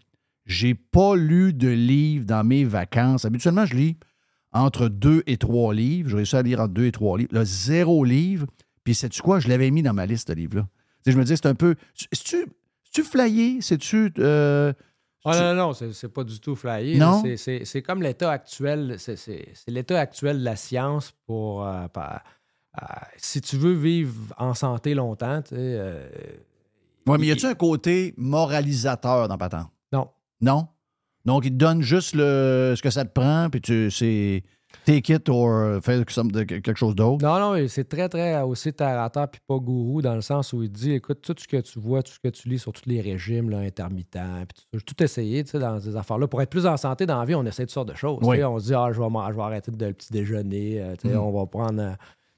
[0.46, 3.26] j'ai pas lu de livre dans mes vacances.
[3.26, 3.98] Habituellement, je lis
[4.52, 6.10] entre deux et trois livres.
[6.10, 7.34] J'ai réussi à lire entre deux et trois livres.
[7.34, 8.48] Là, zéro livre.
[8.84, 9.40] Puis, sais-tu quoi?
[9.40, 10.68] Je l'avais mis dans ma liste de livres-là.
[11.06, 11.76] Tu Je me disais, c'est un peu.
[11.96, 12.46] C'est-tu
[12.84, 13.62] c'est-tu flyé?
[13.62, 14.14] C'est-tu.
[14.20, 14.72] euh,
[15.26, 16.98] Ah non, non, non, c'est pas du tout flyé.
[17.00, 17.24] Non?
[17.38, 18.96] C'est- comme l'état actuel.
[19.00, 21.66] C'est l'état actuel de la science pour.
[21.66, 22.86] euh, euh,
[23.18, 25.56] si tu veux vivre en santé longtemps, tu sais.
[25.60, 26.10] euh,
[27.06, 29.68] Ouais, mais y a-tu un côté moralisateur dans Patente?
[29.92, 30.10] Non.
[30.42, 30.68] Non?
[31.26, 34.44] Donc, il te donne juste le, ce que ça te prend, puis tu c'est
[34.86, 35.76] take it or
[36.32, 37.24] de- quelque chose d'autre.
[37.26, 40.54] Non, non, c'est très, très aussi terre à terre puis pas gourou dans le sens
[40.54, 42.74] où il dit écoute, tout ce que tu vois, tout ce que tu lis sur
[42.74, 45.08] tous les régimes là, intermittents, puis tout, tout
[45.52, 46.28] sais, dans ces affaires-là.
[46.28, 48.20] Pour être plus en santé dans la vie, on essaie toutes sortes de choses.
[48.24, 48.44] Oui.
[48.44, 50.96] On se dit ah, je vais, man- je vais arrêter de le petit déjeuner, euh,
[51.02, 51.20] tu sais, Mm.
[51.20, 51.82] on va prendre.
[51.82, 51.92] euh,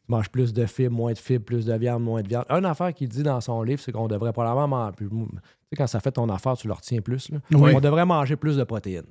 [0.08, 2.46] tu manges plus de fibres, moins de fibres, plus de viande, moins de viande.
[2.52, 4.94] Une affaire qu'il dit dans son livre, c'est qu'on devrait probablement manger.
[5.00, 7.32] Tu sais, quand ça fait ton affaire, tu le retiens plus.
[7.32, 7.40] là.
[7.54, 7.72] Oui.
[7.76, 9.08] On devrait manger plus de protéines.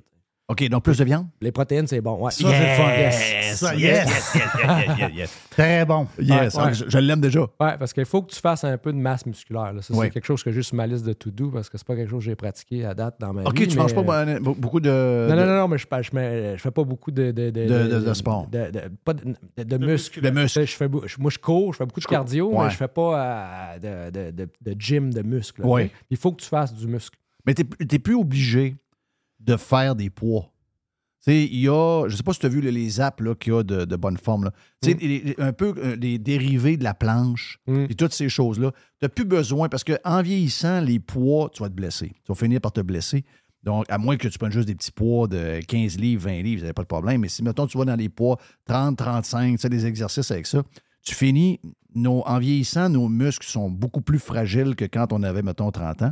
[0.47, 1.25] OK, donc plus de viande?
[1.41, 2.23] Les protéines, c'est bon.
[2.23, 2.29] Ouais.
[2.29, 2.89] Ça, c'est le fun.
[2.95, 3.55] Yes!
[3.57, 3.81] Ça, Yes!
[3.81, 4.05] yes.
[4.05, 5.39] Yes, yes, yes, yes, yes.
[5.49, 6.05] Très bon.
[6.19, 6.73] Yes, Ouais, ah, ouais.
[6.75, 7.39] Je, je l'aime déjà.
[7.39, 7.47] Oui,
[7.79, 9.73] parce qu'il faut que tu fasses un peu de masse musculaire.
[9.73, 9.81] là.
[9.81, 10.05] Ça, Ouais.
[10.05, 12.09] c'est quelque chose que j'ai sur ma liste de to-do parce que c'est pas quelque
[12.11, 13.67] chose que j'ai pratiqué à date dans ma OK, vie.
[13.67, 14.03] tu mais, manges pas
[14.39, 15.27] beaucoup de.
[15.29, 17.31] Non, non, non, non, mais je, je, mets- je fais pas beaucoup de.
[17.31, 18.45] De, De- de- de sport.
[18.47, 19.23] De, de- pas de,
[19.57, 20.21] de, de muscles.
[20.21, 20.61] De muscles.
[20.61, 22.65] Tu Je fais, moi, je cours, je fais beaucoup de cardio, Ouais.
[22.65, 23.19] mais je fais pas
[23.81, 25.63] euh, de, de, de, de gym de muscles.
[25.63, 25.91] tu sais.
[26.11, 27.17] Il faut que tu fasses du muscle.
[27.47, 28.75] Mais tu n'es plus obligé
[29.45, 30.51] de faire des poids.
[31.27, 33.63] Il y a, je sais pas si tu as vu les apps qu'il y a
[33.63, 34.43] de, de bonne forme.
[34.45, 34.51] là.
[34.83, 37.85] Les- les- un peu euh, les dérivés de la planche Mm.
[37.89, 38.71] et toutes ces choses-là.
[38.71, 42.09] Tu n'as plus besoin parce qu'en vieillissant, les poids, tu vas te blesser.
[42.09, 43.25] Tu vas finir par te blesser.
[43.63, 46.61] Donc, à moins que tu prennes juste des petits poids de 15 livres, 20 livres,
[46.61, 47.21] ça n'a pas de problème.
[47.21, 50.45] Mais si, mettons, tu vas dans les poids 30, 35, tu sais, des exercices avec
[50.45, 50.61] ça,
[51.01, 51.59] tu finis,
[51.95, 56.03] nos, en vieillissant, nos muscles sont beaucoup plus fragiles que quand on avait, mettons, 30
[56.03, 56.11] ans.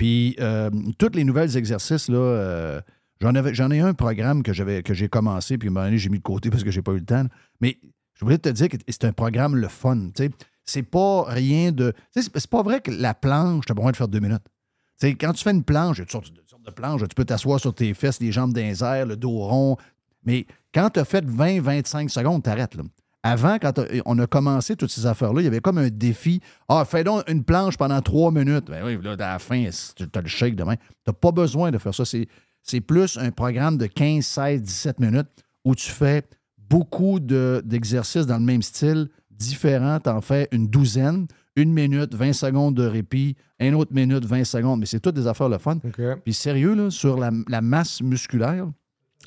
[0.00, 2.80] Puis, euh, tous les nouvelles exercices, là, euh,
[3.20, 5.84] j'en, avais, j'en ai un programme que, j'avais, que j'ai commencé, puis à un moment
[5.84, 7.26] donné, j'ai mis de côté parce que j'ai pas eu le temps.
[7.60, 7.76] Mais
[8.14, 10.08] je voulais te dire que c'est un programme le fun.
[10.14, 10.30] tu sais.
[10.64, 11.92] C'est pas rien de.
[12.12, 14.40] C'est, c'est pas vrai que la planche, tu as besoin de faire deux minutes.
[15.02, 17.02] Quand tu fais une planche, il y a toutes sortes de planches.
[17.02, 19.76] Tu peux t'asseoir sur tes fesses, les jambes dans les airs, le dos rond.
[20.24, 22.74] Mais quand tu as fait 20-25 secondes, t'arrêtes.
[22.74, 22.84] Là.
[23.22, 23.72] Avant, quand
[24.06, 26.40] on a commencé toutes ces affaires-là, il y avait comme un défi.
[26.68, 28.66] Ah, fais donc une planche pendant trois minutes.
[28.68, 30.76] Ben oui, là, à la fin, tu as le shake demain.
[30.76, 32.04] Tu n'as pas besoin de faire ça.
[32.06, 32.26] C'est,
[32.62, 35.28] c'est plus un programme de 15, 16, 17 minutes
[35.66, 36.22] où tu fais
[36.56, 40.00] beaucoup de- d'exercices dans le même style, différents.
[40.00, 41.26] Tu en fais une douzaine,
[41.56, 44.80] une minute, 20 secondes de répit, une autre minute, 20 secondes.
[44.80, 45.78] Mais c'est toutes des affaires le fun.
[46.24, 48.66] Puis sérieux, là, sur la, la masse musculaire,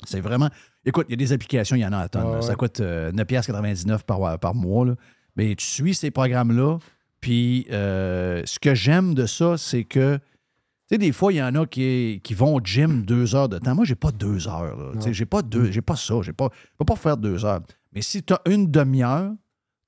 [0.04, 0.50] C'est vraiment.
[0.84, 2.26] Écoute, il y a des applications, il y en a à tonnes.
[2.26, 2.42] Ouais, là.
[2.42, 2.56] Ça ouais.
[2.56, 4.86] coûte euh, 9,99$ par, par mois.
[4.86, 4.94] là.
[5.36, 6.78] Mais tu suis ces programmes-là.
[7.20, 10.16] Puis euh, ce que j'aime de ça, c'est que.
[10.16, 13.48] Tu sais, des fois, il y en a qui, qui vont au gym deux heures
[13.48, 13.74] de temps.
[13.74, 14.76] Moi, j'ai pas deux heures.
[14.76, 14.92] là.
[14.94, 16.20] Tu sais, J'ai pas deux, j'ai pas ça.
[16.20, 17.60] J'ai pas, je peux pas faire deux heures.
[17.94, 19.32] Mais si tu as une demi-heure,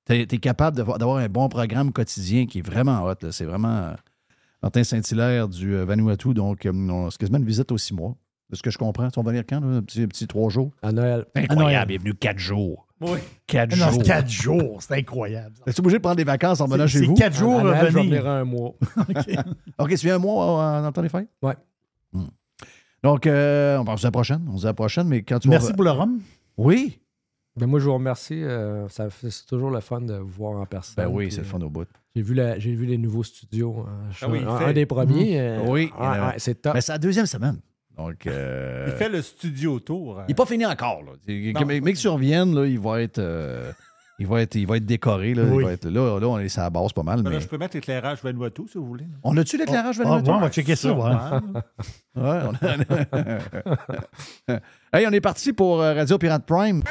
[0.07, 3.31] tu es, capable d'avoir un bon programme quotidien qui est vraiment hot.
[3.31, 3.93] C'est vraiment euh,
[4.63, 6.33] Martin Saint-Hilaire du euh, Vanuatu.
[6.33, 8.15] Donc, euh, quasiment une visite aux six mois.
[8.49, 9.09] De ce que je comprends.
[9.09, 9.59] Tu vas venir quand?
[9.59, 9.67] là?
[9.77, 10.71] Un petit, un petit trois jours?
[10.81, 11.25] À Noël.
[11.35, 11.91] Incroyable.
[11.91, 12.87] Il est venu quatre jours.
[13.01, 13.19] Oui.
[13.45, 14.03] Quatre Non, c'est jours.
[14.03, 14.81] quatre jours.
[14.81, 15.53] C'est incroyable.
[15.67, 17.13] Es-tu obligé de prendre des vacances en C'est- venant chez c'est vous?
[17.13, 18.73] quatre jours À Noël, je venir un mois.
[19.79, 21.27] OK, tu viens un mois euh, dans ton les fêtes?
[21.41, 21.55] Ouais.
[22.13, 22.27] Hmm.
[23.03, 24.45] Donc, euh, on va se dire à la prochaine.
[24.49, 25.73] On se dit à la prochaine, mais quand tu Merci vas...
[25.73, 26.19] pour le rhum.
[26.57, 26.99] Oui.
[27.55, 28.41] Ben moi, je vous remercie.
[28.43, 31.03] euh, c'est toujours le fun de vous voir en personne.
[31.05, 31.87] Ben oui, c'est le fun au bout.
[32.15, 33.85] J'ai vu, la- vu les nouveaux studios.
[33.87, 34.07] hein.
[34.11, 35.39] Je suis Ah oui, un, des premiers.
[35.39, 35.91] Euh, Oui.
[35.99, 36.73] euh, ouais, c'est top.
[36.73, 37.59] Mais c'est la deuxième semaine.
[37.97, 40.19] Donc, euh, Il fait le studio tour.
[40.19, 41.01] euh, il n'est pas fini encore.
[41.03, 41.11] Là.
[41.53, 41.61] Non.
[41.65, 43.17] Mais, mais que tu reviennes, là, il va être...
[43.19, 43.71] euh,
[44.19, 45.33] Il va être, il va être décoré.
[45.33, 45.63] Là, Oui.
[45.63, 47.23] Il va être, là, là, on est à la base pas mal.
[47.23, 47.39] Là, Mais...
[47.41, 49.05] je peux mettre l'éclairage Vanuatu, si vous voulez.
[49.23, 50.29] On a-tu l'éclairage Ah, Vanuatu?
[50.29, 50.93] ouais, on va checker ça.
[50.93, 51.03] ouais.
[52.15, 52.77] Ouais, on a-
[54.93, 56.81] hey, on est parti pour euh, Radio Pirate Prime.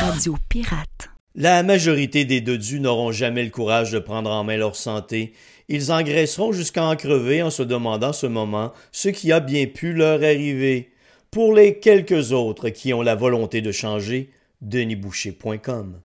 [0.00, 1.10] Radio Pirate.
[1.40, 5.34] La majorité des dodus n'auront jamais le courage de prendre en main leur santé.
[5.68, 9.92] Ils engraisseront jusqu'à en crever en se demandant ce moment ce qui a bien pu
[9.92, 10.90] leur arriver.
[11.30, 14.30] Pour les quelques autres qui ont la volonté de changer,
[14.62, 16.00] denisboucher.com.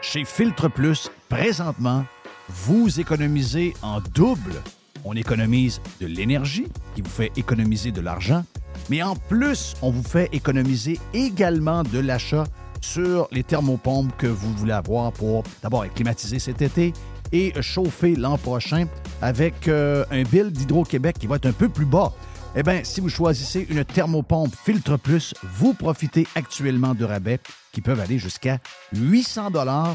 [0.00, 2.06] Chez Filtre Plus, présentement,
[2.48, 4.54] vous économisez en double.
[5.04, 8.42] On économise de l'énergie, qui vous fait économiser de l'argent,
[8.90, 12.44] mais en plus, on vous fait économiser également de l'achat
[12.80, 16.92] sur les thermopompes que vous voulez avoir pour d'abord être climatisé cet été
[17.32, 18.86] et chauffer l'an prochain
[19.20, 22.12] avec euh, un bill d'Hydro-Québec qui va être un peu plus bas.
[22.56, 27.40] Eh bien, si vous choisissez une thermopompe Filtre Plus, vous profitez actuellement de rabais
[27.72, 28.58] qui peuvent aller jusqu'à
[28.94, 29.94] 800 dollars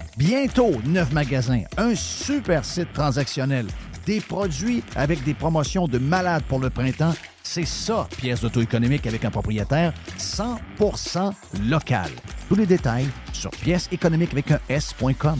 [0.23, 3.65] Bientôt, neuf magasins, un super site transactionnel,
[4.05, 7.15] des produits avec des promotions de malades pour le printemps.
[7.41, 11.33] C'est ça, pièce d'auto-économique avec un propriétaire 100%
[11.67, 12.11] local.
[12.47, 15.39] Tous les détails sur pièce économique avec un S.com.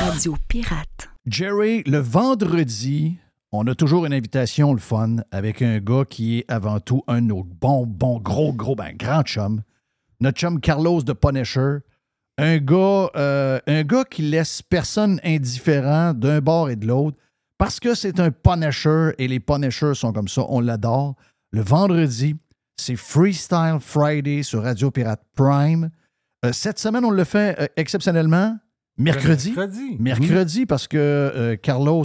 [0.00, 1.10] Radio Pirate.
[1.26, 3.18] Jerry, le vendredi,
[3.52, 7.20] on a toujours une invitation, le fun, avec un gars qui est avant tout un
[7.20, 9.60] de nos bons, bons, gros, gros, ben, grand chum.
[10.20, 11.80] Notre chum Carlos de Punisher.
[12.38, 17.18] Un gars, euh, un gars qui laisse personne indifférent d'un bord et de l'autre
[17.58, 21.16] parce que c'est un Punisher et les Punishers sont comme ça, on l'adore.
[21.50, 22.36] Le vendredi,
[22.76, 25.90] c'est Freestyle Friday sur Radio Pirate Prime.
[26.44, 28.58] Euh, cette semaine, on le fait euh, exceptionnellement
[28.98, 29.52] mercredi.
[29.52, 29.96] Mercredi.
[29.98, 32.04] Mercredi, parce que euh, Carlos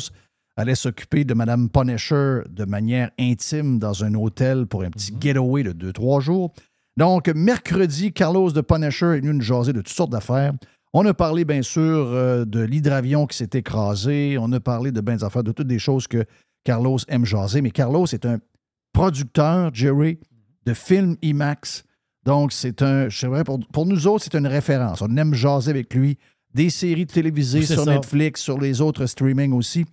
[0.55, 5.63] allait s'occuper de Madame Punisher de manière intime dans un hôtel pour un petit getaway
[5.63, 6.53] de 2-3 jours.
[6.97, 10.53] Donc, mercredi, Carlos de Punisher est venu nous jaser de toutes sortes d'affaires.
[10.93, 14.37] On a parlé, bien sûr, euh, de l'hydravion qui s'est écrasé.
[14.39, 16.25] On a parlé de bien des affaires, de toutes des choses que
[16.63, 17.61] Carlos aime jaser.
[17.61, 18.39] Mais Carlos est un
[18.93, 20.17] producteur, Jerry,
[20.65, 21.83] de films IMAX.
[22.27, 25.01] Donc, c'est un, je sais pas, pour, pour nous autres, c'est une référence.
[25.01, 26.17] On aime jaser avec lui
[26.53, 27.93] des séries télévisées sur ça.
[27.93, 29.85] Netflix, sur les autres streaming aussi.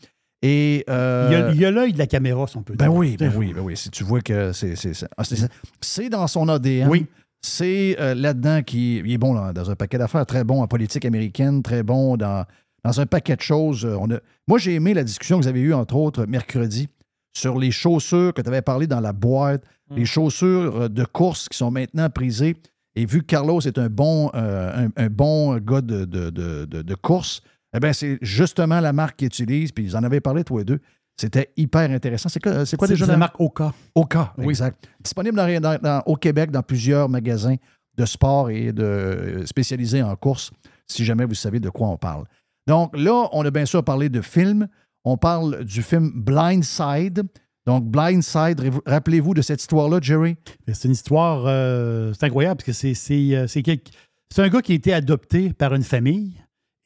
[0.42, 2.94] Et, euh, Il y a- l'œil de la caméra, si on peut ben dire.
[2.94, 3.76] oui, ben oui, ben oui.
[3.76, 6.88] Si tu vois que c'est c'est- c'est- ah, dans son ADN.
[6.88, 7.06] Oui.
[7.40, 10.66] C'est euh, là-dedans qu'il il est bon dans, dans un paquet d'affaires, très bon en
[10.66, 12.44] politique américaine, très bon dans,
[12.84, 13.84] dans un paquet de choses.
[13.84, 16.88] Euh, On a, moi, j'ai aimé la discussion que vous avez eue, entre autres, mercredi,
[17.32, 21.48] sur les chaussures que tu avais parlé dans la boîte, les chaussures euh, de course
[21.48, 22.56] qui sont maintenant prisées.
[22.96, 26.64] Et vu que Carlos est un bon, euh, un, un bon gars de, de, de-
[26.82, 27.42] de- course,
[27.76, 29.72] eh bien, c'est justement la marque qu'ils utilisent.
[29.72, 30.78] Puis ils en avaient parlé, toi et deux.
[31.16, 32.28] C'était hyper intéressant.
[32.28, 33.72] C'est quoi, c'est quoi C'est déjà la marque Oka.
[33.94, 34.46] Oka, Oui.
[34.48, 34.88] exact.
[35.02, 37.56] Disponible dans- dans- dans- au Québec dans plusieurs magasins
[37.96, 40.50] de sport et de euh, spécialisés en course,
[40.88, 42.24] si jamais vous savez de quoi on parle.
[42.66, 44.66] Donc là, on a bien sûr parlé de films.
[45.04, 47.22] On parle du film Blindside.
[47.66, 50.36] Donc, Blindside, rappelez-vous de cette histoire-là, Jerry?
[50.70, 54.92] C'est une histoire, euh, c'est incroyable parce que euh, c'est un gars qui a été
[54.92, 56.34] adopté par une famille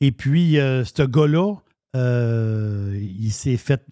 [0.00, 1.54] et puis euh, ce gars-là,
[1.94, 3.82] il s'est fait.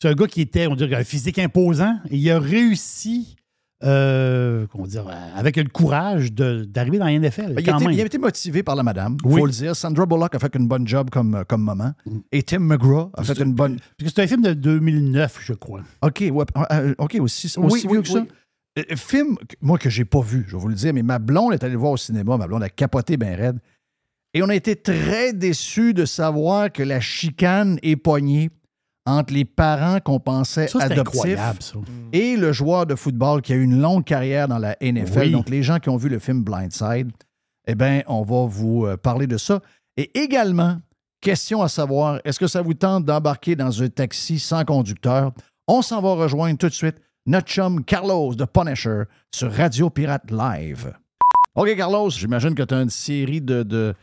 [0.00, 3.36] C'est un gars qui était, on dirait, un physique imposant et il a réussi,
[3.84, 5.04] euh, comment dire,
[5.36, 7.54] avec le courage d'arriver dans la NFL.
[7.58, 7.92] Il a, été, même.
[7.92, 9.40] il a été motivé par la madame, il Oui.
[9.40, 9.76] faut le dire.
[9.76, 11.92] Sandra Bullock a fait une bonne job comme, comme maman.
[12.32, 13.76] Et Tim McGraw a fait une bonne.
[13.96, 15.82] Parce que c'est un film de 2009, je crois.
[16.02, 18.20] OK, ouais, euh, OK, aussi, aussi Oui, vieux oui, que ça.
[18.20, 18.28] oui.
[18.78, 21.52] Euh, Film, moi, que j'ai pas vu, je vais vous le dire, mais ma blonde
[21.52, 22.36] est allée le voir au cinéma.
[22.36, 23.58] Ma blonde a capoté bien raide.
[24.34, 28.50] Et on a été très déçus de savoir que la chicane est poignée
[29.08, 31.74] entre les parents qu'on pensait Ça, adoptifs incroyable, ça.
[32.12, 35.18] et le joueur de football qui a eu une longue carrière dans la NFL.
[35.20, 35.30] Oui.
[35.32, 37.10] Donc, les gens qui ont vu le film Blindside,
[37.66, 39.60] eh bien, on va vous euh, parler de ça.
[39.96, 40.78] Et également,
[41.20, 45.32] question à savoir, est-ce que ça vous tente d'embarquer dans un taxi sans conducteur?
[45.66, 49.02] On s'en va rejoindre tout de suite notre chum Carlos de Punisher
[49.34, 50.92] sur Radio Pirate Live.
[51.54, 53.94] OK, Carlos, j'imagine que tu as une série de, de-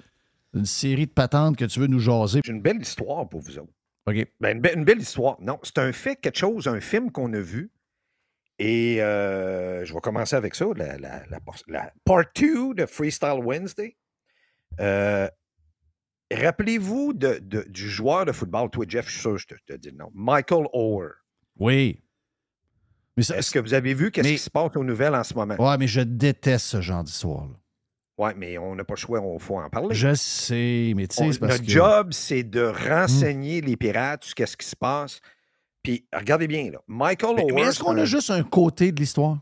[0.53, 2.41] une série de patentes que tu veux nous jaser.
[2.45, 3.71] J'ai une belle histoire pour vous autres.
[4.07, 4.15] OK.
[4.39, 5.37] Ben, une, be- une belle histoire.
[5.41, 7.71] Non, c'est un fait, quelque chose, un film qu'on a vu.
[8.59, 12.85] Et euh, je vais commencer avec ça, la, la, la, por- la part 2 de
[12.85, 13.97] Freestyle Wednesday.
[14.79, 15.27] Euh,
[16.33, 19.55] Rappelez-vous de, de- du joueur de football, toi, Jeff, je suis sûr que je te,
[19.67, 20.09] te dis le nom.
[20.13, 21.09] Michael Ower.
[21.59, 22.01] Oui.
[23.17, 25.55] Est-ce que vous avez vu qu'est-ce mais- qui se passe aux nouvelles en ce moment?
[25.59, 27.47] Ouais, mais je déteste ce genre d'histoire.
[28.17, 29.93] Oui, mais on n'a pas le choix, il faut en parler.
[29.93, 31.71] Je sais, mais tu sais, On- c'est parce notre que...
[31.71, 35.19] job, c'est de renseigner les pirates sur qu'est-ce qui se passe.
[35.83, 36.79] Puis, regardez bien, là.
[36.87, 39.37] Michael Mais, mais est-ce qu'on a un- juste un côté de l'histoire?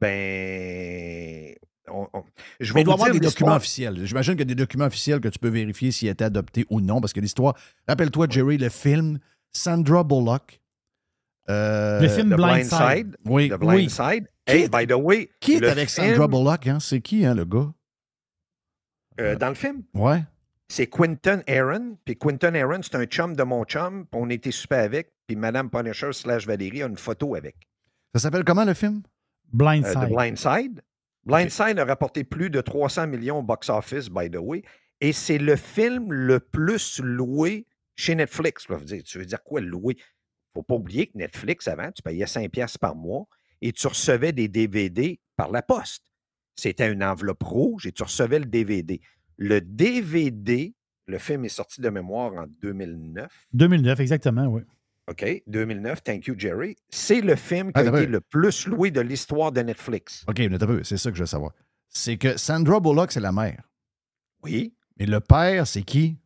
[0.00, 1.54] Ben.
[1.88, 2.24] on- on-
[2.60, 4.06] je Mais vais il doit y avoir des documents officiels.
[4.06, 6.64] J'imagine qu'il y a des documents officiels que tu peux vérifier s'il a été adopté
[6.70, 7.54] ou non, parce que l'histoire...
[7.88, 9.18] Rappelle-toi, Jerry, le film
[9.52, 10.60] Sandra Bullock.
[11.50, 12.70] Euh, Le film The Blindside.
[12.78, 13.16] Blindside.
[13.24, 13.58] Oui, The oui.
[13.66, 14.28] Blindside.
[14.46, 15.30] Qui Hey, by the way.
[15.40, 16.66] Qui est le avec film, Bullock?
[16.66, 16.78] Hein?
[16.80, 17.72] C'est qui, hein, le gars?
[19.20, 19.82] euh, dans le film?
[19.94, 20.22] Ouais.
[20.68, 21.98] C'est Quinton Aaron.
[22.04, 24.06] Puis Quinton Aaron, c'est un chum de mon chum.
[24.06, 25.12] Puis on était super avec.
[25.26, 27.56] Puis Madame Punisher slash Valérie a une photo avec.
[28.14, 29.02] Ça s'appelle comment le film?
[29.52, 29.96] Blindside.
[29.98, 30.80] Euh, The Blindside.
[31.24, 34.62] Blindside a rapporté plus de 300 millions au box-office, by the way.
[35.00, 37.66] Et c'est le film le plus loué
[37.96, 38.68] chez Netflix.
[38.68, 39.96] Là, vous dire, tu veux dire quoi, loué?
[40.54, 43.26] Faut pas oublier que Netflix, avant, tu payais 5 piastres par mois
[43.62, 46.04] et tu recevais des DVD par la poste.
[46.56, 49.00] C'était une enveloppe rouge et tu recevais le DVD.
[49.36, 50.74] Le DVD,
[51.06, 53.30] le film est sorti de mémoire en 2009.
[53.52, 54.62] 2009, exactement, oui.
[55.08, 56.76] OK, 2009, thank you, Jerry.
[56.90, 60.24] C'est le film qui Ah, a été le plus loué de l'histoire de Netflix.
[60.28, 61.52] OK, mais t'as peu, c'est ça que je veux savoir.
[61.88, 63.62] C'est que Sandra Bullock, c'est la mère.
[64.44, 64.74] Oui.
[64.98, 66.16] Mais le père, c'est qui?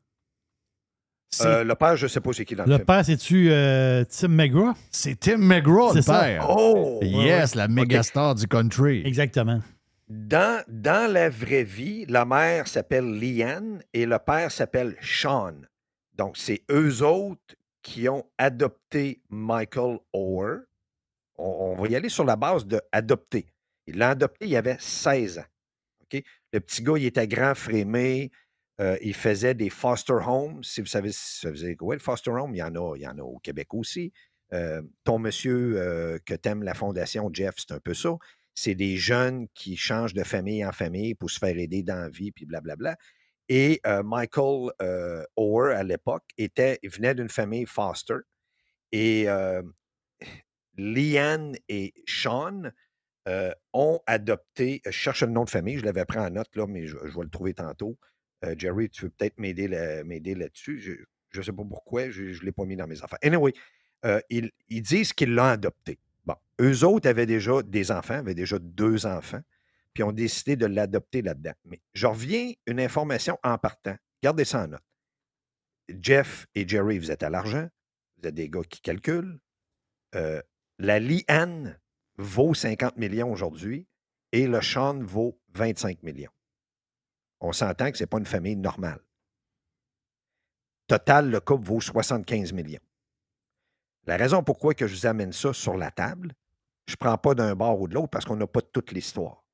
[1.43, 2.87] Euh, le père, je ne sais pas c'est qui dans le, Le film.
[2.87, 4.73] père, c'est-tu euh, Tim McGraw?
[4.91, 6.21] C'est Tim McGraw, le C'est ça.
[6.21, 6.47] père.
[6.51, 7.01] Oh!
[7.03, 9.03] Yes, la méga star du country.
[9.07, 9.61] Exactement.
[10.09, 15.55] Dans, dans la vraie vie, la mère s'appelle Liane et le père s'appelle Sean.
[16.17, 20.59] Donc, c'est eux autres qui ont adopté Michael Ower.
[21.37, 23.47] On, on va y aller sur la base de adopter.
[23.87, 25.45] Il l'a adopté, il avait 16 ans.
[26.03, 26.23] OK?
[26.53, 28.31] Le petit gars, il était grand, frémé.
[28.81, 30.63] Euh, il faisait des foster homes.
[30.65, 32.55] Si vous savez, ça faisait quoi, le foster home?
[32.55, 34.13] Il y en a, il y au Québec aussi.
[34.53, 38.17] Euh, ton monsieur euh, que t'aimes la fondation, Jeff, c'est un peu ça.
[38.55, 42.09] C'est des jeunes qui changent de famille en famille pour se faire aider dans la
[42.09, 42.97] vie, puis blablabla.
[43.49, 44.71] Et euh, Michael
[45.37, 48.19] Ower, à l'époque, était, il venait d'une famille foster.
[48.93, 49.27] Et
[50.77, 52.71] Liane et Sean
[53.73, 56.87] ont adopté, je cherche le nom de famille, je l'avais pris en note, là, mais
[56.87, 57.99] je vais le trouver tantôt.
[58.45, 61.07] Euh, Jerry, tu veux peut-être m'aider là- m'aider là-dessus?
[61.31, 63.19] je ne sais pas pourquoi, je ne l'ai pas mis dans mes affaires.
[63.23, 63.53] Anyway,
[64.05, 65.99] euh, ils, ils disent qu'ils l'ont adopté.
[66.25, 69.41] Bon, eux autres avaient déjà des enfants, avaient déjà deux enfants,
[69.93, 71.55] puis ont décidé de l'adopter là-dedans.
[71.65, 73.97] Mais je reviens une information en partant.
[74.23, 74.83] Gardez ça en note.
[76.01, 77.69] Jeff et Jerry, vous êtes à l'argent.
[78.19, 79.39] Vous êtes des gars qui calculent.
[80.15, 80.41] Euh,
[80.79, 81.79] la Liane
[82.17, 83.87] vaut 50 millions aujourd'hui
[84.33, 86.31] et le Sean vaut 25 millions.
[87.45, 89.01] On s'entend que ce n'est pas une famille normale.
[90.87, 92.81] Total, le couple vaut 75 millions.
[94.07, 96.33] La raison pourquoi que je vous amène ça sur la table,
[96.87, 99.45] je ne prends pas d'un bord ou de l'autre parce qu'on n'a pas toute l'histoire.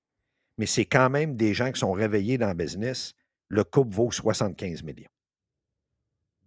[0.56, 3.14] Mais c'est quand même des gens qui sont réveillés dans le business.
[3.48, 5.10] Le couple vaut 75 millions.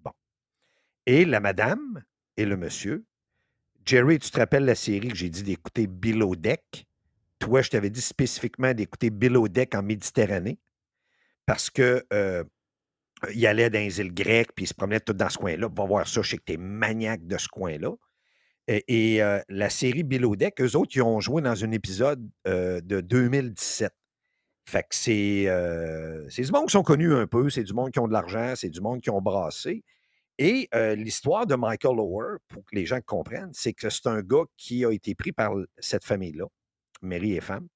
[0.02, 0.14] Bon.
[1.06, 2.06] Et la madame
[2.38, 3.04] et le monsieur,
[3.86, 6.86] Jerry, tu te rappelles la série que j'ai dit d'écouter Below Deck?
[7.40, 10.58] Toi, je t'avais dit spécifiquement d'écouter Below Deck en Méditerranée
[11.46, 12.44] parce que euh,
[13.34, 15.70] il allait dans les îles grecques, puis il se promenait tout dans ce coin-là.
[15.74, 17.92] Va voir ça, je sais que tu es maniaque de ce coin-là.
[18.68, 22.80] Et, euh, la série Below Deck, eux autres, ils ont joué dans un épisode euh,
[22.82, 23.94] de 2017.
[24.66, 25.48] Fait que c'est
[26.30, 28.54] c'est du monde qui sont connus un peu, c'est du monde qui ont de l'argent,
[28.56, 29.84] c'est du monde qui ont brassé.
[30.40, 34.46] Et l'histoire de Michael Lower, pour que les gens comprennent, c'est que c'est un gars
[34.56, 36.46] qui a été pris par cette famille-là,
[37.02, 37.68] mari et femme,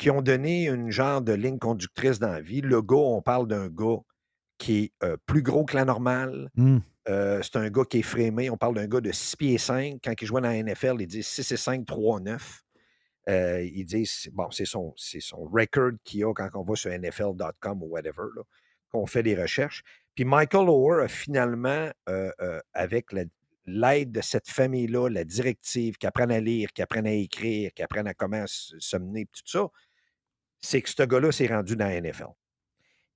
[0.00, 2.62] qui ont donné une genre de ligne conductrice dans la vie.
[2.62, 3.98] Le gars, on parle d'un gars
[4.56, 6.48] qui est euh, plus gros que la normale.
[6.54, 6.78] Hmm.
[7.10, 8.48] Euh, c'est un gars qui est frémé.
[8.48, 9.98] On parle d'un gars de 6 pieds 5.
[10.02, 12.62] Quand il jouait dans la NFL, il dit 6 et 5, 3, 9.
[13.28, 16.90] Euh, ils disent, bon, c'est son, c'est son record qu'il a quand on va sur
[16.90, 18.42] NFL.com ou whatever, là,
[18.90, 19.82] qu'on fait des recherches.
[20.14, 22.30] Puis Michael Lower a finalement, euh,
[22.72, 23.24] avec la-
[23.66, 27.82] l'aide de cette famille-là, la directive, qui apprennent à lire, qui apprennent à écrire, qui
[27.82, 29.68] apprennent à comment se, se mener, tout ça,
[30.60, 32.28] c'est que ce gars-là s'est rendu dans la NFL.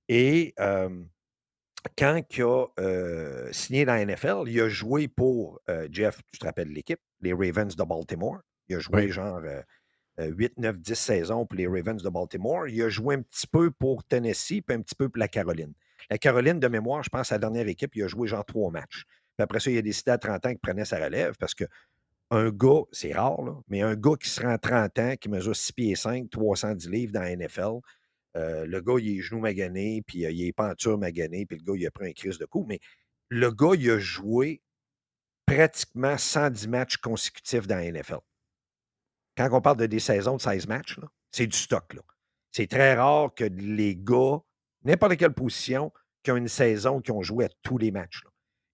[0.07, 0.89] Et euh,
[1.97, 6.39] quand il a euh, signé dans la NFL, il a joué pour, euh, Jeff, tu
[6.39, 8.39] te rappelles l'équipe, les Ravens de Baltimore.
[8.67, 9.11] Il a joué Oui.
[9.11, 9.61] genre euh,
[10.19, 12.67] euh, 8, 9, 10 saisons pour les Ravens de Baltimore.
[12.67, 15.73] Il a joué un petit peu pour Tennessee, puis un petit peu pour la Caroline.
[16.09, 18.71] La Caroline, de mémoire, je pense, à la dernière équipe, il a joué genre trois
[18.71, 19.03] matchs.
[19.37, 21.65] Puis après ça, il a décidé à 30 ans qu'il prenait sa relève parce que
[22.31, 25.73] un gars, c'est rare, mais un gars qui se rend 30 ans, qui mesure 6
[25.73, 27.79] pieds 5, 310 livres dans la NFL,
[28.35, 31.63] euh, le gars, il est genou magané, puis euh, il est penture magané, puis le
[31.63, 32.65] gars, il a pris un crise de coup.
[32.67, 32.79] Mais
[33.29, 34.61] le gars, il a joué
[35.45, 38.19] pratiquement 110 matchs consécutifs dans la NFL.
[39.37, 40.99] Quand on parle de des saisons de 16 matchs,
[41.31, 41.95] c'est du stock.
[42.51, 44.39] C'est très rare que les gars,
[44.83, 45.91] n'importe quelle position,
[46.23, 48.23] qui ont une saison, qui ont joué à tous les matchs.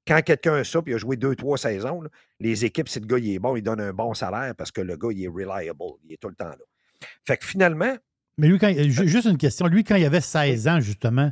[0.07, 2.10] Quand quelqu'un a ça, puis il a joué deux, trois saisons, là,
[2.40, 4.82] les équipes, si le gars il est bon, il donne un bon salaire parce que
[4.82, 6.57] le gars, il est reliable, il est tout le temps là.
[7.26, 7.95] Fait que finalement,
[8.38, 9.68] Mais lui, quand, ju- juste une question.
[9.68, 11.32] Lui, quand il avait 16 ans, justement,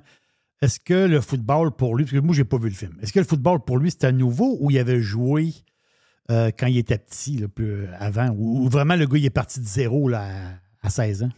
[0.61, 3.11] est-ce que le football pour lui, parce que moi, j'ai pas vu le film, est-ce
[3.13, 5.53] que le football pour lui, c'était nouveau ou il avait joué
[6.29, 9.29] euh, quand il était petit, là, plus avant, ou, ou vraiment le gars, il est
[9.31, 10.27] parti de zéro là,
[10.81, 11.29] à, à 16 ans?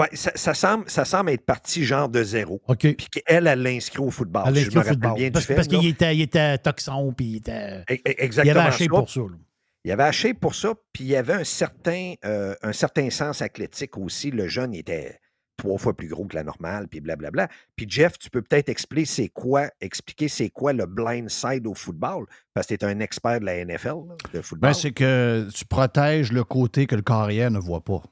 [0.00, 2.62] Ouais, ça, ça semble, ça semble être parti genre de zéro.
[2.68, 2.78] OK.
[2.78, 4.44] Puis qu'elle, elle l'inscrit au football.
[4.46, 5.14] Elle je me rappelle football.
[5.14, 7.80] bien du Parce, parce qu'il était, il était toxon, puis il était.
[7.80, 8.90] E- e- Il avait Exactement acheté ça.
[8.90, 9.20] pour ça.
[9.20, 9.36] là.
[9.84, 13.42] Il avait acheté pour ça, puis il y avait un certain, euh, un certain sens
[13.42, 14.30] athlétique aussi.
[14.30, 15.18] Le jeune était
[15.56, 17.48] trois fois plus gros que la normale, puis blablabla.
[17.76, 21.74] Puis Jeff, tu peux peut-être expliquer c'est quoi, expliquer c'est quoi le blind side au
[21.74, 22.24] football,
[22.54, 24.70] parce que tu es un expert de la NFL, là, de football.
[24.70, 28.02] Ben, c'est que tu protèges le côté que le carrière ne voit pas.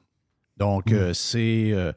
[0.59, 1.71] Donc, euh, c'est.
[1.73, 1.91] euh,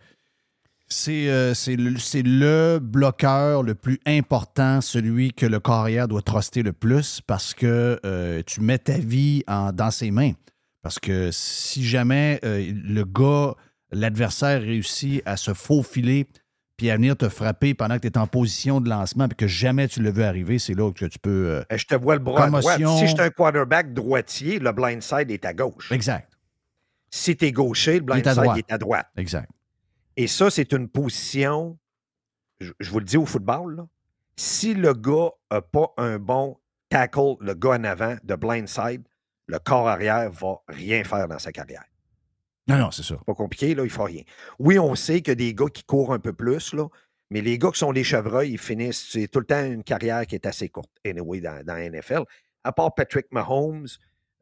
[0.89, 6.21] c'est euh, c'est le, c'est le bloqueur le plus important, celui que le carrière doit
[6.21, 10.33] truster le plus parce que euh, tu mets ta vie en- dans ses mains.
[10.83, 13.55] Parce que si jamais euh, le gars,
[13.91, 16.27] l'adversaire réussit à se faufiler
[16.77, 19.47] puis à venir te frapper pendant que tu es en position de lancement et que
[19.47, 21.63] jamais tu le veux arriver, c'est là que tu peux.
[21.75, 22.77] Je te vois le bras à droite.
[22.99, 25.91] Si je suis un quarterback droitier, le blind side est à gauche.
[25.93, 26.29] Exact.
[27.15, 28.59] Si tu es gaucher, le blind est à side droite.
[28.59, 29.07] est à droite.
[29.17, 29.51] Exact.
[30.17, 31.79] Et ça, c'est une position,
[32.59, 33.87] je, je vous le dis au football, là,
[34.37, 36.59] si le gars n'a pas un bon
[36.89, 39.03] tackle, le gars en avant de blind side,
[39.47, 41.85] le corps arrière va rien faire dans sa carrière.
[42.67, 43.17] Non, non, c'est ça.
[43.27, 44.23] Pas compliqué, là, il ne faut rien.
[44.59, 46.87] Oui, on sait que des gars qui courent un peu plus, là,
[47.31, 50.27] mais les gars qui sont des chevreuils, ils finissent, c'est tout le temps une carrière
[50.27, 52.23] qui est assez courte, anyway, dans, dans la NFL.
[52.65, 53.89] À part Patrick Mahomes,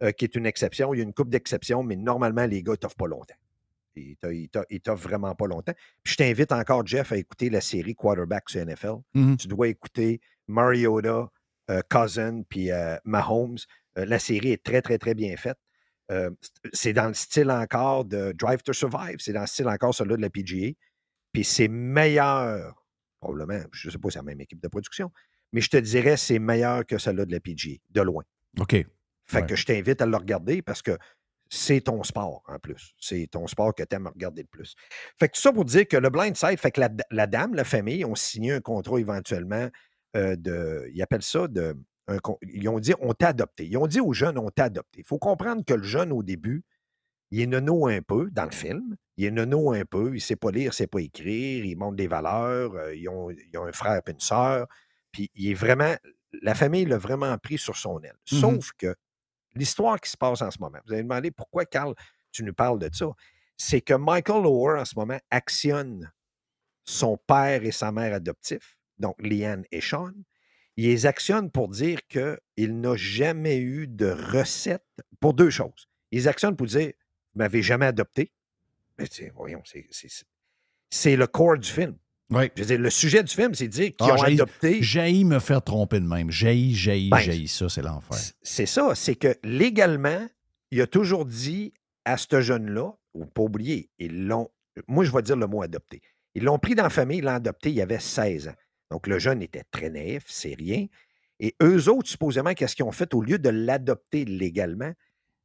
[0.02, 2.72] euh, qui est une exception, il y a une coupe d'exceptions, mais normalement, les gars,
[2.74, 3.34] ils t'offrent pas longtemps.
[3.96, 4.48] Ils
[4.82, 5.74] t'offrent- vraiment pas longtemps.
[6.02, 8.94] Puis je t'invite encore, Jeff, à écouter la série Quarterback sur NFL.
[9.14, 9.36] Mhm.
[9.36, 11.28] Tu dois écouter Mariota,
[11.70, 13.58] euh, Cousin, puis euh, Mahomes.
[13.96, 15.58] La série est très, très, très bien faite.
[16.72, 19.16] C'est dans le style encore de Drive to Survive.
[19.18, 20.72] C'est dans le style encore celui de la PGA.
[21.32, 22.84] Puis c'est meilleur,
[23.20, 25.12] probablement, je ne sais pas si c'est la même équipe de production,
[25.52, 28.24] mais je te dirais c'est meilleur que celle-là de la PGA, de loin.
[28.58, 28.84] OK.
[29.30, 29.46] Fait Ouais.
[29.46, 30.98] que je t'invite à le regarder parce que
[31.48, 32.94] c'est ton sport en plus.
[33.00, 34.74] C'est ton sport que tu aimes regarder le plus.
[35.18, 37.54] Fait que tout ça pour dire que le blind side, fait que la, la dame,
[37.54, 39.68] la famille ont signé un contrat éventuellement
[40.16, 40.88] euh, de.
[40.94, 41.76] Ils appellent ça de.
[42.08, 43.66] un ils ont dit on t'a adopté.
[43.66, 45.00] Ils ont dit aux jeunes on t'a adopté.
[45.00, 46.62] Il faut comprendre que le jeune au début,
[47.32, 48.96] il est nono un peu dans le film.
[49.16, 50.08] Il est nono un peu.
[50.08, 51.64] Il ne sait pas lire, il ne sait pas écrire.
[51.64, 52.74] Il montre des valeurs.
[52.74, 54.66] euh, ils, ont, ils ont un frère et une sœur.
[55.12, 55.94] Puis il est vraiment.
[56.42, 58.14] La famille l'a vraiment pris sur son aile.
[58.32, 58.38] Mhm.
[58.40, 58.94] Sauf que
[59.54, 61.94] l'histoire qui se passe en ce moment, vous allez demander pourquoi, Carl,
[62.32, 63.06] tu nous parles de ça.
[63.56, 66.10] C'est que Michael Lower, en ce moment, actionne
[66.84, 70.12] son père et sa mère adoptifs, donc Liane et Sean.
[70.76, 74.86] Il les actionne pour dire qu'il n'a jamais eu de recette
[75.20, 75.88] pour deux choses.
[76.10, 76.92] Il les actionne pour dire
[77.34, 78.32] Vous m'avez jamais adopté.
[78.98, 79.62] Mais voyons,
[80.90, 81.96] c'est le corps du film.
[82.30, 82.50] Oui.
[82.56, 84.82] Je veux dire, le sujet du film, c'est de dire qu'ils Ah, ont adopté.
[84.82, 86.30] J'haïs me faire tromper de même.
[86.30, 87.48] J'haïs, j'haïs, Ben, j'haïs.
[87.48, 88.16] Ça, c'est l'enfer.
[88.42, 90.26] C'est ça, c'est que légalement,
[90.70, 91.72] il a toujours dit
[92.04, 94.48] à ce jeune-là, ou pas oublier, ils l'ont,
[94.86, 96.00] moi je vais dire le mot adopté.
[96.34, 98.54] Ils l'ont pris dans la famille, ils l'ont adopté, il avait 16 ans.
[98.90, 100.86] Donc le jeune était très naïf, c'est rien.
[101.40, 103.12] Et eux autres, supposément, qu'est-ce qu'ils ont fait?
[103.14, 104.92] Au lieu de l'adopter légalement,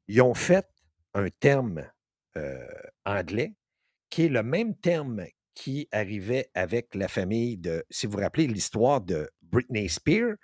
[0.07, 0.68] ils ont fait
[1.14, 1.84] un terme
[2.38, 2.66] euh,
[3.06, 3.53] anglais
[4.10, 5.26] qui est le même terme
[5.56, 10.36] qui arrivait avec la famille de, si vous vous rappelez l'histoire de Britney Spears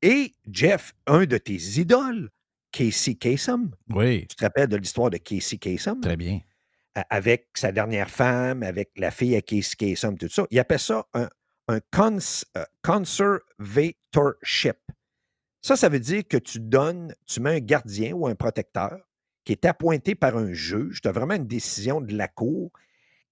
[0.00, 2.30] et Jeff, un de tes idoles,
[2.72, 3.72] Casey Kasem.
[3.90, 4.26] Oui.
[4.28, 6.00] Tu te rappelles de l'histoire de Casey Kasem?
[6.00, 6.40] Très bien.
[7.10, 10.46] Avec sa dernière femme, avec la fille à Casey Kasem, tout ça.
[10.50, 11.28] Il appelle ça un,
[11.68, 14.78] un cons- euh, conservatorship.
[15.62, 18.98] Ça, ça veut dire que tu donnes, tu mets un gardien ou un protecteur
[19.44, 22.70] qui est appointé par un juge, tu as vraiment une décision de la cour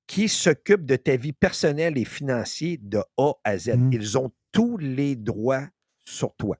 [0.08, 3.74] qui s'occupe de ta vie personnelle et financière de A à Z.
[3.92, 5.68] Ils ont tous les droits
[6.04, 6.58] sur toi,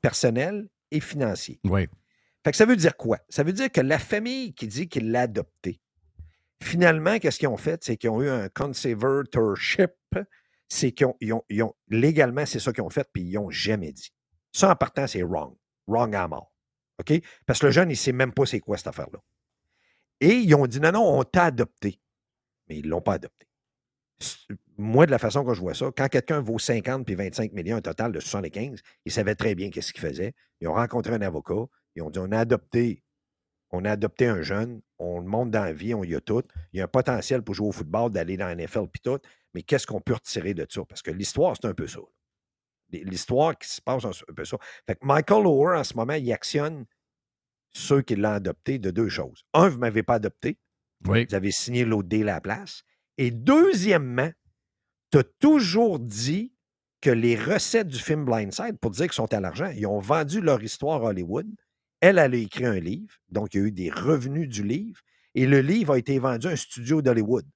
[0.00, 1.60] personnel et financier.
[1.64, 1.88] Oui.
[2.44, 3.18] Fait que ça veut dire quoi?
[3.28, 5.80] Ça veut dire que la famille qui dit qu'il l'a adopté,
[6.62, 7.82] finalement, qu'est-ce qu'ils ont fait?
[7.82, 9.90] C'est qu'ils ont eu un conservatorship.
[10.68, 13.32] C'est qu'ils ont, ils ont- ils ont- légalement, c'est ça qu'ils ont fait, puis ils
[13.34, 14.12] n'ont jamais dit.
[14.52, 15.54] Ça, en partant, c'est wrong.
[15.86, 16.52] Wrong à mort.
[16.98, 17.12] OK?
[17.46, 19.20] Parce que le jeune, il ne sait même pas c'est quoi cette affaire-là.
[20.20, 22.00] Et ils ont dit non, non, on t'a adopté.
[22.68, 23.46] Mais ils ne l'ont pas adopté.
[24.78, 27.76] Moi, de la façon que je vois ça, quand quelqu'un vaut 50 puis 25 millions,
[27.76, 30.34] un total de 75, ils savaient très bien qu'est-ce qu'ils faisaient.
[30.60, 31.66] Ils ont rencontré un avocat.
[31.94, 33.02] Ils ont dit on a adopté,
[33.70, 36.42] on a adopté un jeune, on le monte dans la vie, on y a tout.
[36.72, 39.18] Il y a un potentiel pour jouer au football, d'aller dans la NFL puis tout.
[39.54, 40.84] Mais qu'est-ce qu'on peut retirer de ça?
[40.84, 42.00] Parce que l'histoire, c'est un peu ça.
[42.90, 44.58] L'histoire qui se passe, c'est un peu ça.
[44.86, 46.86] Fait que Michael Lower, en ce moment, il actionne
[47.76, 49.44] ceux qui l'ont adopté de deux choses.
[49.52, 50.58] Un, vous ne m'avez pas adopté.
[51.06, 51.26] Oui.
[51.28, 52.82] Vous avez signé l'autre deal à la place.
[53.18, 54.30] Et deuxièmement,
[55.12, 56.54] tu as toujours dit
[57.02, 60.40] que les recettes du film Blindside, pour dire qu'ils sont à l'argent, ils ont vendu
[60.40, 61.46] leur histoire à Hollywood.
[62.00, 65.00] Elle, elle a écrit un livre, donc il y a eu des revenus du livre,
[65.34, 67.46] et le livre a été vendu à un studio d'Hollywood.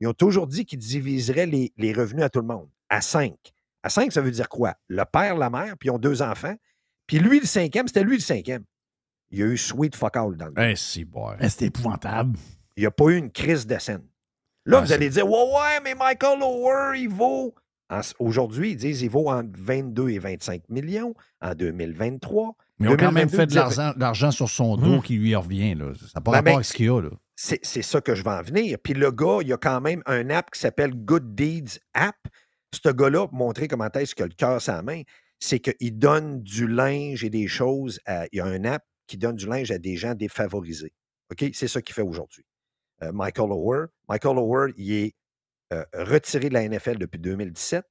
[0.00, 3.36] Ils ont toujours dit qu'ils diviseraient les, les revenus à tout le monde, à cinq.
[3.82, 4.74] À cinq, ça veut dire quoi?
[4.88, 6.54] Le père, la mère, puis ils ont deux enfants.
[7.06, 8.64] Puis lui, le cinquième, c'était lui le cinquième.
[9.34, 11.34] Il y a eu sweet fuck all dans le Eh, si, boy.
[11.40, 12.38] Eh, C'était épouvantable.
[12.76, 14.02] Il n'y a pas eu une crise de scène.
[14.64, 17.52] Là, Ah, vous c'est- allez dire, ouais, ouais, mais Michael Lower, il vaut.
[17.90, 22.56] en- Aujourd'hui, ils disent il vaut entre 22 et 25 millions en 2023.
[22.78, 25.02] Mais ils ont quand même 2022, fait de l'argent, de l'argent sur son dos Mhm.
[25.02, 25.74] qui lui revient.
[25.74, 25.92] Là.
[25.94, 27.00] Ça n'a pas Ben, rapport ben, avec ce qu'il y a.
[27.00, 27.10] Là.
[27.36, 28.78] C'est c'est ça que je vais en venir.
[28.82, 32.16] Puis le gars, il y a quand même un app qui s'appelle Good Deeds App.
[32.72, 35.02] Ce gars-là, pour montrer comment est-ce qu'il a le cœur sa main,
[35.38, 38.00] c'est qu'il donne du linge et des choses.
[38.06, 40.92] à- il y a un app qui donne du linge à des gens défavorisés.
[41.30, 41.44] OK?
[41.52, 42.44] C'est ça qu'il fait aujourd'hui.
[43.02, 43.86] Euh, Michael Ower.
[44.08, 45.14] Michael Ower, il est
[45.72, 47.84] euh, retiré de la NFL depuis 2017.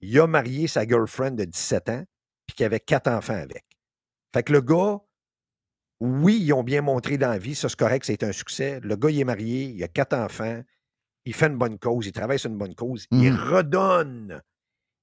[0.00, 2.04] Il a marié sa girlfriend de 17 ans,
[2.46, 3.64] puis qui avait quatre enfants avec.
[4.34, 4.98] Fait que le gars,
[6.00, 8.80] oui, ils ont bien montré dans la vie, ça c'est correct, c'est un succès.
[8.82, 10.62] Le gars, il est marié, il a quatre enfants,
[11.24, 13.38] il fait une bonne cause, il travaille sur une bonne cause, il Mhm.
[13.38, 14.42] redonne,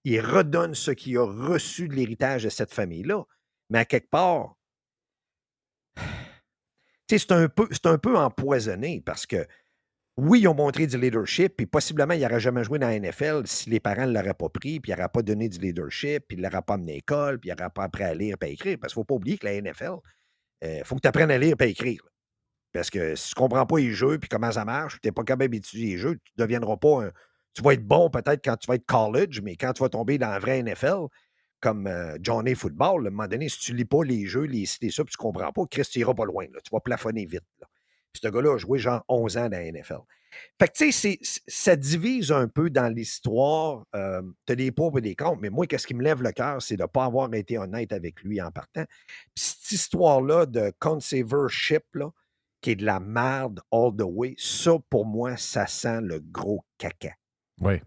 [0.04, 3.24] il redonne ce qu'il a reçu de l'héritage de cette famille-là.
[3.70, 4.56] Mais à quelque part,
[7.08, 9.46] c'est un, peu, empoisonné parce que
[10.18, 13.44] oui, ils ont montré du leadership, puis possiblement, il n'aurait jamais joué dans la NFL
[13.46, 16.38] si les parents ne l'auraient pas pris, puis il n'aurait pas donné du leadership, puis
[16.38, 18.46] il ne l'aurait pas amené à l'école, puis il n'aurait pas appris à lire et
[18.46, 18.78] à écrire.
[18.80, 19.96] Parce qu'il ne faut pas oublier que la NFL,
[20.62, 22.02] il faut que tu apprennes à lire et à écrire.
[22.74, 25.12] Parce que si tu ne comprends pas les jeux, puis comment ça marche, tu n'es
[25.12, 27.12] pas capable d'étudier les jeux, tu ne deviendras pas un.
[27.54, 30.18] Tu vas être bon peut-être quand tu vas être college, mais quand tu vas tomber
[30.18, 31.08] dans la vraie NFL,
[31.62, 34.44] comme euh, Johnny Football, à un moment donné, si tu ne lis pas les jeux,
[34.44, 36.46] les ci, les ça, puis tu ne comprends pas, Chris, tu n'iras pas loin.
[36.52, 36.60] là.
[36.64, 37.46] Tu vas plafonner vite.
[37.60, 37.68] là.
[38.12, 40.00] Puis ce gars-là a joué genre 11 ans dans la NFL.
[40.60, 43.86] Fait que, tu sais, ça divise un peu dans l'histoire.
[43.96, 46.32] Euh, tu as des pour et des contre, mais moi, qu'est-ce qui me lève le
[46.32, 48.86] cœur, c'est de ne pas avoir été honnête avec lui en partant.
[49.36, 52.12] Puis cette histoire-là de conservership, là,
[52.62, 56.64] qui est de la merde all the way, ça, pour moi, ça sent le gros
[56.78, 57.14] caca.
[57.60, 57.82] Oui.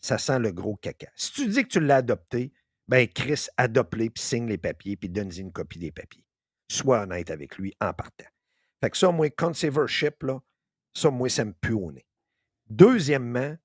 [0.00, 1.08] Ça sent le gros caca.
[1.16, 2.52] Si tu dis que tu l'as adopté,
[2.90, 6.24] ben Chris, adopte-le, puis signe les papiers, puis donne-y une copie des papiers.
[6.68, 8.26] Sois honnête avec lui en partant.
[8.82, 10.40] Fait que ça, moi, conservership, là,
[10.92, 12.04] ça, moi, ça me pue au nez.
[12.68, 13.56] Deuxièmement,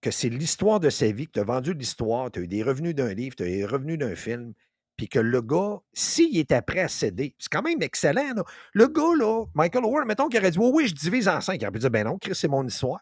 [0.00, 2.62] que c'est l'histoire de sa vie, que tu as vendu l'histoire, tu as eu des
[2.62, 4.54] revenus d'un livre, tu as eu des revenus d'un film,
[4.96, 8.32] puis que le gars, s'il était prêt à céder, c'est quand même excellent.
[8.72, 11.60] Le gars, là, Michael Howard, mettons qu'il aurait dit Oui, oui, je divise en cinq.
[11.60, 13.00] Il aurait pu dire Ben non, Chris, c'est mon histoire.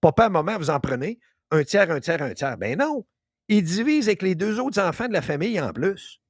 [0.00, 1.20] Papa, maman, vous en prenez
[1.52, 2.58] un tiers, un tiers, un tiers.
[2.58, 3.06] Ben non.
[3.48, 6.20] Il divise avec les deux autres enfants de la famille en plus.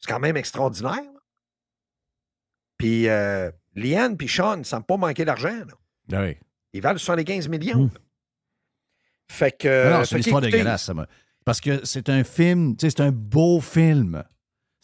[0.00, 0.92] C'est quand même extraordinaire.
[1.02, 1.20] là.
[2.78, 5.56] Puis euh, Liane puis Sean ne semblent pas manquer d'argent.
[6.12, 6.36] Oui.
[6.72, 7.84] Ils valent 75 millions.
[7.84, 8.00] là.
[9.30, 9.90] Fait que.
[9.90, 11.06] Non, non, c'est une histoire dégueulasse, ça m'a-
[11.44, 14.22] Parce que c'est un film, tu sais, c'est un beau film.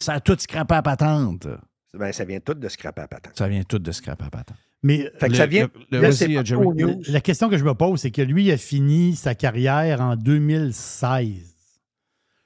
[0.01, 1.47] Ça a tout scrappé à patente.
[1.93, 3.37] Ben, ça vient tout de scraper à patente.
[3.37, 4.57] Ça vient tout de scraper à patente.
[4.83, 7.03] Mais Fait que le- ça vient- le- là, euh, Jerry.
[7.07, 11.54] La question que je me pose, c'est que lui a fini sa carrière en 2016.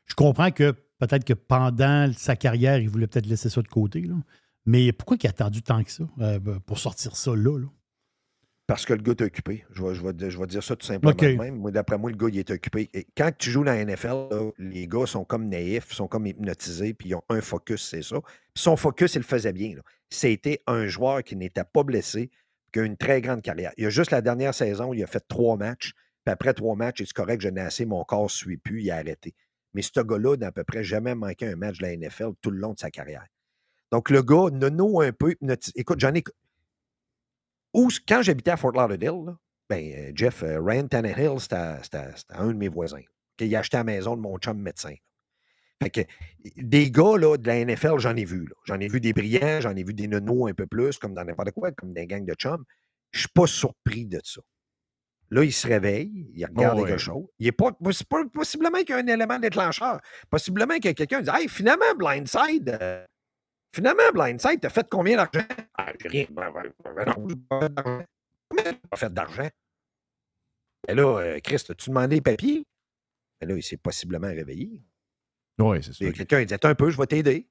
[0.09, 4.01] Je comprends que peut-être que pendant sa carrière, il voulait peut-être laisser ça de côté.
[4.01, 4.15] là.
[4.65, 7.57] Mais pourquoi il a attendu tant que ça euh, pour sortir ça là?
[7.57, 7.67] là?
[8.67, 9.65] Parce que le gars est occupé.
[9.71, 11.71] Je vais, je vais je vais dire ça tout simplement même.
[11.71, 12.87] D'après moi, le gars, il est occupé.
[12.93, 16.27] Et quand tu joues dans la NFL, là, les gars sont comme naïfs, sont comme
[16.27, 18.17] hypnotisés, puis ils ont un focus, c'est ça.
[18.21, 19.73] Puis son focus, il le faisait bien.
[20.11, 22.29] C'était un joueur qui n'était pas blessé,
[22.71, 23.71] qui a une très grande carrière.
[23.77, 25.93] Il y a juste la dernière saison, il a fait trois matchs.
[26.23, 28.91] Puis après trois matchs, c'est correct, je n'ai assez, mon corps ne suit plus, il
[28.91, 29.33] a arrêté.
[29.73, 32.51] Mais ce gars-là n'a à peu près jamais manqué un match de la NFL tout
[32.51, 33.25] le long de sa carrière.
[33.91, 35.35] Donc, le gars, nono un peu.
[35.75, 36.23] Écoute, j'en ai.
[37.73, 39.35] Où, quand j'habitais à Fort Lauderdale,
[39.69, 41.57] ben, euh, Jeff, euh, Ryan Tannehill, c'était
[42.29, 43.03] un de mes voisins.
[43.37, 44.95] qui a acheté la maison de mon chum médecin.
[45.81, 46.01] Fait que
[46.57, 48.49] des gars là, de la NFL, j'en ai vu.
[48.65, 51.23] J'en ai vu des brillants, j'en ai vu des nonos un peu plus, comme dans
[51.23, 52.65] n'importe quoi, comme des gangs de chums.
[53.11, 54.41] Je suis pas surpris de ça.
[55.31, 57.27] Là, il se réveille, il regarde Oh, quelque chose.
[57.37, 59.99] Il est pas, pas- possiblement qu'il y a un élément déclencheur.
[60.29, 63.05] Possiblement que quelqu'un dit Hey, finalement, Blindside, euh,
[63.75, 65.45] finalement, Blindside, t'as fait combien d'argent?
[65.77, 66.25] Ah, j'ai rien.
[66.31, 66.63] Ben, ben,
[66.95, 68.03] ben, pas fait d'argent.
[68.49, 69.49] Combien t'as pas fait d'argent?
[70.87, 72.63] Et là, euh, Chris, as-tu demandé les papiers?
[73.41, 74.81] Et là, il s'est possiblement réveillé.
[75.59, 76.17] Oui, c'est Il y a sûr.
[76.17, 77.47] quelqu'un, il dit Attends un peu, je vais t'aider.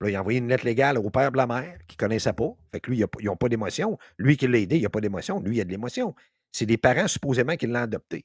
[0.00, 2.34] Là, il a envoyé une lettre légale au père de la mère qui ne connaissait
[2.34, 2.50] pas.
[2.70, 3.98] Fait que lui, il a ils n'ont pas d'émotion.
[4.18, 5.40] Lui qui l'a aidé, il n'a pas d'émotion.
[5.40, 6.14] Lui, il a de l'émotion.
[6.56, 8.24] C'est des parents supposément qui l'ont adopté.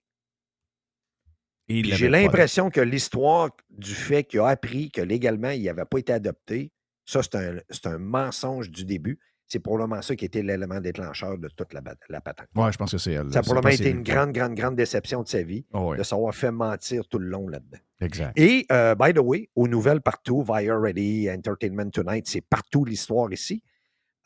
[1.68, 6.14] J'ai l'impression que l'histoire du fait qu'il a appris que légalement, il n'avait pas été
[6.14, 6.72] adopté,
[7.06, 9.20] ça, c'est un, un mensonge du début.
[9.48, 11.82] C'est probablement ça qui était l'élément déclencheur de toute la,
[12.22, 12.48] patente.
[12.56, 13.34] Ouais, je pense que c'est elle.
[13.34, 15.98] Ça a probablement été une grande, grande, grande déception de sa vie Oh, ouais.
[15.98, 17.80] de s'avoir fait mentir tout le long là-dedans.
[18.00, 18.32] Exact.
[18.40, 23.34] Et, euh, by the way, aux nouvelles partout, Via Ready, Entertainment Tonight, c'est partout l'histoire
[23.34, 23.62] ici.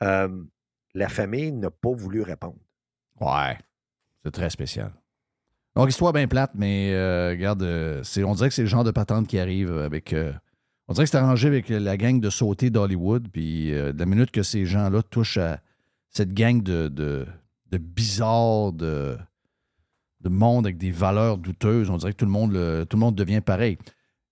[0.04, 0.44] Euh,
[0.94, 2.60] la famille n'a pas voulu répondre.
[3.20, 3.58] Ouais.
[4.26, 4.92] C'est très spécial.
[5.76, 8.90] Donc, histoire bien plate, mais euh, regarde, euh, on dirait que c'est le genre de
[8.92, 10.14] patente qui arrive avec.
[10.14, 10.34] euh,
[10.88, 13.28] on dirait que c'est arrangé avec la gang de sauter d'Hollywood.
[13.32, 15.60] Puis, de la minute que ces gens-là touchent à
[16.10, 17.28] cette gang de, de,
[17.72, 19.16] de bizarres, de,
[20.22, 22.54] de monde avec des valeurs douteuses, on dirait que tout le monde,
[22.90, 23.78] tout le monde devient pareil.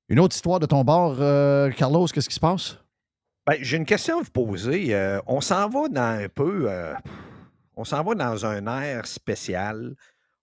[0.10, 1.18] Une autre histoire de ton bord,
[1.76, 2.78] Carlos, qu'est-ce qui se passe?
[3.46, 4.96] Ben, J'ai une question à vous poser.
[5.28, 6.70] On s'en va dans un peu.
[7.76, 9.96] On s'en va dans un air spécial.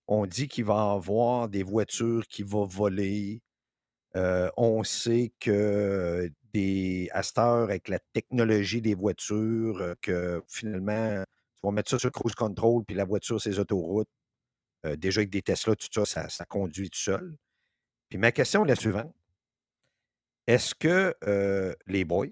[0.07, 3.41] On dit qu'il va y avoir des voitures qui vont voler.
[4.15, 10.43] Euh, on sait que des, à cette heure, avec la technologie des voitures, euh, que
[10.47, 14.09] finalement, tu vas mettre ça sur cruise control, puis la voiture, ses autoroutes.
[14.85, 17.37] Euh, déjà avec des Tesla, tout ça, ça, ça conduit tout seul.
[18.09, 19.13] Puis ma question est la suivante.
[20.47, 22.27] Est-ce que euh, les boys,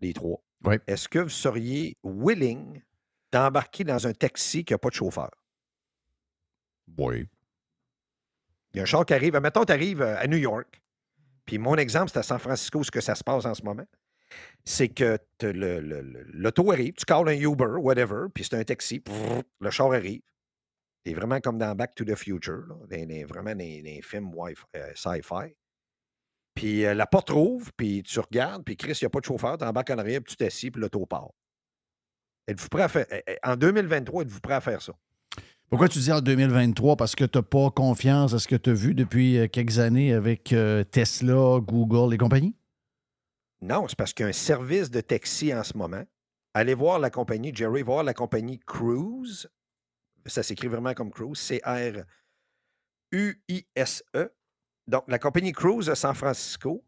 [0.00, 0.42] les trois,
[0.86, 2.82] est-ce que vous seriez willing
[3.34, 5.30] d'embarquer dans un taxi qui n'a pas de chauffeur?
[6.96, 7.28] Oui.
[8.72, 9.36] Il y a un char qui arrive.
[9.38, 10.80] Mettons, tu arrives à New York.
[11.44, 13.86] Puis mon exemple, c'est à San Francisco, ce que ça se passe en ce moment.
[14.64, 15.18] C'est que
[16.32, 20.22] l'auto arrive, tu calls un Uber, whatever, puis c'est un taxi, prrr, le char arrive.
[21.04, 25.54] C'est vraiment comme dans Back to the Future, là, vraiment des, des films euh, sci-fi.
[26.54, 29.26] Puis euh, la porte rouvre, puis tu regardes, puis Chris, il n'y a pas de
[29.26, 31.30] chauffeur, tu embarques en arrière, puis tu t'assis, puis l'auto part.
[32.46, 33.06] Êtes-vous prêt à faire.
[33.10, 34.92] eh, eh, En 2023, êtes-vous prêt à faire ça?
[35.70, 36.96] Pourquoi tu dis en 2023?
[36.96, 39.78] Parce que tu n'as pas confiance à ce que tu as vu depuis euh, quelques
[39.78, 42.54] années avec euh, Tesla, Google et compagnie?
[43.62, 46.04] Non, c'est parce qu'il y a un service de taxi en ce moment.
[46.52, 49.48] Allez voir la compagnie, Jerry, voir la compagnie Cruise.
[50.26, 51.38] Ça s'écrit vraiment comme Cruise,
[53.12, 54.32] C-R-U-I-S-E.
[54.86, 56.84] Donc, la compagnie Cruise à San Francisco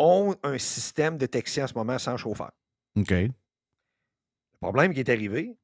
[0.00, 2.50] ont un système de taxi en ce moment sans chauffeur.
[2.96, 3.14] OK.
[4.60, 5.56] Le problème qui est arrivé,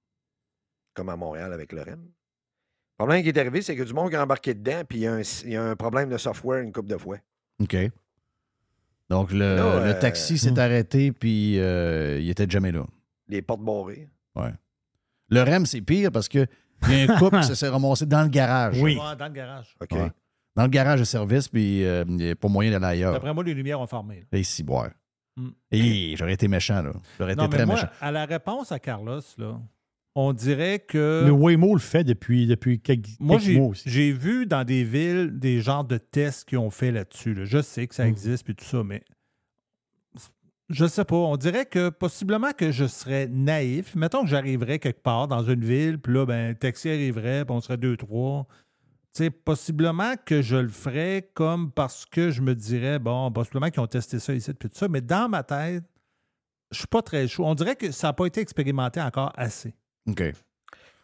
[0.94, 4.10] comme à Montréal avec le REM, le problème qui est arrivé, c'est que du monde
[4.10, 6.16] qui a embarqué dedans, puis il y, a un, il y a un problème de
[6.16, 7.16] software une couple de fois.
[7.60, 7.76] OK.
[9.10, 12.86] Donc, le, Là, le euh, taxi s'est arrêté, puis euh, il était jamais là.
[13.28, 14.08] Les portes barrées.
[14.36, 14.52] Ouais.
[15.28, 16.46] Le REM, c'est pire parce que
[16.88, 18.80] il y a un couple qui s'est ramassé dans le garage.
[18.80, 19.76] Ouais, dans le garage.
[19.82, 19.92] OK.
[19.92, 20.10] Ouais.
[20.54, 23.12] Dans le garage de service, puis euh, il n'y a pas moyen d'aller ailleurs.
[23.12, 24.24] D'après moi, les lumières ont fermé.
[24.30, 24.90] Et ici, boire.
[25.36, 25.48] Mm.
[25.72, 26.92] Et j'aurais été méchant, là.
[27.18, 27.88] J'aurais été très moi, méchant.
[28.00, 29.60] à la réponse à Carlos, là,
[30.14, 31.24] on dirait que.
[31.26, 33.90] Le Waymo le fait depuis, depuis quelques, Moi, quelques mois aussi.
[33.90, 37.34] j'ai vu dans des villes des genres de tests qu'ils ont fait là-dessus.
[37.34, 37.44] là.
[37.44, 37.86] Je sais Mm.
[37.88, 39.02] que ça existe puis tout ça, mais
[40.70, 41.16] je sais pas.
[41.16, 43.94] On dirait que possiblement que je serais naïf.
[43.96, 47.54] Mettons que j'arriverais quelque part dans une ville, puis là, ben, le taxi arriverait, puis
[47.54, 48.46] on serait deux, trois.
[49.14, 53.70] Tu sais, possiblement que je le ferais comme parce que je me dirais, bon, possiblement
[53.70, 55.84] qu'ils ont testé ça ici, puis tout ça, mais dans ma tête,
[56.72, 57.44] je suis pas très chaud.
[57.46, 59.72] On dirait que ça n'a pas été expérimenté encore assez.
[60.08, 60.18] OK.
[60.20, 60.32] Ben,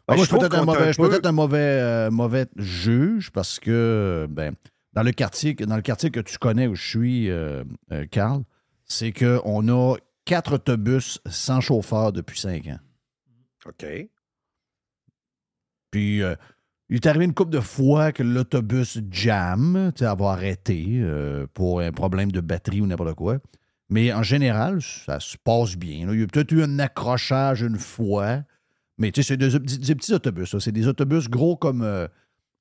[0.09, 2.47] moi, je suis peut-être un mauvais, un je suis peu- peut-être un mauvais, euh, mauvais
[2.57, 4.57] juge parce que ben,
[4.93, 7.63] dans, le quartier, que- dans le quartier que tu connais où je suis, euh,
[7.93, 8.43] euh, Carl,
[8.87, 12.81] c'est qu'on a quatre autobus sans chauffeur depuis cinq ans.
[13.67, 13.87] OK.
[15.93, 16.35] Puis, euh,
[16.91, 21.47] il est arrivé une couple de fois que l'autobus jam, tu sais, avoir arrêté euh,
[21.55, 23.39] pour un problème de batterie ou n'importe quoi.
[23.89, 26.07] Mais en général, ça se passe bien.
[26.07, 26.13] là.
[26.15, 28.43] Il y a peut-être eu un accrochage une fois,
[28.99, 30.57] mais tu sais, c'est des, des- des petits autobus.
[30.59, 32.07] C'est des autobus gros comme, euh,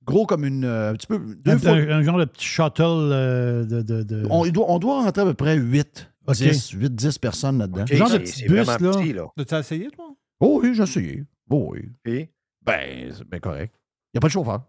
[0.06, 0.64] gros comme une.
[0.66, 1.20] euh, un petit peu.
[1.44, 3.82] deux Un, fois- un- un genre de petit shuttle euh, de.
[3.84, 6.36] de, de- on, doit, on doit rentrer à peu près 8, OK.
[6.36, 7.82] 10, 8, 10 personnes là-dedans.
[7.84, 8.78] OK, genre de petit bus, là.
[8.78, 9.26] petit, là.
[9.38, 10.16] As-tu essayé, toi?
[10.40, 11.24] Oh oui, j'ai essayé.
[11.50, 11.90] Oh oui.
[12.04, 12.30] Puis,
[12.66, 13.76] Ben, c'est bien correct.
[14.14, 14.62] Il n'y a pas de chauffeur.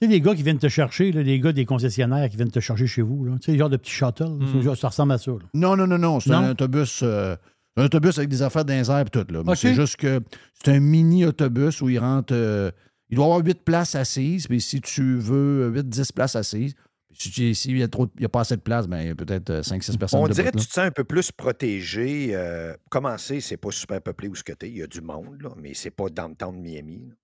[0.00, 2.50] Tu sais, les gars qui viennent te chercher, là, les gars des concessionnaires qui viennent
[2.50, 3.32] te chercher chez vous, là.
[3.40, 4.60] tu sais, le genre de petit shuttle, Mm.
[4.62, 5.30] genre- ça ressemble à ça.
[5.30, 5.38] là.
[5.54, 6.20] Non, non, non, non.
[6.20, 7.00] C'est un autobus.
[7.02, 7.34] euh,
[7.78, 9.24] un autobus avec des affaires dans les airs et tout.
[9.30, 9.54] Là.
[9.54, 10.20] C'est juste que
[10.62, 12.34] c'est un mini-autobus où il rentre.
[12.34, 12.70] euh,
[13.10, 14.46] il doit avoir 8 places assises.
[14.48, 16.74] Puis si tu veux 8-10 places assises,
[17.12, 19.06] si tu- s'il n'y a, trop- il y a pas assez de place, ben, il
[19.08, 20.20] y a peut-être 5-6 personnes.
[20.20, 22.30] on dirait que tu te sens un peu plus protégé.
[22.34, 24.68] Euh, commencer, c'est pas super peuplé où ce que t'es.
[24.68, 27.06] Il y a du monde, là, mais c'est pas dans le temps de Miami.
[27.08, 27.14] là.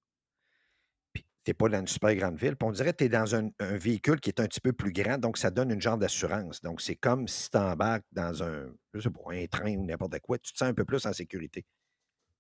[1.43, 2.55] Puis t'es pas dans une super grande ville.
[2.55, 4.93] Puis on dirait que tu es dans un, véhicule qui est un petit peu plus
[4.93, 6.61] grand, donc ça donne une genre d'assurance.
[6.63, 10.21] Donc c'est comme si tu embarques dans un, je sais pas, un train ou n'importe
[10.21, 11.65] quoi, tu te sens un peu plus en sécurité.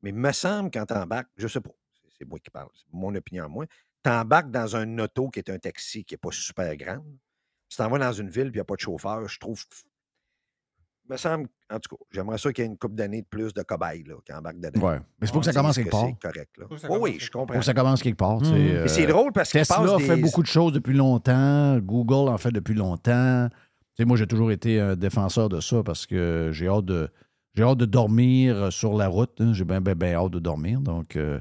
[0.03, 1.70] Mais me semble quand tu embarques, je sais pas,
[2.16, 3.66] c'est- moi qui parle, c'est mon opinion à moi,
[4.05, 7.05] tu embarques dans un auto qui est un taxi qui n'est pas super grand.
[7.69, 9.65] Tu t'en vas dans une ville puis il n'y a pas de chauffeur, je trouve.
[11.09, 13.53] Me semble, en tout cas, j'aimerais ça qu'il y ait une couple d'années de plus
[13.55, 14.81] de cobayes là, qui embarquent dedans.
[14.89, 14.99] Ouais.
[15.20, 16.07] Mais c'est pour que ça commence que quelque part.
[16.07, 16.51] C'est correct.
[16.59, 16.66] Là.
[16.70, 17.55] Que ça Oui, je comprends.
[17.55, 18.44] Faut que ça commence quelque part.
[18.44, 18.59] sais, Mhm.
[18.77, 21.78] euh, Mais c'est drôle parce qu'il Tesla passe fait des- beaucoup de choses depuis longtemps.
[21.78, 23.49] Google en fait depuis longtemps.
[23.51, 27.09] Tu sais, moi, j'ai toujours été un défenseur de ça parce que j'ai hâte de,
[27.55, 29.39] j'ai hâte de dormir sur la route.
[29.40, 29.53] hein.
[29.53, 30.81] J'ai bien, bien, bien hâte de dormir.
[30.81, 31.40] Donc, euh,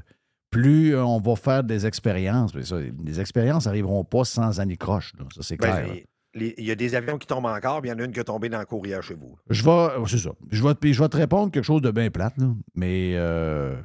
[0.50, 2.54] plus euh, on va faire des expériences.
[2.54, 5.14] Mais ça, les expériences n'arriveront pas sans anicroche.
[5.34, 6.04] Ça, c'est Ben, clair.
[6.34, 8.20] Il y a des avions qui tombent encore, puis il y en a une qui
[8.20, 9.36] est tombée dans le courrier chez vous.
[9.50, 9.70] Je vais.
[9.70, 10.30] euh, C'est ça.
[10.50, 12.46] Je vais, je vais te répondre quelque chose de bien plate, là.
[12.74, 13.76] Mais euh,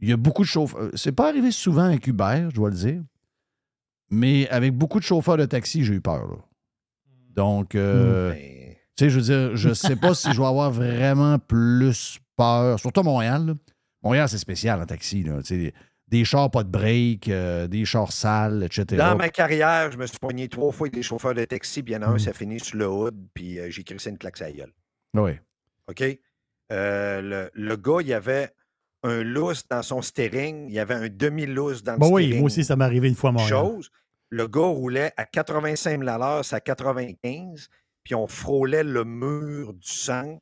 [0.00, 0.90] il y a beaucoup de chauffeurs.
[0.94, 3.00] C'est pas arrivé souvent avec Uber, je dois le dire.
[4.10, 6.26] Mais avec beaucoup de chauffeurs de taxi, j'ai eu peur.
[6.28, 6.36] là.
[7.36, 11.38] Donc, euh, tu sais, je veux dire, je sais pas si je vais avoir vraiment
[11.38, 12.80] plus peur.
[12.80, 13.46] Surtout à Montréal.
[13.46, 13.54] là.
[14.02, 15.22] Montréal, c'est spécial en taxi.
[15.22, 15.40] Là.
[16.08, 18.96] Des, chars pas de break, euh, des chars sales, etc.
[18.96, 21.92] Dans ma carrière, je me suis poigné trois fois avec des chauffeurs de taxi, puis
[21.92, 24.18] il y en a un, ça finit sur le hood, puis euh, j'ai crissé une
[24.18, 24.72] claque à gueule.
[25.14, 25.32] Oui.
[25.88, 26.02] OK?
[26.70, 28.50] Euh, le, le gars, il y avait
[29.02, 32.40] un lousse dans son steering, il y avait un demi-lousse dans le Bon, oui, steering.
[32.40, 33.48] moi aussi, ça m'est arrivé une fois à Montréal.
[33.50, 33.90] Chose,
[34.30, 37.68] le gars roulait à 85 000 à l'heure, c'est à 95,
[38.02, 40.40] puis on frôlait le mur du sang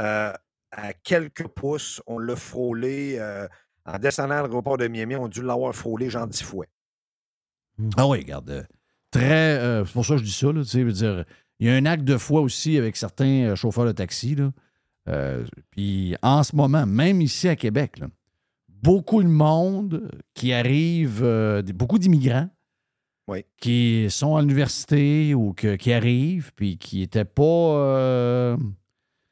[0.00, 0.32] euh,
[0.70, 2.02] à quelques pouces.
[2.06, 3.46] On l'a frôlé euh,
[3.86, 6.66] en descendant à l'aéroport de Miami, on a dû l'avoir frôlé genre 10 fois.
[7.96, 8.50] Ah oui, regarde.
[8.50, 8.62] euh,
[9.10, 9.58] Très.
[9.58, 11.24] euh, c'est pour ça que je dis ça, là, tu sais, je veux dire,
[11.58, 14.34] il y a un acte de foi aussi avec certains euh, chauffeurs de taxi.
[14.34, 14.52] Là.
[15.08, 18.06] Euh, puis en ce moment, même ici à Québec, là,
[18.68, 22.48] beaucoup de monde qui arrive, euh, beaucoup d'immigrants
[23.60, 28.56] qui sont à l'université ou que- qui arrivent, puis qui n'étaient pas.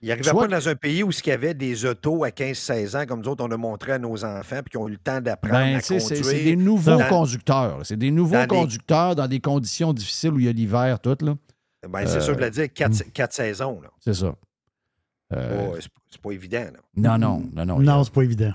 [0.03, 2.97] Euh, Il n'arrivait pas dans un pays où il y avait des autos à 15-16
[2.97, 4.99] ans, comme nous autres, on a montré à nos enfants, puis qui ont eu le
[4.99, 6.25] temps d'apprendre Ben, à conduire.
[6.25, 7.81] c'est des nouveaux dans- conducteurs.
[7.85, 10.99] C'est des nouveaux dans des- conducteurs dans des conditions difficiles où il y a l'hiver,
[11.01, 11.17] tout.
[11.21, 11.35] Là.
[11.89, 13.81] Ben, c'est ça, je Euh, voulais dire, quatre, quatre saisons.
[14.01, 14.35] C'est ça.
[15.33, 15.77] Euh, Oh,
[16.11, 16.65] c'est pas- évident.
[16.73, 16.81] là.
[16.97, 17.79] non, non, non, non.
[17.81, 18.53] Non, c'est pas évident.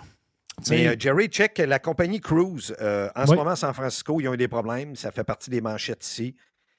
[0.70, 2.74] Mais euh, Jerry, check la compagnie Cruise.
[2.82, 4.96] euh, en ce moment, à San Francisco, ils ont eu des problèmes.
[4.96, 6.36] Ça fait partie des manchettes ici.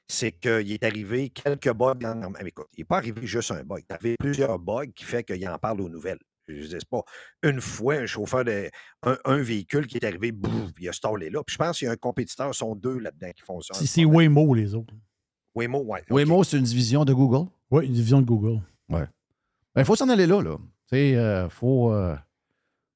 [0.09, 1.99] C'est qu'il est arrivé quelques bugs.
[2.05, 2.31] En...
[2.31, 3.79] mais écoute, il n'est pas arrivé juste un bug.
[3.89, 6.19] Il est arrivé plusieurs bugs qui fait qu'il en parle aux nouvelles.
[6.49, 7.03] Je ne sais pas.
[7.43, 8.71] Une fois, un chauffeur de.
[9.03, 11.43] Un, un véhicule qui est arrivé, bouf, il a stallé là.
[11.45, 13.75] Puis je pense qu'il y a un compétiteur, ils sont deux là-dedans qui font ça.
[13.75, 14.95] C'est- C'est Waymo, les autres.
[15.57, 16.05] Waymo, ouais.
[16.09, 17.49] Waymo, c'est une division de Google?
[17.73, 18.61] Oui, une division de Google.
[18.89, 19.07] Ouais.
[19.75, 20.57] Ben, il faut s'en aller là, là.
[20.89, 22.15] Tu sais, euh, faut, euh,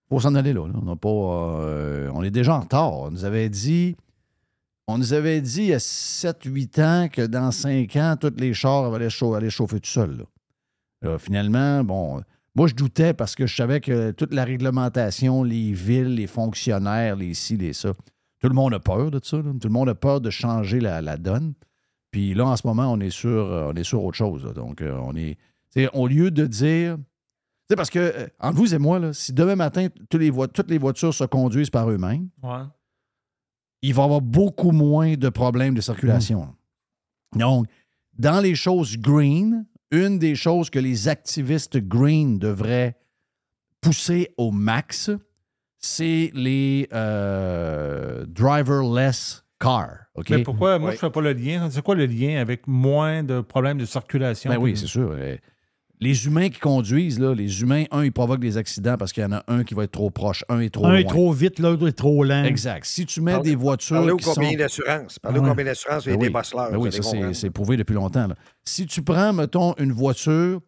[0.09, 0.69] faut s'en aller là.
[0.69, 0.75] là.
[0.81, 1.09] On n'a pas.
[1.09, 2.93] euh, on est déjà en retard.
[2.93, 3.97] On nous avait dit.
[4.91, 8.53] On nous avait dit il y a 7-8 ans que dans 5 ans, tous les
[8.55, 10.25] chars allaient, chau- allaient chauffer tout seuls.
[11.19, 12.21] Finalement, bon,
[12.55, 17.17] moi je doutais parce que je savais que toute la réglementation, les villes, les fonctionnaires,
[17.17, 17.95] les ci, les ça,
[18.41, 19.39] tout le monde a peur de ça.
[19.39, 21.55] Tout le monde a peur de changer la, donne.
[22.11, 24.43] Puis là, en ce moment, on est sur, euh, on est sur autre chose.
[24.55, 25.37] Donc, euh, on est.
[25.95, 26.97] au lieu de dire.
[27.69, 30.21] Sais, parce que, euh, entre vous et moi, si demain matin, toutes
[30.71, 32.29] les voitures se conduisent par eux-mêmes.
[33.83, 36.49] Il va y avoir beaucoup moins de problèmes de circulation.
[37.35, 37.67] Donc,
[38.19, 42.97] dans les choses green, une des choses que les activistes green devraient
[43.81, 45.11] pousser au max,
[45.79, 50.07] c'est les euh, driverless cars.
[50.29, 51.71] Mais pourquoi, moi, je ne fais pas le lien.
[51.71, 54.51] C'est quoi le lien avec moins de problèmes de circulation?
[54.51, 55.17] Ben oui, c'est sûr.
[56.03, 59.27] Les humains qui conduisent, là, les humains, un, ils provoquent des accidents parce qu'il y
[59.27, 60.99] en a un qui va être trop proche, un est trop Un loin.
[61.01, 62.45] est trop vite, l'autre est trop lent.
[62.45, 62.87] Exact.
[62.87, 63.97] Si tu mets Parlez- des voitures.
[63.97, 65.19] Parlez aux qui sont- compagnies d'assurance.
[65.19, 65.49] Parlez aux Ouais.
[65.51, 66.33] compagnies d'assurance et Ben des oui.
[66.33, 66.71] bosseleurs.
[66.71, 67.03] Ben oui, ça,
[67.35, 68.27] c'est- prouvé depuis longtemps.
[68.29, 68.35] là.
[68.65, 70.61] Si tu prends, mettons, une voiture,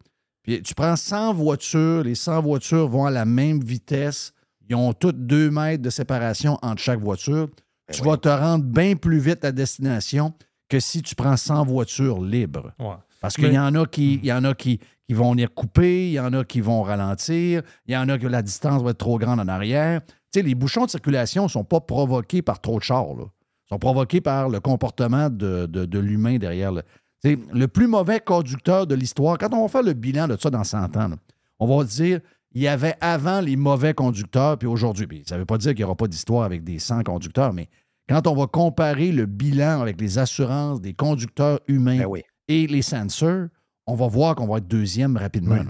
[0.43, 4.33] puis tu prends 100 voitures, les 100 voitures vont à la même vitesse,
[4.69, 7.47] ils ont toutes 2 mètres de séparation entre chaque voiture,
[7.87, 10.33] Ben tu vas te rendre bien plus vite à destination
[10.69, 12.71] que si tu prends 100 voitures libres.
[12.79, 12.93] Ouais.
[13.19, 16.07] Parce qu'il y en a qui, il y en a qui, qui vont venir couper,
[16.07, 18.91] il y en a qui vont ralentir, il y en a que la distance va
[18.91, 20.01] être trop grande en arrière.
[20.05, 23.13] Tu sais, les bouchons de circulation ne sont pas provoqués par trop de chars.
[23.15, 23.25] là.
[23.25, 26.71] Ils sont provoqués par le comportement de, de- de l'humain derrière.
[26.71, 26.81] Le,
[27.23, 30.37] Tu sais, le plus mauvais conducteur de l'histoire, quand on va faire le bilan de
[30.37, 31.15] ça dans 100 ans, là,
[31.59, 32.19] on va dire
[32.55, 35.23] il y avait avant les mauvais conducteurs, puis aujourd'hui.
[35.25, 37.67] Ça ne veut pas dire qu'il n'y aura pas d'histoire avec des 100 conducteurs, mais
[38.07, 42.05] quand on va comparer le bilan avec les assurances des conducteurs humains Ben
[42.47, 43.47] et les sensors,
[43.87, 45.55] on va voir qu'on va être deuxième rapidement.
[45.55, 45.67] Oui.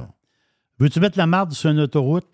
[0.80, 2.26] Veux-tu mettre la marde sur une autoroute?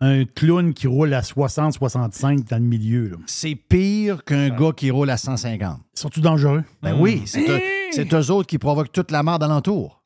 [0.00, 3.16] Un clown qui roule à 60-65 dans le milieu.
[3.26, 5.78] C'est pire qu'un gars qui roule à 150.
[5.94, 6.64] Surtout dangereux?
[6.82, 7.60] Ben oui, c'est eux,
[7.92, 10.02] c'est eux autres qui provoquent toute la merde alentour.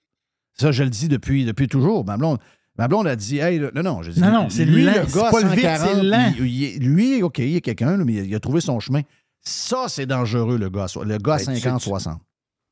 [0.58, 2.04] Ça, je le dis depuis, depuis toujours.
[2.04, 2.38] Ma blonde,
[2.76, 4.92] ma blonde a dit, hey, là- non, non, je dis, Non, non, c'est lui, lent.
[4.96, 6.32] le C'est gars à pas le vite, 140, c'est lent.
[6.40, 9.00] il- il- lui, OK, il y a quelqu'un, mais il a trouvé son chemin.
[9.40, 12.18] Ça, c'est dangereux, le gars, le gars à Ben, tu sais, 50-60.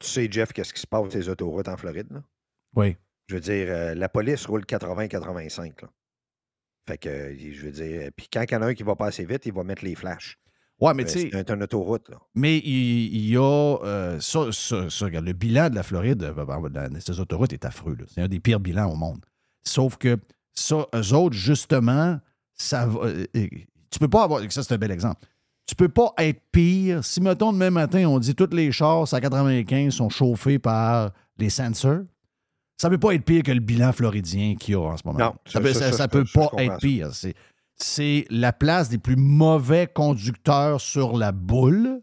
[0.05, 2.07] Tu sais, Jeff, qu'est-ce qui se passe ces autoroutes en Floride?
[2.11, 2.23] Là?
[2.77, 2.97] Oui.
[3.29, 5.83] Je veux dire, euh, la police roule 80-85.
[5.83, 5.89] là.
[6.87, 8.95] Fait que, euh, je veux dire, puis quand il y en a un qui va
[8.95, 10.39] pas assez vite, il va mettre les flashs.
[10.81, 12.19] Ouais, mais Euh, tu sais- C'est un, une autoroute, là.
[12.35, 13.41] Mais il, il y a.
[13.85, 17.21] euh, ça, ça- ça, regarde, le bilan de la Floride, euh, ben, ben, dans ces
[17.21, 17.95] autoroutes, est affreux.
[17.99, 18.05] là.
[18.09, 19.25] C'est un des pires bilans au monde.
[19.63, 20.19] Sauf que
[20.53, 22.19] ça, eux autres, justement,
[22.53, 23.07] ça va.
[23.07, 23.47] euh, euh,
[23.91, 24.43] Tu peux pas avoir.
[24.53, 25.25] Ça, c'est un bel exemple.
[25.67, 27.03] Tu peux pas être pire.
[27.05, 31.49] Si, mettons, demain matin, on dit tous les chars à 95 sont chauffés par les
[31.51, 32.01] sensors,
[32.77, 35.19] ça peut pas être pire que le bilan floridien qu'il y a en ce moment.
[35.19, 37.15] Non, ça, peut, ça- ça- ça, ça je- peut pas être pire.
[37.15, 37.35] C'est,
[37.77, 42.03] c'est la place des plus mauvais conducteurs sur la boule.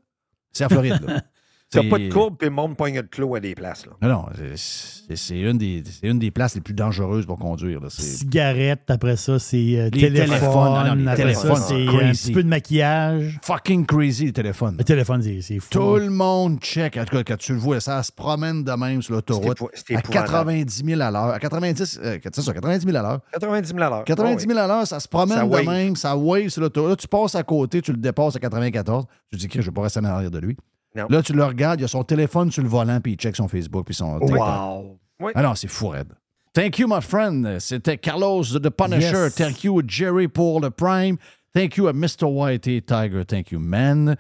[0.51, 1.01] C'est à Floride.
[1.05, 1.21] là.
[1.71, 3.85] T'as pas de courbe, puis le monde pogne de clos à des places.
[3.85, 3.93] Là.
[4.01, 4.25] Non, non,
[4.55, 7.79] c'est, une, des, c'est une des places les plus dangereuses pour conduire.
[7.79, 7.87] là.
[7.89, 10.27] Cigarettes, après ça, c'est euh, Les téléphone.
[10.27, 13.39] téléphones, non, non, les après téléphones, ça, c'est euh, un petit peu de maquillage.
[13.41, 14.75] fucking crazy, les téléphones.
[14.77, 15.69] Le téléphone, c'est, c'est fou.
[15.69, 16.97] Tout le monde check.
[16.97, 19.93] En tout cas, quand tu le vois, ça se promène de même sur l'autoroute à
[19.93, 20.11] épouvantable.
[20.25, 21.23] 90 000 à l'heure.
[21.29, 23.19] À 90, euh, c'est ça, 90 000 à l'heure.
[23.33, 24.03] 90 000 à l'heure.
[24.03, 25.65] 90 000 à l'heure, ça se promène Ça de wave.
[25.65, 26.89] même, ça wave sur l'autoroute.
[26.89, 29.05] Là, tu passes à côté, tu le dépasses à 94.
[29.31, 30.57] Tu te dis, Chris, je vais pas rester en arrière de lui.
[30.95, 31.07] Non.
[31.09, 33.47] Là, tu le regardes, il a son téléphone sur le volant, puis il check son
[33.47, 34.37] Facebook, puis son TikTok.
[34.37, 34.99] Wow.
[35.21, 35.31] Oui.
[35.35, 36.13] Ah non, c'est fou, Red.
[36.53, 37.59] Thank you, my friend.
[37.59, 39.23] C'était Carlos de The Punisher.
[39.23, 39.35] Yes.
[39.35, 41.17] Thank you, Jerry, pour le Prime.
[41.53, 42.23] Thank you à Mr.
[42.25, 43.23] Whitey Tiger.
[43.25, 44.15] Thank you, man.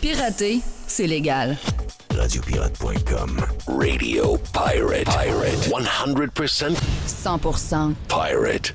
[0.00, 1.56] Pirater, c'est légal.
[2.16, 3.40] Radiopirate.com.
[3.66, 5.04] Radio Pirate.
[5.04, 5.70] Pirate.
[5.70, 6.74] 100%
[7.06, 8.74] 100% pirate.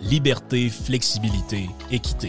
[0.00, 2.28] liberté, flexibilité, équité.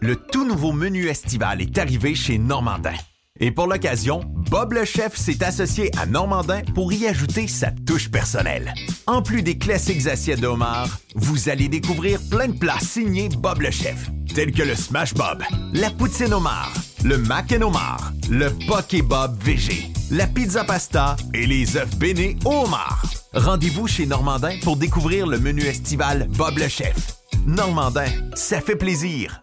[0.00, 2.94] Le tout nouveau menu estival est arrivé chez Normandin.
[3.40, 4.20] Et pour l'occasion,
[4.50, 8.74] Bob le chef s'est associé à Normandin pour y ajouter sa touche personnelle.
[9.06, 13.60] En plus des classiques assiettes de homard, vous allez découvrir plein de plats signés Bob
[13.60, 16.72] le chef, tels que le Smash Bob, la poutine homard,
[17.04, 22.36] le mac and homard, le poké Bob VG, la pizza pasta et les œufs bénis
[22.44, 23.02] au homard.
[23.34, 27.14] Rendez-vous chez Normandin pour découvrir le menu estival Bob le chef.
[27.46, 29.42] Normandin, ça fait plaisir.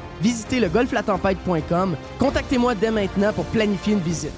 [0.21, 1.95] Visitez le golflatempête.com.
[2.19, 4.31] Contactez-moi dès maintenant pour planifier une visite.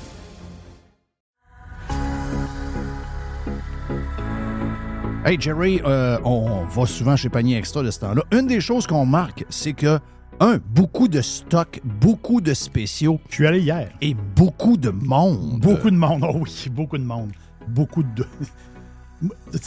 [5.25, 8.23] Hey Jerry, euh, on va souvent chez Panier Extra de ce temps-là.
[8.33, 9.97] Une des choses qu'on marque, c'est que,
[10.41, 13.21] un, beaucoup de stocks, beaucoup de spéciaux.
[13.29, 13.89] Je suis allé hier.
[14.01, 15.61] Et beaucoup de monde.
[15.61, 17.31] Beaucoup de monde, oh oui, beaucoup de monde.
[17.69, 18.25] Beaucoup de.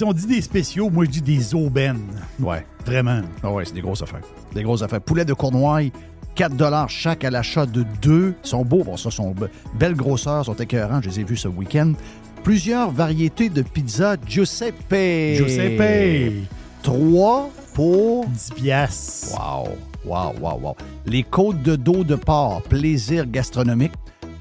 [0.03, 2.03] On dit des spéciaux, moi je dis des aubaines.
[2.41, 2.65] Ouais.
[2.85, 3.21] Vraiment.
[3.43, 4.21] Ah ouais, c'est des grosses affaires.
[4.55, 5.01] Des grosses affaires.
[5.01, 5.91] Poulet de Cournoye,
[6.35, 8.35] 4 chaque à l'achat de deux.
[8.45, 11.01] Ils sont beaux, bon, ça, sont be- belles grosseurs, sont écœurants.
[11.03, 11.93] Je les ai vus ce week-end.
[12.45, 15.37] Plusieurs variétés de pizza Giuseppe.
[15.37, 16.45] Giuseppe.
[16.83, 19.35] 3 pour 10 piastres.
[19.39, 19.69] Wow,
[20.05, 20.77] wow, wow, wow.
[21.07, 23.93] Les côtes de dos de porc, plaisir gastronomique,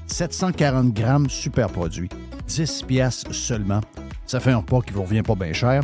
[0.06, 2.08] 740 grammes, super produit.
[2.46, 3.80] 10 piastres seulement.
[4.26, 5.82] Ça fait un repas qui vous revient pas bien cher.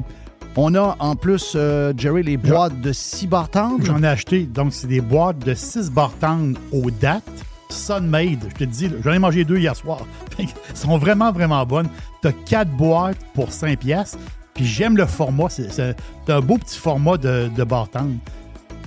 [0.56, 3.84] On a en plus, euh, Jerry, les boîtes de 6 barres tendres.
[3.84, 4.42] J'en ai acheté.
[4.42, 7.22] Donc, c'est des boîtes de 6 barres tendres aux dates.
[7.70, 10.00] Sunmade, je te dis, j'en ai mangé deux hier soir.
[10.38, 11.88] Elles sont vraiment, vraiment bonnes.
[12.20, 14.18] Tu as 4 boîtes pour 5 piastres.
[14.52, 15.48] Puis j'aime le format.
[15.48, 15.96] C'est
[16.28, 17.66] un beau petit format de, de.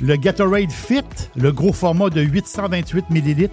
[0.01, 1.01] Le Gatorade Fit,
[1.35, 3.49] le gros format de 828 ml,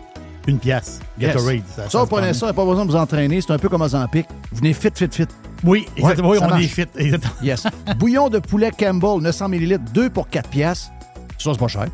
[0.47, 1.01] une pièce.
[1.19, 1.35] Yes.
[1.35, 1.63] Gatorade.
[1.77, 3.41] Ça, se vous prenez ça, pas besoin de vous entraîner.
[3.41, 4.27] C'est un peu comme Ozempic.
[4.53, 5.27] Venez fit, fit, fit.
[5.65, 6.31] Oui, exactement.
[6.31, 6.65] Oui, ça on marche.
[6.65, 6.87] est fit.
[6.97, 7.35] exactement.
[7.43, 7.67] Yes.
[7.99, 10.91] Bouillon de poulet Campbell, 900 ml, 2 pour 4 piastres.
[11.39, 11.87] Ça, c'est pas cher.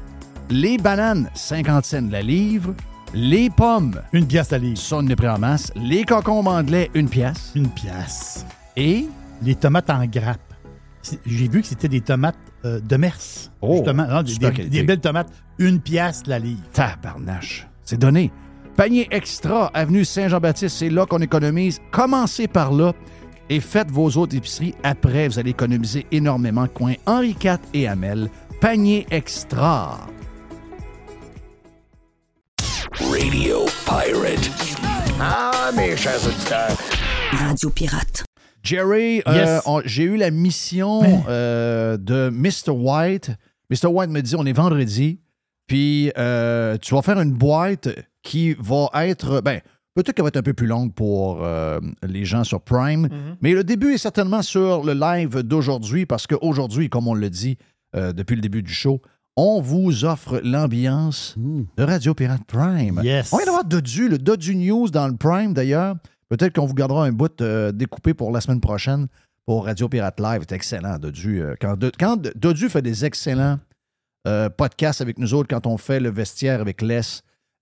[0.51, 2.75] Les bananes, 50 cents la livre.
[3.15, 4.01] Les pommes.
[4.13, 4.79] Une pièce la livre.
[4.79, 5.71] Ça, on est pris en masse.
[5.77, 7.53] Les concombres anglais, une pièce.
[7.55, 8.45] Une pièce.
[8.77, 9.07] Et?
[9.43, 10.41] Les tomates en grappe.
[11.27, 13.15] J'ai vu que c'était des tomates euh, de Mers.
[13.63, 14.07] Oh, justement.
[14.07, 15.29] Non, des, des- des belles tomates.
[15.59, 16.61] Une pièce la livre.
[16.73, 17.67] Tabarnache.
[17.89, 18.31] C'est donné.
[18.77, 21.81] Panier extra, avenue Saint-Jean-Baptiste, c'est là qu'on économise.
[21.91, 22.93] Commencez par là
[23.49, 24.75] et faites vos autres épiceries.
[24.83, 26.67] Après, vous allez économiser énormément.
[26.67, 28.29] Coin Henri IV et Amel.
[28.61, 30.01] Panier extra.
[32.93, 34.51] Radio Pirate.
[35.19, 36.77] Ah, mes chers auditeurs.
[37.33, 38.25] Radio Pirate.
[38.63, 39.83] Jerry, euh, Yes.
[39.87, 42.69] j'ai eu la mission euh, de Mr.
[42.71, 43.31] White.
[43.71, 43.87] Mr.
[43.87, 45.21] White me dit on est vendredi,
[45.69, 47.89] puis euh, tu vas faire une boîte
[48.23, 49.61] qui va être, ben,
[49.95, 53.09] peut-être qu'elle va être un peu plus longue pour euh, les gens sur Prime,
[53.43, 57.59] mais le début est certainement sur le live d'aujourd'hui parce qu'aujourd'hui, comme on le dit
[57.95, 59.01] euh, depuis le début du show,
[59.37, 63.01] on vous offre l'ambiance de Radio Pirate Prime.
[63.05, 63.33] Yes.
[63.33, 65.95] On vient d'avoir Dodu, le Dodu News dans le Prime d'ailleurs.
[66.29, 69.07] Peut-être qu'on vous gardera un bout euh, découpé pour la semaine prochaine
[69.47, 70.43] pour Radio Pirate Live.
[70.49, 71.43] C'est excellent, Dodu.
[71.61, 73.59] Quand, quand Dodu fait des excellents
[74.27, 77.01] euh, podcasts avec nous autres, quand on fait le vestiaire avec Les,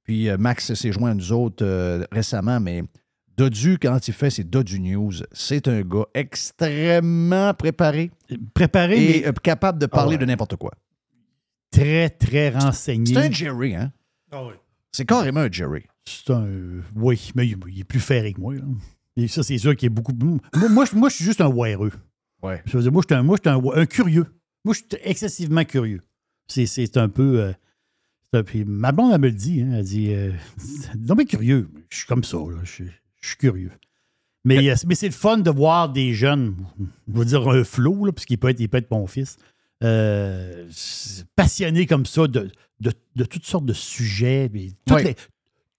[0.05, 2.83] puis euh, Max s'est joint à nous autres euh, récemment, mais
[3.37, 8.11] Dodu, quand il fait ses Dodu News, c'est un gars extrêmement préparé.
[8.55, 10.19] Préparé, et mais- capable de parler Ah ouais.
[10.19, 10.73] de n'importe quoi.
[11.71, 13.13] Très, très renseigné.
[13.15, 13.93] C'est un Jerry, hein?
[14.93, 15.85] C'est carrément un Jerry.
[16.05, 16.47] C'est un.
[16.95, 18.55] Oui, mais il, il est plus ferré que moi.
[18.55, 18.63] là.
[19.17, 20.13] Et ça, c'est sûr qu'il est beaucoup.
[20.55, 21.91] Moi, moi, je- moi, je suis juste un WRE.
[22.43, 22.63] Ouais.
[22.65, 24.27] Je veux dire, moi, je suis un, moi, je suis un, un curieux.
[24.65, 26.01] Moi, je suis excessivement curieux.
[26.49, 27.41] C'est, c'est un peu.
[27.41, 27.53] euh,
[28.33, 29.63] un- puis ma blonde, elle me le dit.
[29.63, 30.33] hein, elle dit euh,
[30.99, 31.69] Non, mais curieux.
[31.91, 32.37] Je suis comme ça.
[32.39, 32.91] là, Je, suis-
[33.21, 33.71] je suis curieux.
[34.45, 36.55] Mais, euh, mais c'est le fun de voir des jeunes,
[37.09, 39.39] je veux dire un flow, là, parce qu'il peut être, il peut être mon fils,
[39.83, 40.69] euh,
[41.35, 42.51] passionnés comme ça de,
[42.81, 44.49] de, de toutes sortes de sujets.
[44.49, 45.03] puis toutes Ouais.
[45.05, 45.17] les-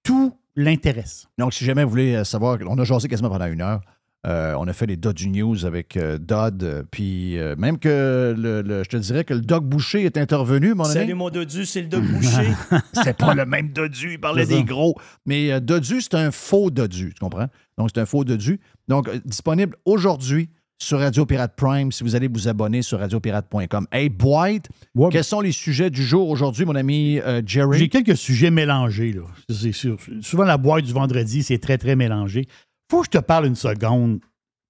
[0.03, 1.27] tout l'intéresse.
[1.37, 3.81] Donc, si jamais vous voulez euh, savoir, on a jasé quasiment pendant une heure.
[4.27, 8.35] Euh, on a fait les Dodge News avec euh, Dodd, euh, puis euh, même que
[8.37, 11.13] le, le- je te dirais que le Doc Boucher est intervenu, mon Salut ami.
[11.13, 12.49] mon dodu, c'est le Doc Boucher.
[13.03, 14.95] C'est pas le même Dodu, il parlait des gros.
[15.25, 17.47] Mais euh, Dodu, c'est un faux Dodu, tu comprends?
[17.77, 18.59] Donc, c'est un faux Dodu.
[18.89, 20.49] Donc, euh, disponible aujourd'hui
[20.79, 23.87] sur Radio Pirate Prime si vous allez vous abonner sur radiopirate.com.
[23.91, 24.67] Hey, Boyd,
[25.11, 27.79] quels sont les sujets du jour aujourd'hui, mon ami euh, Jerry?
[27.79, 29.11] J'ai quelques sujets mélangés.
[29.11, 29.21] Là.
[29.49, 29.97] C'est sûr.
[30.21, 32.45] Souvent, la boîte du vendredi, c'est très, très mélangé.
[32.89, 34.19] Faut que je te parle une seconde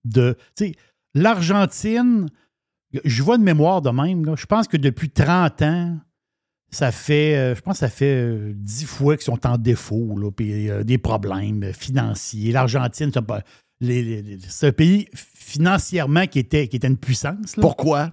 [0.06, 0.36] de.
[0.56, 0.72] Tu sais,
[1.14, 2.28] l'Argentine,
[3.04, 4.26] je vois de mémoire de même.
[4.26, 5.98] là, je pense que depuis 30 ans,
[6.70, 10.18] ça fait, euh, je pense que ça fait euh, 10 fois qu'ils sont en défaut,
[10.18, 12.52] là, puis euh, des problèmes financiers.
[12.52, 17.56] L'Argentine, c'est un pays financièrement qui était, qui était une puissance.
[17.56, 17.62] là.
[17.62, 18.12] Pourquoi?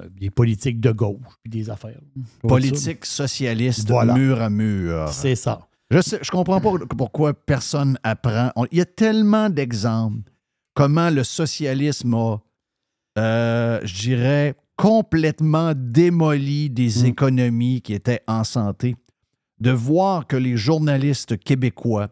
[0.00, 2.00] Euh, Des politiques de gauche, puis des affaires.
[2.42, 4.14] Politique socialiste Voilà.
[4.14, 5.08] mur à mur.
[5.10, 5.66] C'est ça.
[5.90, 8.50] Je je comprends pas pourquoi personne apprend.
[8.56, 10.30] On- il y a tellement d'exemples
[10.74, 12.42] comment le socialisme a,
[13.18, 17.06] euh, je dirais, complètement démoli des Mm.
[17.06, 18.96] économies qui étaient en santé.
[19.58, 22.08] De voir que les journalistes québécois,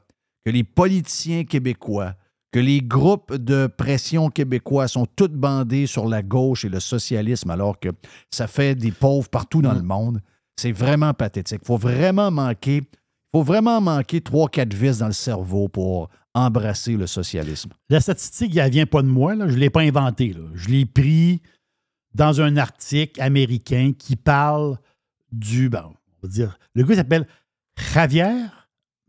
[0.46, 2.14] que les politiciens québécois,
[2.52, 7.50] que les groupes de pression québécois sont tous bandés sur la gauche et le socialisme
[7.50, 7.88] alors que
[8.30, 10.22] ça fait des pauvres partout dans le monde.
[10.56, 11.58] C'est vraiment pathétique.
[11.62, 12.80] Il faut vraiment manquer,
[13.34, 17.70] faut vraiment manquer trois, quatre vis dans le cerveau pour embrasser le socialisme.
[17.90, 20.36] La statistique, elle vient pas de moi, je ne l'ai pas inventée.
[20.54, 21.42] Je l'ai pris
[22.14, 24.78] dans un article américain qui parle
[25.32, 27.26] du, bon, on va dire, le gars s'appelle
[27.92, 28.46] Javier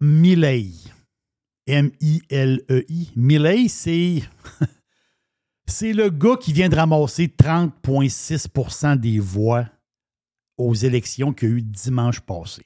[0.02, 0.72] Milei.
[1.68, 3.12] M-I-L-E-I.
[3.16, 4.24] Milei, c'est.
[5.68, 9.66] c'est le gars qui vient de ramasser 30,6% des voix
[10.58, 12.66] aux élections qu'il y a eu dimanche passé.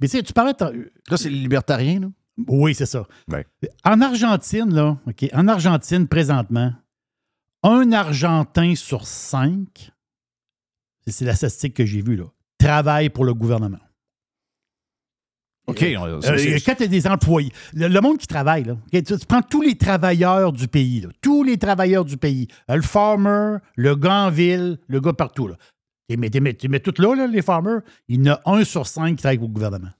[0.00, 0.52] Mais tu sais, tu parlais.
[0.60, 2.08] Là, c'est les libertariens, là?
[2.48, 3.06] Oui, c'est ça.
[3.84, 6.72] En Argentine, là, OK, en Argentine, présentement,
[7.62, 9.90] un Argentin sur cinq,
[11.06, 12.24] c'est- la statistique que j'ai vue, là,
[12.58, 13.78] travaille pour le gouvernement.
[15.66, 15.78] OK.
[15.82, 19.16] Euh, c'est- quand tu as des employés, le, le monde qui travaille, là, tu, tu
[19.26, 23.56] prends tous les travailleurs du pays, là, tous les travailleurs du pays, Euh, le farmer,
[23.76, 25.48] le gars en ville, le gars partout.
[25.48, 25.56] Là.
[26.08, 26.30] Tu mets,
[26.68, 29.38] mets, tout là, là, les farmers, il y en a un sur cinq qui travaille
[29.48, 29.90] le gouvernement.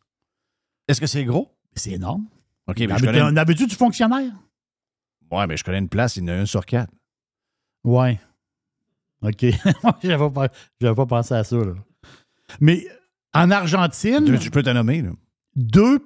[0.86, 1.50] Est-ce que c'est gros?
[1.74, 2.26] C'est énorme.
[2.66, 4.32] OK, mais je connais une- avais-tu du fonctionnaire?
[5.30, 6.92] Ouais, mais je connais une place, il y en a un sur quatre.
[7.82, 8.20] Ouais.
[9.22, 9.46] OK.
[10.02, 10.48] J'avais pas,
[10.94, 11.56] pas pensé à ça.
[11.56, 11.74] Là.
[12.60, 12.86] Mais
[13.32, 14.24] en Argentine.
[14.24, 15.10] Tu, tu peux te nommer, là.
[15.56, 15.98] Deux,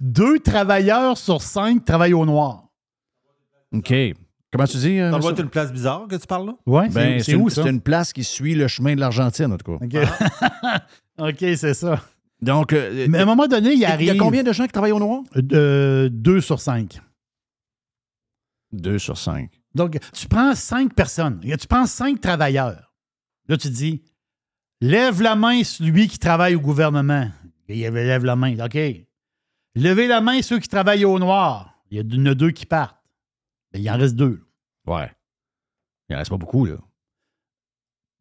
[0.00, 2.68] deux travailleurs sur cinq travaillent au noir.
[3.72, 3.94] OK.
[4.52, 4.98] Comment tu dis?
[4.98, 5.32] euh, Ça doit ça?
[5.34, 6.54] être une place bizarre que tu parles là?
[6.66, 7.62] Ouais, Ben, c'est, où une, ça?
[7.62, 9.84] c'est une place qui suit le chemin de l'Argentine, en tout cas.
[9.84, 10.08] OK,
[11.18, 12.00] OK, c'est ça.
[12.42, 14.10] Donc, euh, Mais à un moment donné, il il y arrive.
[14.10, 15.22] a combien de gens qui travaillent au noir?
[15.52, 17.00] Euh, deux sur cinq.
[18.72, 19.50] Deux sur cinq.
[19.74, 22.92] Donc, tu prends cinq personnes, tu prends cinq travailleurs.
[23.48, 24.02] Là, tu dis,
[24.80, 27.28] lève la main celui qui travaille au gouvernement.
[27.68, 28.54] Il lève la main.
[28.64, 28.78] OK.
[29.76, 31.74] Levez la main ceux qui travaillent au noir.
[31.90, 32.99] Il y en a deux qui partent.
[33.72, 34.42] Mais il en reste deux.
[34.86, 35.10] Ouais.
[36.08, 36.74] Il en reste pas beaucoup, là.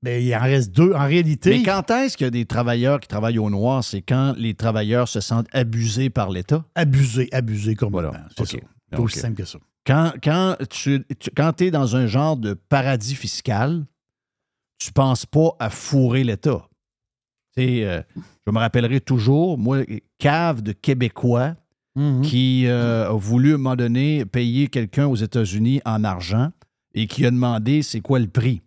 [0.02, 0.94] Mais il en reste deux.
[0.94, 1.50] En réalité.
[1.58, 3.84] Mais quand est-ce qu'il y a des travailleurs qui travaillent au noir?
[3.84, 6.64] C'est quand les travailleurs se sentent abusés par l'État?
[6.76, 8.12] Abusés, abusés comme Voilà.
[8.38, 8.48] C'est OK.
[8.62, 8.68] ça.
[8.92, 9.60] C'est aussi simple que ça.
[9.86, 13.86] Quand, quand tu, tu- quand es dans un genre de paradis fiscal,
[14.78, 16.68] tu penses pas à fourrer l'État.
[17.58, 18.02] Tu sais, euh,
[18.48, 19.80] je me rappellerai toujours, moi,
[20.18, 21.56] cave de Québécois
[22.24, 26.52] qui euh, a voulu, à un moment donné, payer quelqu'un aux États-Unis en argent
[26.94, 28.62] et qui a demandé c'est quoi le prix.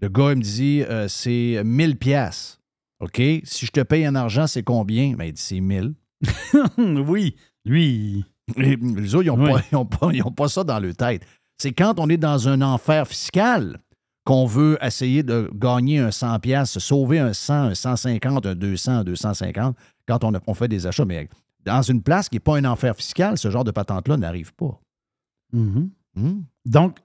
[0.00, 2.58] Le gars, il me dit euh, c'est 1000 pièces.
[3.00, 3.20] OK?
[3.44, 5.12] Si je te paye en argent, c'est combien?
[5.14, 5.94] Ben, il dit c'est 1000.
[7.06, 8.24] oui, lui.
[8.56, 9.36] Et les autres, ils
[9.72, 10.20] n'ont Oui.
[10.22, 11.22] pas, pas ça dans leur tête.
[11.58, 13.78] C'est quand on est dans un enfer fiscal
[14.24, 18.92] qu'on veut essayer de gagner un 100 pièces, sauver un 100, un 150, un 200,
[18.92, 19.76] un 250
[20.06, 21.04] quand on, a- on fait des achats.
[21.04, 21.28] Mais
[21.68, 24.80] dans une place qui n'est pas un enfer fiscal, ce genre de patente-là n'arrive pas.
[25.52, 25.90] Mhm.
[26.14, 26.40] Hmm?
[26.64, 26.98] Donc,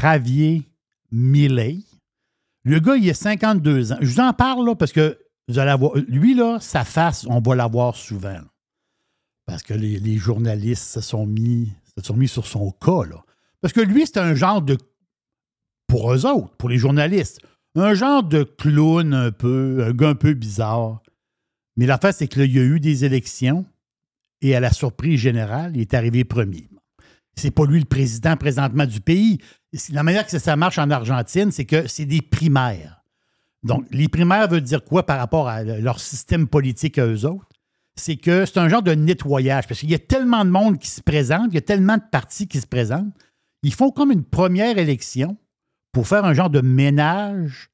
[0.00, 0.62] Javier
[1.10, 1.78] Millet,
[2.64, 3.98] le gars, il a 52 ans.
[4.00, 5.18] Je vous en parle là, parce que
[5.48, 5.96] vous allez avoir.
[5.96, 8.32] Lui, là, sa face, on va la voir souvent.
[8.32, 8.44] là.
[9.46, 13.04] Parce que les, les journalistes se sont, mis, se sont mis sur son cas.
[13.08, 13.24] Là.
[13.60, 14.76] Parce que lui, c'est un genre de.
[15.88, 17.40] Pour eux autres, pour les journalistes,
[17.74, 21.02] un genre de clown un peu, un gars un peu bizarre.
[21.76, 23.64] Mais l'affaire, c'est qu'il y a eu des élections
[24.40, 26.68] et à la surprise générale, il est arrivé premier.
[27.36, 29.38] C'est pas lui le président présentement du pays.
[29.90, 33.02] La manière que ça marche en Argentine, c'est que c'est des primaires.
[33.62, 37.48] Donc, les primaires veulent dire quoi par rapport à leur système politique à eux autres?
[37.96, 40.88] C'est que c'est un genre de nettoyage, parce qu'il y a tellement de monde qui
[40.88, 43.12] se présente, il y a tellement de partis qui se présentent.
[43.62, 45.36] Ils font comme une première élection
[45.92, 47.70] pour faire un genre de ménage.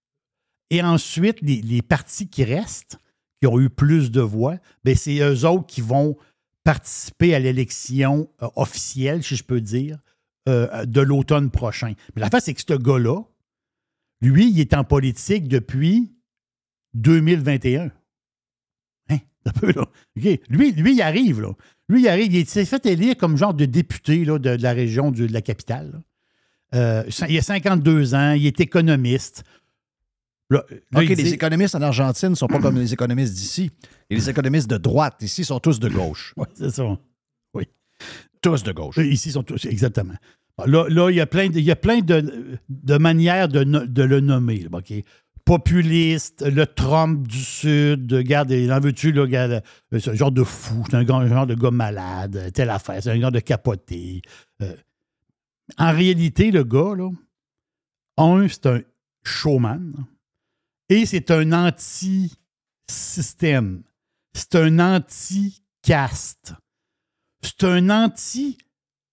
[0.71, 2.99] Et ensuite, les, les partis qui restent,
[3.47, 6.17] ont eu plus de voix, ben c'est eux autres qui vont
[6.65, 9.99] participer à l'élection euh, officielle, si je peux dire,
[10.49, 11.95] euh, de l'automne prochain.
[12.15, 13.23] Mais la face, c'est que ce gars-là,
[14.21, 16.13] lui, il est en politique depuis
[16.95, 17.91] 2021.
[19.11, 19.19] Hein?
[19.45, 19.73] Un peu.
[20.17, 21.53] Lui, lui, il arrive, là.
[21.89, 25.13] Lui, il arrive, il s'est fait élire comme genre de député là, de, la région
[25.13, 26.03] de la capitale.
[26.75, 29.45] Euh, il a 52 ans, il est économiste.
[30.49, 33.71] Là, là, OK, les dit- économistes en Argentine ne sont pas comme les économistes d'ici.
[34.11, 36.35] Et les économistes de droite, ici, sont tous de gauche.
[36.37, 36.97] Oui, c'est ça.
[37.55, 37.65] Oui.
[38.41, 38.99] Tous de gauche.
[38.99, 40.15] Ici, ils sont tous, exactement.
[40.65, 43.65] Là, là, il y a plein de, il y a plein de, de manières de,
[43.65, 44.67] de le nommer.
[44.73, 44.93] OK?
[45.45, 49.61] Populiste, le Trump du Sud, regarde, il en veux-tu, euh,
[49.93, 53.11] c'est un genre de fou, c'est un genre de gars malade, euh, telle affaire, c'est
[53.11, 54.23] un genre de capoté.
[54.63, 54.75] Euh,
[55.79, 57.11] en réalité, le gars, là,
[58.17, 58.81] un, c'est un
[59.23, 59.93] showman
[60.89, 63.83] et c'est un anti-système.
[64.35, 66.55] C'est un anti-caste.
[67.43, 68.59] C'est un anti.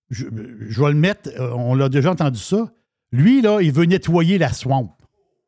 [0.10, 0.26] Je,
[0.70, 2.72] je vais le mettre, euh, on l'a déjà entendu ça.
[3.12, 4.98] Lui, là, il veut nettoyer la swamp.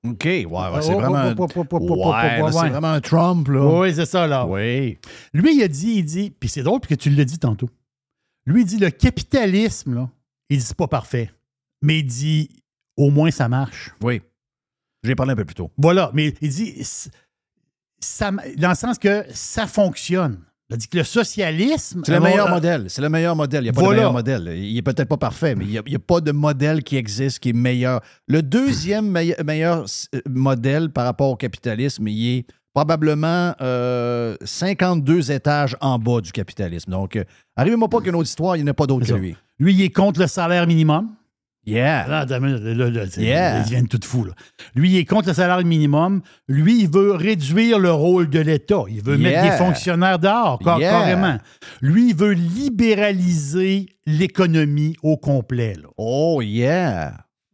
[0.06, 3.80] OK, ouais, ouais, c'est vraiment, ouais, c'est vraiment un Trump, là.
[3.80, 4.45] Oui, c'est ça, là.
[4.45, 4.99] Oui.
[5.34, 7.69] Lui, il a dit, il dit, puis c'est drôle parce que tu l'as dit tantôt.
[8.45, 10.10] Lui, il dit, le capitalisme, là,
[10.49, 11.31] il dit, c'est pas parfait.
[11.81, 12.49] Mais il dit,
[12.97, 13.93] au moins, ça marche.
[14.02, 14.22] Oui.
[15.06, 15.72] J'ai parlé un peu plus tôt.
[15.77, 16.76] Voilà, mais il dit,
[17.99, 20.40] ça, dans le sens que ça fonctionne.
[20.72, 22.02] Il dit que le socialisme.
[22.06, 22.86] C'est le euh, meilleur euh, modèle.
[22.90, 23.61] C'est le meilleur modèle.
[23.61, 23.94] Il n'y a pas Voilà.
[23.94, 24.52] de meilleur modèle.
[24.57, 27.38] Il est peut-être pas parfait, mais il n'y a, a pas de modèle qui existe
[27.40, 28.02] qui est meilleur.
[28.27, 35.32] Le deuxième meille- meilleur euh, modèle par rapport au capitalisme, il est probablement euh, 52
[35.32, 36.90] étages en bas du capitalisme.
[36.91, 37.23] Donc, euh,
[37.56, 39.36] arrivez-moi pas qu'une autre histoire, il n'y en a pas d'autre que lui.
[39.60, 41.10] Lui, il est contre le salaire minimum.
[41.66, 42.08] Yeah.
[42.08, 43.60] Là, minute, là, là, Yeah.
[43.60, 44.24] Ils viennent tout fou.
[44.26, 44.34] Là.
[44.76, 46.22] Lui, il est contre le salaire minimum.
[46.48, 48.84] Lui, il veut réduire le rôle de l'État.
[48.88, 50.92] Il veut mettre des fonctionnaires dehors, car- Yeah.
[50.92, 51.38] carrément.
[51.82, 55.74] Lui, il veut libéraliser l'économie au complet.
[55.82, 55.90] là.
[55.98, 57.14] Oh, yeah.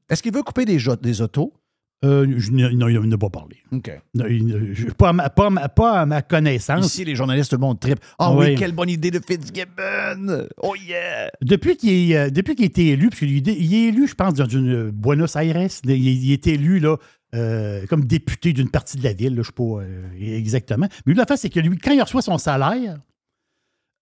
[0.10, 1.54] Est-ce qu'il veut couper des, des autos?
[2.04, 3.58] Euh, je non, il n'a pas parlé.
[3.72, 3.92] OK.
[4.16, 6.84] Non, il- je- pas, à ma, pas à ma- pas à ma connaissance.
[6.86, 8.00] Ici, les journalistes, tout le monde tripe.
[8.18, 8.56] Ah oui, Oui.
[8.56, 10.48] quelle bonne idée de Fitzgibbon!
[10.64, 11.30] Oh yeah!
[11.44, 14.08] Depuis qu'il est, euh, depuis qu'il a été élu, parce qu'il est il est élu,
[14.08, 16.98] je pense, dans une euh, Buenos Aires, il, il est élu là,
[17.36, 20.88] euh, comme député d'une partie de la ville, là, je ne sais pas euh, exactement.
[21.06, 22.98] Mais lui, la fait, c'est que lui, quand il reçoit son salaire,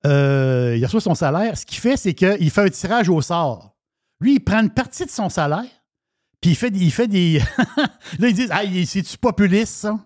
[0.05, 3.76] il reçoit son salaire, ce qu'il fait, c'est qu'il fait un tirage au sort.
[4.21, 5.65] Lui, il prend une partie de son salaire,
[6.41, 7.40] puis il fait, des- il fait des.
[8.20, 9.99] là, ils disent Ah, c'est-tu populiste, ça?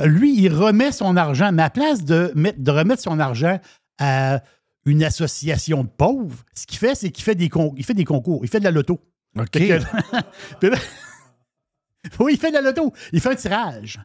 [0.00, 3.60] Euh, Lui, il remet son argent, mais à place de, mettre- de remettre son argent
[3.98, 4.42] à
[4.86, 8.04] une association de pauvres, ce qu'il fait, c'est qu'il fait des, con- il fait des
[8.04, 9.00] concours, il fait de la loto.
[9.38, 9.50] OK.
[9.50, 9.80] Que-
[10.66, 10.78] là-
[12.20, 12.92] oui, il fait de la loto.
[13.12, 14.00] Il fait un tirage.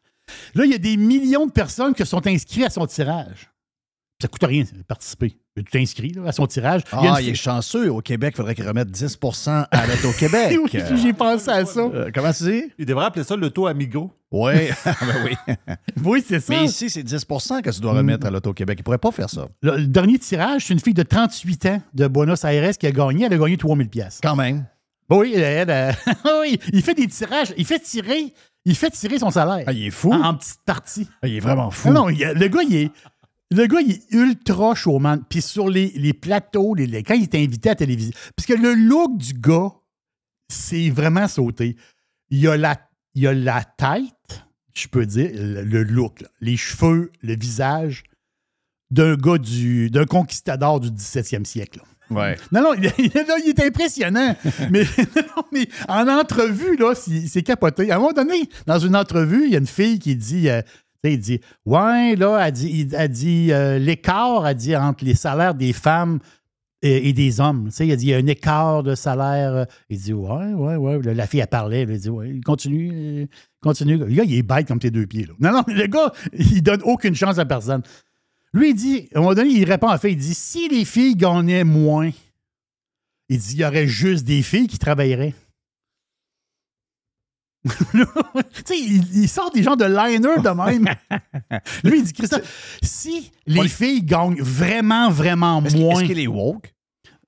[0.54, 3.50] Là, il y a des millions de personnes qui sont inscrites à son tirage.
[4.22, 5.38] Ça coûte rien de participer.
[5.62, 6.82] Tout inscrit là, à son tirage.
[6.94, 7.92] Il Ah, une il est chanceux.
[7.92, 10.58] Au Québec, il faudrait qu'il remette 10% à l'Auto-Québec.
[10.74, 11.80] Oui, J'ai pensé à ça.
[11.82, 12.64] Euh, comment tu dis?
[12.78, 14.12] Il devrait appeler ça l'auto amigo.
[14.32, 14.54] Oui,
[14.86, 14.96] ben
[15.26, 15.56] oui.
[16.04, 16.54] Oui, c'est ça.
[16.54, 18.78] Mais ici, c'est 10% que tu dois remettre à l'Auto-Québec.
[18.80, 19.48] Il pourrait pas faire ça.
[19.62, 22.92] Le, le dernier tirage, c'est une fille de 38 ans de Buenos Aires qui a
[22.92, 23.26] gagné.
[23.26, 24.20] Elle a gagné 3000 pièces.
[24.22, 24.66] Quand même.
[25.10, 25.96] Oui, elle, elle,
[26.42, 27.52] oui, il fait des tirages.
[27.58, 28.32] Il fait tirer,
[28.66, 29.64] il fait tirer son salaire.
[29.66, 30.14] Ah, il est fou.
[30.14, 31.08] En, en petites parties.
[31.24, 31.88] Ah, il est vraiment fou.
[31.90, 32.92] Non, non, il- le gars, il est.
[33.52, 35.24] Le gars, il est ultra showman.
[35.30, 38.46] Puis sur les, les plateaux, les, les- quand il est invité à la télévision, parce
[38.46, 39.72] que le look du gars,
[40.52, 41.76] c'est vraiment sauté.
[42.30, 42.80] Il a la,
[43.16, 44.44] il a la tête,
[44.76, 48.04] je peux dire, le, le look, là, les cheveux, le visage
[48.92, 51.80] d'un gars du, d'un conquistador du 17e siècle.
[51.80, 51.86] là.
[52.12, 52.38] Ouais.
[52.52, 54.36] Non, non, il, il est impressionnant.
[54.72, 54.84] mais,
[55.16, 57.92] non, mais en entrevue, là, c'est c'est capoté.
[57.92, 60.62] À un moment donné, dans une entrevue, il y a une fille qui dit, euh,
[61.04, 65.74] il dit, ouais, là, elle dit, dit euh, l'écart, elle dit, entre les salaires des
[65.74, 66.20] femmes
[66.82, 67.70] et, des hommes.
[67.80, 69.54] Il a dit, il y a un écart de salaire.
[69.54, 71.14] euh, Il dit, ouais, ouais, ouais.
[71.14, 71.82] La fille, elle parlait.
[71.82, 73.26] Elle dit, ouais, continue, euh,
[73.62, 73.98] continue.
[73.98, 75.28] Le gars, il est bête comme tes deux pieds.
[75.40, 77.82] Non, non, le gars, il donne aucune chance à personne.
[78.54, 80.86] Lui, il dit, à un moment donné, il répond en fait, il dit, si les
[80.86, 82.10] filles gagnaient moins,
[83.30, 85.36] il dit, il y aurait juste des filles qui travailleraient.
[87.68, 88.00] Tu
[88.66, 90.86] sais, il, il sort des gens de liner de même.
[91.84, 96.00] Lui, il dit, Christophe, si les filles gagnent vraiment, vraiment moins.
[96.00, 96.74] est-ce qu'il est woke?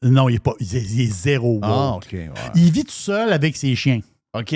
[0.03, 1.63] Non, il est, pas, il est, il est zéro woke.
[1.65, 2.11] Ah, OK.
[2.13, 2.31] ouais.
[2.55, 3.99] Il vit tout seul avec ses chiens.
[4.33, 4.53] OK.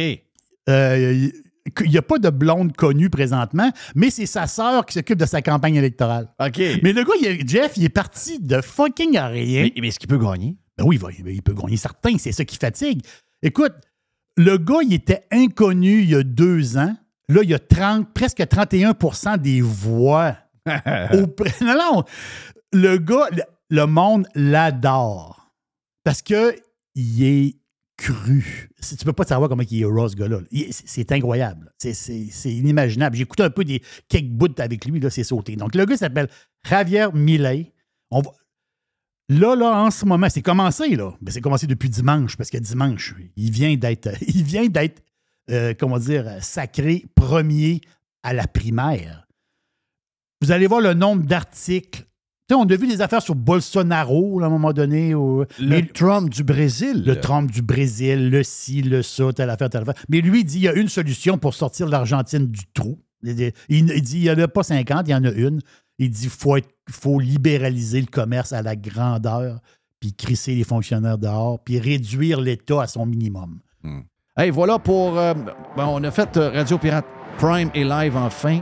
[0.69, 1.31] Euh, il
[1.83, 5.25] il n'y a pas de blonde connue présentement, mais c'est sa sœur qui s'occupe de
[5.25, 6.29] sa campagne électorale.
[6.39, 6.59] OK.
[6.83, 9.63] Mais le gars, il est- Jeff, il est parti de fucking à rien.
[9.63, 10.55] Mais, mais est-ce qu'il peut gagner?
[10.77, 13.01] Ben oui, il, va- il peut gagner certain, c'est ça qui fatigue.
[13.41, 13.73] Écoute,
[14.37, 16.95] le gars, il était inconnu il y a deux ans.
[17.29, 18.95] Là, il y a 30, presque 31
[19.37, 20.37] des voix.
[20.67, 20.71] Au
[21.61, 22.03] non, non.
[22.73, 25.51] Le gars, le, le monde l'adore.
[26.03, 26.55] Parce que
[26.95, 27.55] il est
[27.97, 28.69] cru.
[28.81, 30.39] Tu peux pas savoir comment il est raw, ce gars-là.
[30.69, 31.73] C'est incroyable.
[31.77, 31.93] C'est-
[32.45, 33.15] inimaginable.
[33.15, 35.55] J'ai écouté un peu des quelques bouts avec lui, là, c'est sauté.
[35.55, 36.29] Donc, le gars s'appelle
[36.67, 37.73] Javier Milei.
[38.11, 38.31] On va,
[39.29, 41.11] Là, là, en ce moment, c'est commencé, là.
[41.21, 45.01] Ben, c'est commencé depuis dimanche, parce que dimanche, il vient d'être, il vient d'être,
[45.49, 47.81] euh, comment dire, sacré premier
[48.23, 49.27] à la primaire.
[50.41, 52.03] Vous allez voir le nombre d'articles.
[52.51, 55.15] On a vu des affaires sur Bolsonaro, là, à un moment donné.
[55.15, 57.03] ou- Le mais- Trump du Brésil.
[57.03, 59.95] le Trump du Brésil, le ci, le ça, telle affaire, telle affaire.
[60.09, 62.99] Mais lui, il dit il y a une solution pour sortir l'Argentine du trou.
[63.23, 65.59] Il dit il dit, il n'y en a pas 50, il y en a une.
[65.99, 69.59] Il dit faut, être- faut libéraliser le commerce à la grandeur,
[69.99, 73.59] puis crisser les fonctionnaires dehors, puis réduire l'État à son minimum.
[74.37, 75.17] Hey, voilà pour.
[75.17, 75.33] euh,
[75.77, 77.05] ben, on a fait euh, Radio Pirate
[77.37, 78.61] Prime et live enfin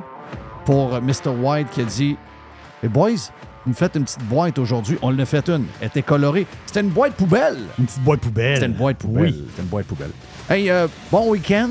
[0.66, 1.30] pour euh, Mr.
[1.42, 2.16] White qui a dit
[2.84, 3.10] Hey boys,
[3.66, 4.98] vous me faites une petite boîte aujourd'hui.
[5.02, 5.66] On l'a fait une.
[5.82, 6.46] Elle était colorée.
[6.68, 7.58] C'était une boîte poubelle.
[7.80, 8.56] Une petite boîte poubelle.
[8.58, 9.24] C'était une boîte poubelle.
[9.34, 9.46] Oui.
[9.50, 10.12] C'était une boîte poubelle.
[10.50, 11.70] Hey, euh, bon week-end.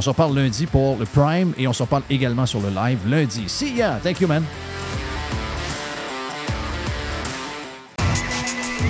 [0.00, 3.00] On se reparle lundi pour le Prime et on se reparle également sur le live
[3.06, 3.44] lundi.
[3.48, 4.00] See ya.
[4.02, 4.42] Thank you, man.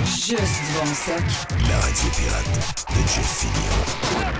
[0.05, 1.21] Juste du bon stock.
[1.67, 3.75] La radio pirate de Jeff Fillion.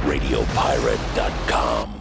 [0.08, 2.01] RadioPirate.com.